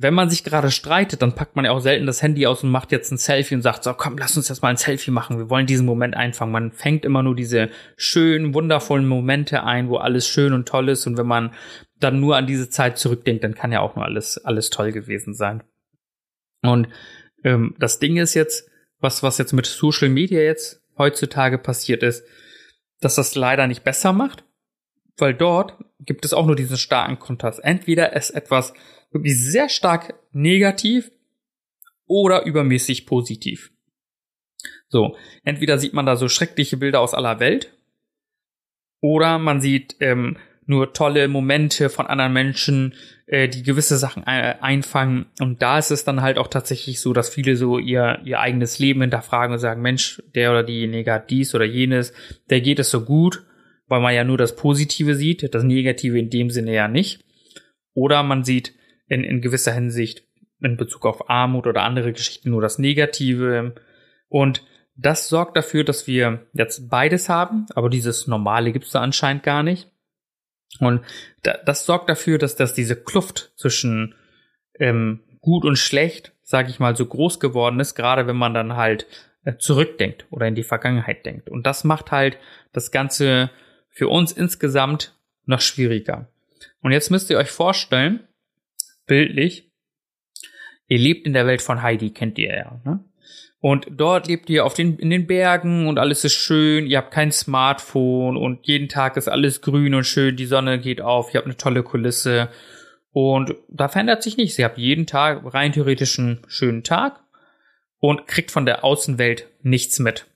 wenn 0.00 0.14
man 0.14 0.30
sich 0.30 0.44
gerade 0.44 0.70
streitet, 0.70 1.22
dann 1.22 1.34
packt 1.34 1.56
man 1.56 1.64
ja 1.64 1.72
auch 1.72 1.80
selten 1.80 2.06
das 2.06 2.22
Handy 2.22 2.46
aus 2.46 2.62
und 2.62 2.70
macht 2.70 2.92
jetzt 2.92 3.10
ein 3.10 3.18
Selfie 3.18 3.56
und 3.56 3.62
sagt 3.62 3.82
so, 3.82 3.92
komm, 3.94 4.16
lass 4.16 4.36
uns 4.36 4.48
jetzt 4.48 4.62
mal 4.62 4.68
ein 4.68 4.76
Selfie 4.76 5.10
machen. 5.10 5.38
Wir 5.38 5.50
wollen 5.50 5.66
diesen 5.66 5.86
Moment 5.86 6.16
einfangen. 6.16 6.52
Man 6.52 6.70
fängt 6.70 7.04
immer 7.04 7.24
nur 7.24 7.34
diese 7.34 7.68
schönen, 7.96 8.54
wundervollen 8.54 9.08
Momente 9.08 9.64
ein, 9.64 9.88
wo 9.88 9.96
alles 9.96 10.28
schön 10.28 10.52
und 10.52 10.68
toll 10.68 10.88
ist. 10.88 11.08
Und 11.08 11.18
wenn 11.18 11.26
man 11.26 11.52
dann 11.98 12.20
nur 12.20 12.36
an 12.36 12.46
diese 12.46 12.70
Zeit 12.70 12.96
zurückdenkt, 12.96 13.42
dann 13.42 13.56
kann 13.56 13.72
ja 13.72 13.80
auch 13.80 13.96
nur 13.96 14.04
alles, 14.04 14.38
alles 14.38 14.70
toll 14.70 14.92
gewesen 14.92 15.34
sein. 15.34 15.64
Und 16.62 16.86
ähm, 17.42 17.74
das 17.80 17.98
Ding 17.98 18.18
ist 18.18 18.34
jetzt, 18.34 18.70
was, 19.00 19.24
was 19.24 19.38
jetzt 19.38 19.52
mit 19.52 19.66
Social 19.66 20.10
Media 20.10 20.40
jetzt 20.40 20.80
heutzutage 20.96 21.58
passiert 21.58 22.04
ist, 22.04 22.24
dass 23.00 23.16
das 23.16 23.34
leider 23.34 23.66
nicht 23.66 23.82
besser 23.82 24.12
macht, 24.12 24.44
weil 25.16 25.34
dort 25.34 25.74
gibt 25.98 26.24
es 26.24 26.32
auch 26.32 26.46
nur 26.46 26.54
diesen 26.54 26.76
starken 26.76 27.18
Kontrast. 27.18 27.58
Entweder 27.64 28.12
ist 28.14 28.30
etwas 28.30 28.74
wirklich 29.10 29.38
sehr 29.38 29.68
stark 29.68 30.14
negativ 30.32 31.10
oder 32.06 32.44
übermäßig 32.44 33.06
positiv. 33.06 33.72
So, 34.88 35.16
entweder 35.44 35.78
sieht 35.78 35.92
man 35.92 36.06
da 36.06 36.16
so 36.16 36.28
schreckliche 36.28 36.76
Bilder 36.76 37.00
aus 37.00 37.14
aller 37.14 37.40
Welt 37.40 37.74
oder 39.00 39.38
man 39.38 39.60
sieht 39.60 39.96
ähm, 40.00 40.36
nur 40.68 40.92
tolle 40.92 41.28
Momente 41.28 41.88
von 41.88 42.06
anderen 42.06 42.32
Menschen, 42.32 42.94
äh, 43.26 43.48
die 43.48 43.62
gewisse 43.62 43.96
Sachen 43.96 44.22
äh, 44.26 44.56
einfangen. 44.60 45.26
Und 45.40 45.62
da 45.62 45.78
ist 45.78 45.90
es 45.90 46.04
dann 46.04 46.20
halt 46.20 46.38
auch 46.38 46.48
tatsächlich 46.48 47.00
so, 47.00 47.12
dass 47.12 47.30
viele 47.30 47.56
so 47.56 47.78
ihr, 47.78 48.20
ihr 48.24 48.40
eigenes 48.40 48.78
Leben 48.78 49.00
hinterfragen 49.00 49.54
und 49.54 49.60
sagen, 49.60 49.80
Mensch, 49.80 50.22
der 50.34 50.50
oder 50.50 50.62
diejenige 50.62 51.12
hat 51.12 51.30
dies 51.30 51.54
oder 51.54 51.64
jenes, 51.64 52.12
der 52.50 52.60
geht 52.60 52.78
es 52.78 52.90
so 52.90 53.04
gut, 53.04 53.44
weil 53.86 54.00
man 54.00 54.14
ja 54.14 54.24
nur 54.24 54.36
das 54.36 54.56
Positive 54.56 55.14
sieht, 55.14 55.54
das 55.54 55.62
Negative 55.62 56.18
in 56.18 56.28
dem 56.28 56.50
Sinne 56.50 56.74
ja 56.74 56.86
nicht. 56.86 57.24
Oder 57.94 58.22
man 58.22 58.44
sieht 58.44 58.74
in, 59.08 59.24
in 59.24 59.40
gewisser 59.40 59.72
Hinsicht 59.72 60.24
in 60.60 60.76
Bezug 60.76 61.06
auf 61.06 61.30
Armut 61.30 61.66
oder 61.66 61.82
andere 61.82 62.12
Geschichten 62.12 62.50
nur 62.50 62.62
das 62.62 62.78
Negative. 62.78 63.74
Und 64.28 64.64
das 64.96 65.28
sorgt 65.28 65.56
dafür, 65.56 65.84
dass 65.84 66.06
wir 66.06 66.46
jetzt 66.52 66.88
beides 66.88 67.28
haben, 67.28 67.66
aber 67.74 67.88
dieses 67.88 68.26
Normale 68.26 68.72
gibt 68.72 68.86
es 68.86 68.92
da 68.92 69.00
anscheinend 69.00 69.44
gar 69.44 69.62
nicht. 69.62 69.88
Und 70.80 71.02
das 71.42 71.86
sorgt 71.86 72.10
dafür, 72.10 72.38
dass, 72.38 72.56
dass 72.56 72.74
diese 72.74 72.96
Kluft 72.96 73.52
zwischen 73.56 74.14
ähm, 74.74 75.20
gut 75.40 75.64
und 75.64 75.76
schlecht, 75.76 76.32
sage 76.42 76.70
ich 76.70 76.78
mal, 76.78 76.96
so 76.96 77.06
groß 77.06 77.40
geworden 77.40 77.80
ist, 77.80 77.94
gerade 77.94 78.26
wenn 78.26 78.36
man 78.36 78.54
dann 78.54 78.76
halt 78.76 79.06
äh, 79.44 79.56
zurückdenkt 79.56 80.26
oder 80.30 80.46
in 80.46 80.54
die 80.54 80.64
Vergangenheit 80.64 81.24
denkt. 81.24 81.48
Und 81.48 81.66
das 81.66 81.84
macht 81.84 82.10
halt 82.10 82.38
das 82.72 82.90
Ganze 82.90 83.50
für 83.88 84.08
uns 84.08 84.32
insgesamt 84.32 85.16
noch 85.46 85.60
schwieriger. 85.60 86.28
Und 86.82 86.92
jetzt 86.92 87.10
müsst 87.10 87.30
ihr 87.30 87.38
euch 87.38 87.50
vorstellen, 87.50 88.27
bildlich. 89.08 89.68
Ihr 90.86 90.98
lebt 90.98 91.26
in 91.26 91.32
der 91.32 91.46
Welt 91.46 91.60
von 91.60 91.82
Heidi, 91.82 92.10
kennt 92.10 92.38
ihr 92.38 92.54
ja. 92.54 92.80
Ne? 92.84 93.04
Und 93.60 93.88
dort 93.90 94.28
lebt 94.28 94.48
ihr 94.50 94.64
auf 94.64 94.74
den, 94.74 94.98
in 94.98 95.10
den 95.10 95.26
Bergen 95.26 95.88
und 95.88 95.98
alles 95.98 96.24
ist 96.24 96.34
schön. 96.34 96.86
Ihr 96.86 96.98
habt 96.98 97.10
kein 97.10 97.32
Smartphone 97.32 98.36
und 98.36 98.66
jeden 98.66 98.88
Tag 98.88 99.16
ist 99.16 99.28
alles 99.28 99.60
grün 99.60 99.94
und 99.94 100.04
schön. 100.04 100.36
Die 100.36 100.46
Sonne 100.46 100.78
geht 100.78 101.00
auf. 101.00 101.34
Ihr 101.34 101.38
habt 101.38 101.46
eine 101.46 101.56
tolle 101.56 101.82
Kulisse. 101.82 102.50
Und 103.10 103.56
da 103.68 103.88
verändert 103.88 104.22
sich 104.22 104.36
nichts. 104.36 104.58
Ihr 104.58 104.64
habt 104.64 104.78
jeden 104.78 105.06
Tag 105.06 105.42
rein 105.52 105.72
theoretisch 105.72 106.18
einen 106.18 106.42
schönen 106.46 106.84
Tag 106.84 107.20
und 107.98 108.28
kriegt 108.28 108.52
von 108.52 108.64
der 108.64 108.84
Außenwelt 108.84 109.48
nichts 109.62 109.98
mit. 109.98 110.26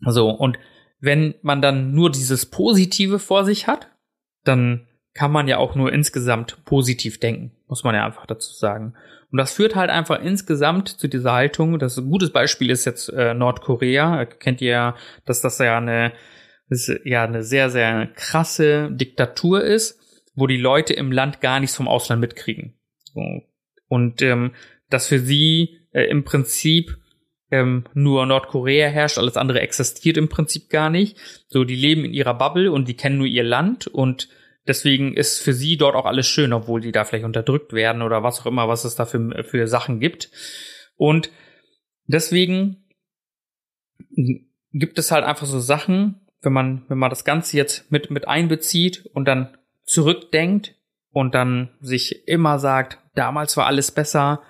So. 0.00 0.30
Und 0.30 0.58
wenn 1.00 1.34
man 1.42 1.60
dann 1.60 1.92
nur 1.92 2.10
dieses 2.10 2.46
Positive 2.46 3.18
vor 3.18 3.44
sich 3.44 3.66
hat, 3.66 3.88
dann 4.44 4.86
kann 5.16 5.32
man 5.32 5.48
ja 5.48 5.56
auch 5.56 5.74
nur 5.74 5.92
insgesamt 5.94 6.62
positiv 6.66 7.18
denken, 7.18 7.52
muss 7.68 7.84
man 7.84 7.94
ja 7.94 8.04
einfach 8.04 8.26
dazu 8.26 8.52
sagen. 8.52 8.94
Und 9.32 9.38
das 9.38 9.54
führt 9.54 9.74
halt 9.74 9.88
einfach 9.88 10.20
insgesamt 10.20 10.88
zu 10.88 11.08
dieser 11.08 11.32
Haltung. 11.32 11.78
Das 11.78 11.96
ein 11.96 12.10
gutes 12.10 12.30
Beispiel 12.30 12.68
ist 12.68 12.84
jetzt 12.84 13.08
äh, 13.08 13.32
Nordkorea. 13.32 14.26
Kennt 14.26 14.60
ihr 14.60 14.70
ja, 14.70 14.96
dass 15.24 15.40
das 15.40 15.58
ja 15.58 15.78
eine, 15.78 16.12
das 16.68 16.92
ja 17.04 17.24
eine 17.24 17.42
sehr, 17.42 17.70
sehr 17.70 18.08
krasse 18.14 18.90
Diktatur 18.92 19.64
ist, 19.64 19.98
wo 20.34 20.46
die 20.46 20.58
Leute 20.58 20.92
im 20.92 21.10
Land 21.10 21.40
gar 21.40 21.60
nichts 21.60 21.76
vom 21.76 21.88
Ausland 21.88 22.20
mitkriegen. 22.20 22.74
Und 23.88 24.20
ähm, 24.20 24.52
dass 24.90 25.08
für 25.08 25.18
sie 25.18 25.78
äh, 25.92 26.04
im 26.04 26.24
Prinzip 26.24 26.98
ähm, 27.50 27.84
nur 27.94 28.26
Nordkorea 28.26 28.88
herrscht, 28.88 29.16
alles 29.16 29.38
andere 29.38 29.60
existiert 29.60 30.18
im 30.18 30.28
Prinzip 30.28 30.68
gar 30.68 30.90
nicht. 30.90 31.16
So, 31.48 31.64
die 31.64 31.74
leben 31.74 32.04
in 32.04 32.12
ihrer 32.12 32.34
Bubble 32.34 32.70
und 32.70 32.86
die 32.86 32.96
kennen 32.96 33.16
nur 33.16 33.26
ihr 33.26 33.44
Land 33.44 33.86
und 33.86 34.28
Deswegen 34.66 35.14
ist 35.14 35.40
für 35.40 35.52
sie 35.52 35.76
dort 35.76 35.94
auch 35.94 36.06
alles 36.06 36.26
schön, 36.26 36.52
obwohl 36.52 36.80
die 36.80 36.92
da 36.92 37.04
vielleicht 37.04 37.24
unterdrückt 37.24 37.72
werden 37.72 38.02
oder 38.02 38.22
was 38.22 38.40
auch 38.40 38.46
immer, 38.46 38.68
was 38.68 38.84
es 38.84 38.96
da 38.96 39.06
für, 39.06 39.44
für 39.44 39.68
Sachen 39.68 40.00
gibt. 40.00 40.30
Und 40.96 41.30
deswegen 42.06 42.84
gibt 44.72 44.98
es 44.98 45.10
halt 45.10 45.24
einfach 45.24 45.46
so 45.46 45.60
Sachen, 45.60 46.20
wenn 46.42 46.52
man, 46.52 46.84
wenn 46.88 46.98
man 46.98 47.10
das 47.10 47.24
Ganze 47.24 47.56
jetzt 47.56 47.90
mit, 47.90 48.10
mit 48.10 48.28
einbezieht 48.28 49.06
und 49.06 49.26
dann 49.26 49.56
zurückdenkt 49.84 50.74
und 51.10 51.34
dann 51.34 51.70
sich 51.80 52.28
immer 52.28 52.58
sagt, 52.58 52.98
damals 53.14 53.56
war 53.56 53.66
alles 53.66 53.90
besser, 53.90 54.42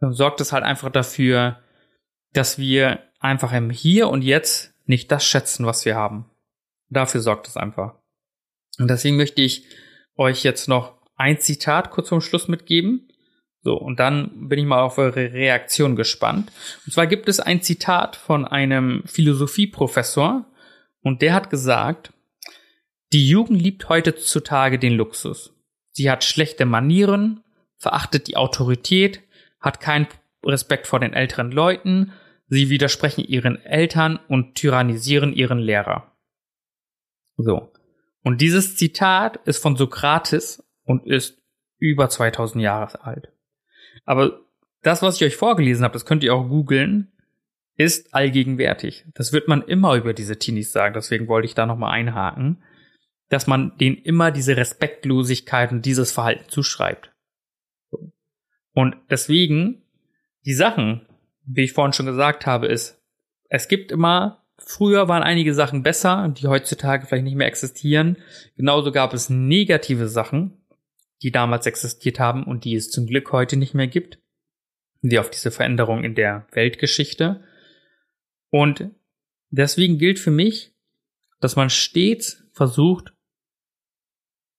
dann 0.00 0.12
sorgt 0.12 0.40
es 0.40 0.52
halt 0.52 0.64
einfach 0.64 0.90
dafür, 0.90 1.58
dass 2.32 2.58
wir 2.58 3.00
einfach 3.18 3.52
im 3.52 3.70
Hier 3.70 4.08
und 4.08 4.22
Jetzt 4.22 4.74
nicht 4.86 5.10
das 5.10 5.24
schätzen, 5.24 5.66
was 5.66 5.84
wir 5.84 5.96
haben. 5.96 6.30
Dafür 6.88 7.20
sorgt 7.20 7.48
es 7.48 7.56
einfach. 7.56 7.96
Und 8.78 8.88
deswegen 8.88 9.16
möchte 9.16 9.42
ich 9.42 9.64
euch 10.16 10.42
jetzt 10.44 10.68
noch 10.68 10.94
ein 11.16 11.40
Zitat 11.40 11.90
kurz 11.90 12.08
zum 12.08 12.20
Schluss 12.20 12.48
mitgeben. 12.48 13.08
So, 13.62 13.74
und 13.74 13.98
dann 13.98 14.48
bin 14.48 14.58
ich 14.58 14.64
mal 14.64 14.80
auf 14.80 14.98
eure 14.98 15.32
Reaktion 15.32 15.96
gespannt. 15.96 16.52
Und 16.86 16.92
zwar 16.92 17.06
gibt 17.06 17.28
es 17.28 17.40
ein 17.40 17.60
Zitat 17.60 18.16
von 18.16 18.44
einem 18.44 19.02
Philosophieprofessor 19.06 20.46
und 21.02 21.22
der 21.22 21.34
hat 21.34 21.50
gesagt, 21.50 22.12
die 23.12 23.28
Jugend 23.28 23.60
liebt 23.60 23.88
heutzutage 23.88 24.78
den 24.78 24.94
Luxus. 24.94 25.52
Sie 25.90 26.10
hat 26.10 26.24
schlechte 26.24 26.66
Manieren, 26.66 27.42
verachtet 27.76 28.28
die 28.28 28.36
Autorität, 28.36 29.22
hat 29.60 29.80
keinen 29.80 30.06
Respekt 30.44 30.86
vor 30.86 31.00
den 31.00 31.12
älteren 31.12 31.50
Leuten, 31.50 32.12
sie 32.48 32.70
widersprechen 32.70 33.24
ihren 33.24 33.60
Eltern 33.64 34.20
und 34.28 34.54
tyrannisieren 34.54 35.32
ihren 35.32 35.58
Lehrer. 35.58 36.12
So. 37.36 37.72
Und 38.22 38.40
dieses 38.40 38.76
Zitat 38.76 39.36
ist 39.46 39.62
von 39.62 39.76
Sokrates 39.76 40.62
und 40.84 41.06
ist 41.06 41.42
über 41.78 42.08
2000 42.08 42.62
Jahre 42.62 43.04
alt. 43.04 43.32
Aber 44.04 44.40
das, 44.82 45.02
was 45.02 45.16
ich 45.16 45.24
euch 45.24 45.36
vorgelesen 45.36 45.84
habe, 45.84 45.92
das 45.92 46.04
könnt 46.04 46.24
ihr 46.24 46.34
auch 46.34 46.48
googeln, 46.48 47.12
ist 47.76 48.12
allgegenwärtig. 48.14 49.06
Das 49.14 49.32
wird 49.32 49.48
man 49.48 49.62
immer 49.62 49.94
über 49.94 50.12
diese 50.12 50.38
Teenies 50.38 50.72
sagen. 50.72 50.94
Deswegen 50.94 51.28
wollte 51.28 51.46
ich 51.46 51.54
da 51.54 51.64
nochmal 51.64 51.92
einhaken, 51.92 52.62
dass 53.28 53.46
man 53.46 53.76
denen 53.78 53.96
immer 53.96 54.30
diese 54.30 54.56
Respektlosigkeit 54.56 55.70
und 55.70 55.86
dieses 55.86 56.10
Verhalten 56.10 56.48
zuschreibt. 56.48 57.12
Und 58.72 58.96
deswegen, 59.10 59.82
die 60.44 60.54
Sachen, 60.54 61.06
wie 61.44 61.64
ich 61.64 61.72
vorhin 61.72 61.92
schon 61.92 62.06
gesagt 62.06 62.46
habe, 62.46 62.66
ist, 62.66 63.00
es 63.48 63.68
gibt 63.68 63.92
immer, 63.92 64.44
früher 64.58 65.08
waren 65.08 65.22
einige 65.22 65.54
Sachen 65.54 65.82
besser, 65.82 66.28
die 66.36 66.46
heutzutage 66.46 67.06
vielleicht 67.06 67.24
nicht 67.24 67.36
mehr 67.36 67.46
existieren. 67.46 68.16
Genauso 68.56 68.92
gab 68.92 69.14
es 69.14 69.30
negative 69.30 70.08
Sachen, 70.08 70.62
die 71.22 71.32
damals 71.32 71.66
existiert 71.66 72.20
haben 72.20 72.44
und 72.44 72.64
die 72.64 72.74
es 72.74 72.90
zum 72.90 73.06
Glück 73.06 73.32
heute 73.32 73.56
nicht 73.56 73.74
mehr 73.74 73.88
gibt. 73.88 74.18
Wie 75.00 75.18
auf 75.18 75.30
diese 75.30 75.50
Veränderung 75.50 76.04
in 76.04 76.14
der 76.14 76.46
Weltgeschichte. 76.52 77.44
Und 78.50 78.90
deswegen 79.50 79.98
gilt 79.98 80.18
für 80.18 80.30
mich, 80.30 80.74
dass 81.40 81.56
man 81.56 81.70
stets 81.70 82.44
versucht, 82.52 83.12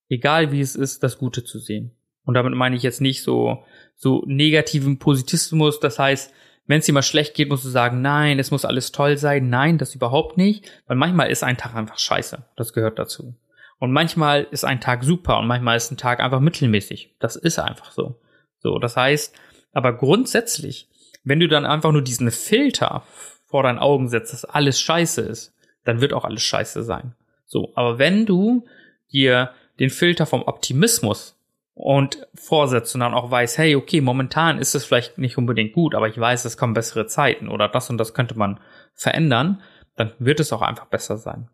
egal 0.08 0.52
wie 0.52 0.62
es 0.62 0.76
ist, 0.76 1.04
das 1.04 1.18
Gute 1.18 1.44
zu 1.44 1.60
sehen. 1.60 1.96
Und 2.24 2.36
damit 2.36 2.54
meine 2.54 2.76
ich 2.76 2.84
jetzt 2.84 3.02
nicht 3.02 3.24
so, 3.24 3.66
so 3.96 4.24
negativen 4.28 5.00
Positismus. 5.00 5.80
Das 5.80 6.00
heißt, 6.00 6.34
wenn 6.70 6.82
es 6.82 6.86
dir 6.86 6.94
mal 6.94 7.02
schlecht 7.02 7.34
geht, 7.34 7.50
musst 7.50 7.66
du 7.66 7.70
sagen, 7.70 8.04
nein, 8.04 8.38
es 8.38 8.52
muss 8.52 8.64
alles 8.64 8.92
toll 8.92 9.18
sein. 9.18 9.50
Nein, 9.50 9.80
das 9.80 9.96
überhaupt 9.96 10.38
nicht. 10.38 10.72
Weil 10.86 10.98
manchmal 10.98 11.32
ist 11.32 11.44
ein 11.44 11.58
Tag 11.58 11.74
einfach 11.74 11.98
scheiße. 11.98 12.46
Das 12.56 12.74
gehört 12.74 13.00
dazu. 13.00 13.34
Und 13.80 13.92
manchmal 13.92 14.46
ist 14.52 14.66
ein 14.66 14.80
Tag 14.80 15.04
super 15.04 15.40
und 15.40 15.48
manchmal 15.48 15.78
ist 15.78 15.90
ein 15.90 15.98
Tag 15.98 16.20
einfach 16.20 16.40
mittelmäßig. 16.40 17.16
Das 17.18 17.36
ist 17.36 17.58
einfach 17.58 17.92
so. 17.92 18.22
So, 18.60 18.78
das 18.78 18.96
heißt, 18.96 19.36
aber 19.74 19.98
grundsätzlich, 19.98 20.88
wenn 21.24 21.40
du 21.40 21.48
dann 21.48 21.66
einfach 21.66 21.92
nur 21.92 22.04
diesen 22.04 22.30
Filter 22.30 23.02
vor 23.48 23.64
deinen 23.64 23.80
Augen 23.80 24.08
setzt, 24.08 24.32
dass 24.32 24.46
alles 24.46 24.80
scheiße 24.80 25.22
ist, 25.22 25.56
dann 25.86 26.02
wird 26.02 26.14
auch 26.14 26.24
alles 26.24 26.44
scheiße 26.44 26.84
sein. 26.84 27.16
So, 27.48 27.72
aber 27.74 27.98
wenn 27.98 28.28
du 28.28 28.64
dir 29.12 29.54
den 29.80 29.90
Filter 29.90 30.28
vom 30.28 30.44
Optimismus 30.44 31.36
und 31.82 32.28
vorsetzt 32.36 32.94
und 32.94 33.00
dann 33.00 33.14
auch 33.14 33.32
weiß, 33.32 33.58
hey, 33.58 33.78
okay, 33.78 34.02
momentan 34.02 34.60
ist 34.60 34.76
es 34.76 34.84
vielleicht 34.84 35.18
nicht 35.18 35.38
unbedingt 35.38 35.72
gut, 35.72 35.96
aber 35.96 36.10
ich 36.10 36.20
weiß, 36.20 36.44
es 36.44 36.58
kommen 36.58 36.74
bessere 36.74 37.08
Zeiten 37.08 37.48
oder 37.48 37.70
das 37.70 37.90
und 37.90 37.98
das 37.98 38.14
könnte 38.14 38.38
man 38.38 38.60
verändern, 38.96 39.62
dann 39.96 40.12
wird 40.20 40.42
es 40.42 40.52
auch 40.52 40.62
einfach 40.62 40.88
besser 40.88 41.18
sein. 41.18 41.50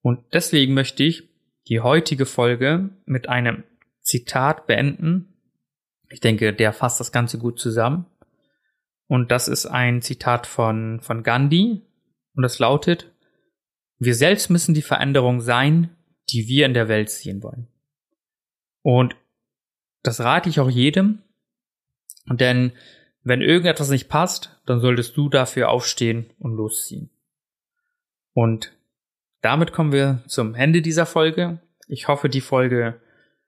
Und 0.00 0.20
deswegen 0.32 0.74
möchte 0.74 1.02
ich 1.02 1.28
die 1.66 1.80
heutige 1.80 2.24
Folge 2.24 2.90
mit 3.04 3.28
einem 3.28 3.64
Zitat 4.00 4.68
beenden. 4.68 5.34
Ich 6.08 6.20
denke, 6.20 6.54
der 6.54 6.72
fasst 6.72 7.00
das 7.00 7.10
Ganze 7.10 7.38
gut 7.38 7.58
zusammen. 7.58 8.06
Und 9.08 9.32
das 9.32 9.48
ist 9.48 9.66
ein 9.66 10.02
Zitat 10.02 10.46
von, 10.46 11.00
von 11.00 11.24
Gandhi. 11.24 11.82
Und 12.36 12.42
das 12.44 12.60
lautet, 12.60 13.12
wir 13.98 14.14
selbst 14.14 14.50
müssen 14.50 14.72
die 14.72 14.82
Veränderung 14.82 15.40
sein, 15.40 15.96
die 16.30 16.46
wir 16.46 16.64
in 16.64 16.74
der 16.74 16.86
Welt 16.86 17.10
sehen 17.10 17.42
wollen. 17.42 17.66
Und 18.82 19.16
das 20.08 20.20
rate 20.20 20.48
ich 20.48 20.58
auch 20.58 20.70
jedem. 20.70 21.18
Denn 22.30 22.72
wenn 23.24 23.42
irgendetwas 23.42 23.90
nicht 23.90 24.08
passt, 24.08 24.58
dann 24.64 24.80
solltest 24.80 25.14
du 25.18 25.28
dafür 25.28 25.68
aufstehen 25.68 26.30
und 26.38 26.56
losziehen. 26.56 27.10
Und 28.32 28.72
damit 29.42 29.72
kommen 29.72 29.92
wir 29.92 30.22
zum 30.26 30.54
Ende 30.54 30.80
dieser 30.80 31.04
Folge. 31.04 31.60
Ich 31.88 32.08
hoffe, 32.08 32.30
die 32.30 32.40
Folge 32.40 33.00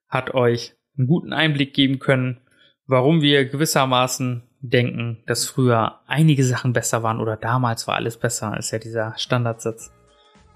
hat 0.06 0.34
euch 0.34 0.74
einen 0.98 1.06
guten 1.06 1.32
Einblick 1.32 1.72
geben 1.72 1.98
können, 1.98 2.42
warum 2.86 3.22
wir 3.22 3.46
gewissermaßen 3.46 4.42
denken, 4.60 5.22
dass 5.26 5.46
früher 5.46 6.00
einige 6.06 6.44
Sachen 6.44 6.74
besser 6.74 7.02
waren 7.02 7.20
oder 7.20 7.38
damals 7.38 7.86
war 7.86 7.94
alles 7.94 8.18
besser, 8.18 8.54
ist 8.58 8.70
ja 8.70 8.78
dieser 8.78 9.14
Standardsatz. 9.16 9.92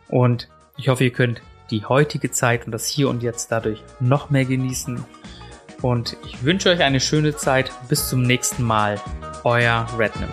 Und 0.09 0.51
ich 0.77 0.89
hoffe, 0.89 1.05
ihr 1.05 1.13
könnt 1.13 1.41
die 1.71 1.87
heutige 1.87 2.31
Zeit 2.31 2.67
und 2.67 2.73
das 2.73 2.87
Hier 2.87 3.09
und 3.09 3.23
Jetzt 3.23 3.51
dadurch 3.51 3.83
noch 4.01 4.29
mehr 4.29 4.45
genießen. 4.45 5.03
Und 5.83 6.17
ich 6.25 6.45
wünsche 6.45 6.71
euch 6.71 6.83
eine 6.83 7.01
schöne 7.01 7.37
Zeit. 7.37 7.71
Bis 7.89 8.09
zum 8.09 8.23
nächsten 8.23 8.63
Mal. 8.63 9.01
Euer 9.45 9.87
Rednam. 9.99 10.31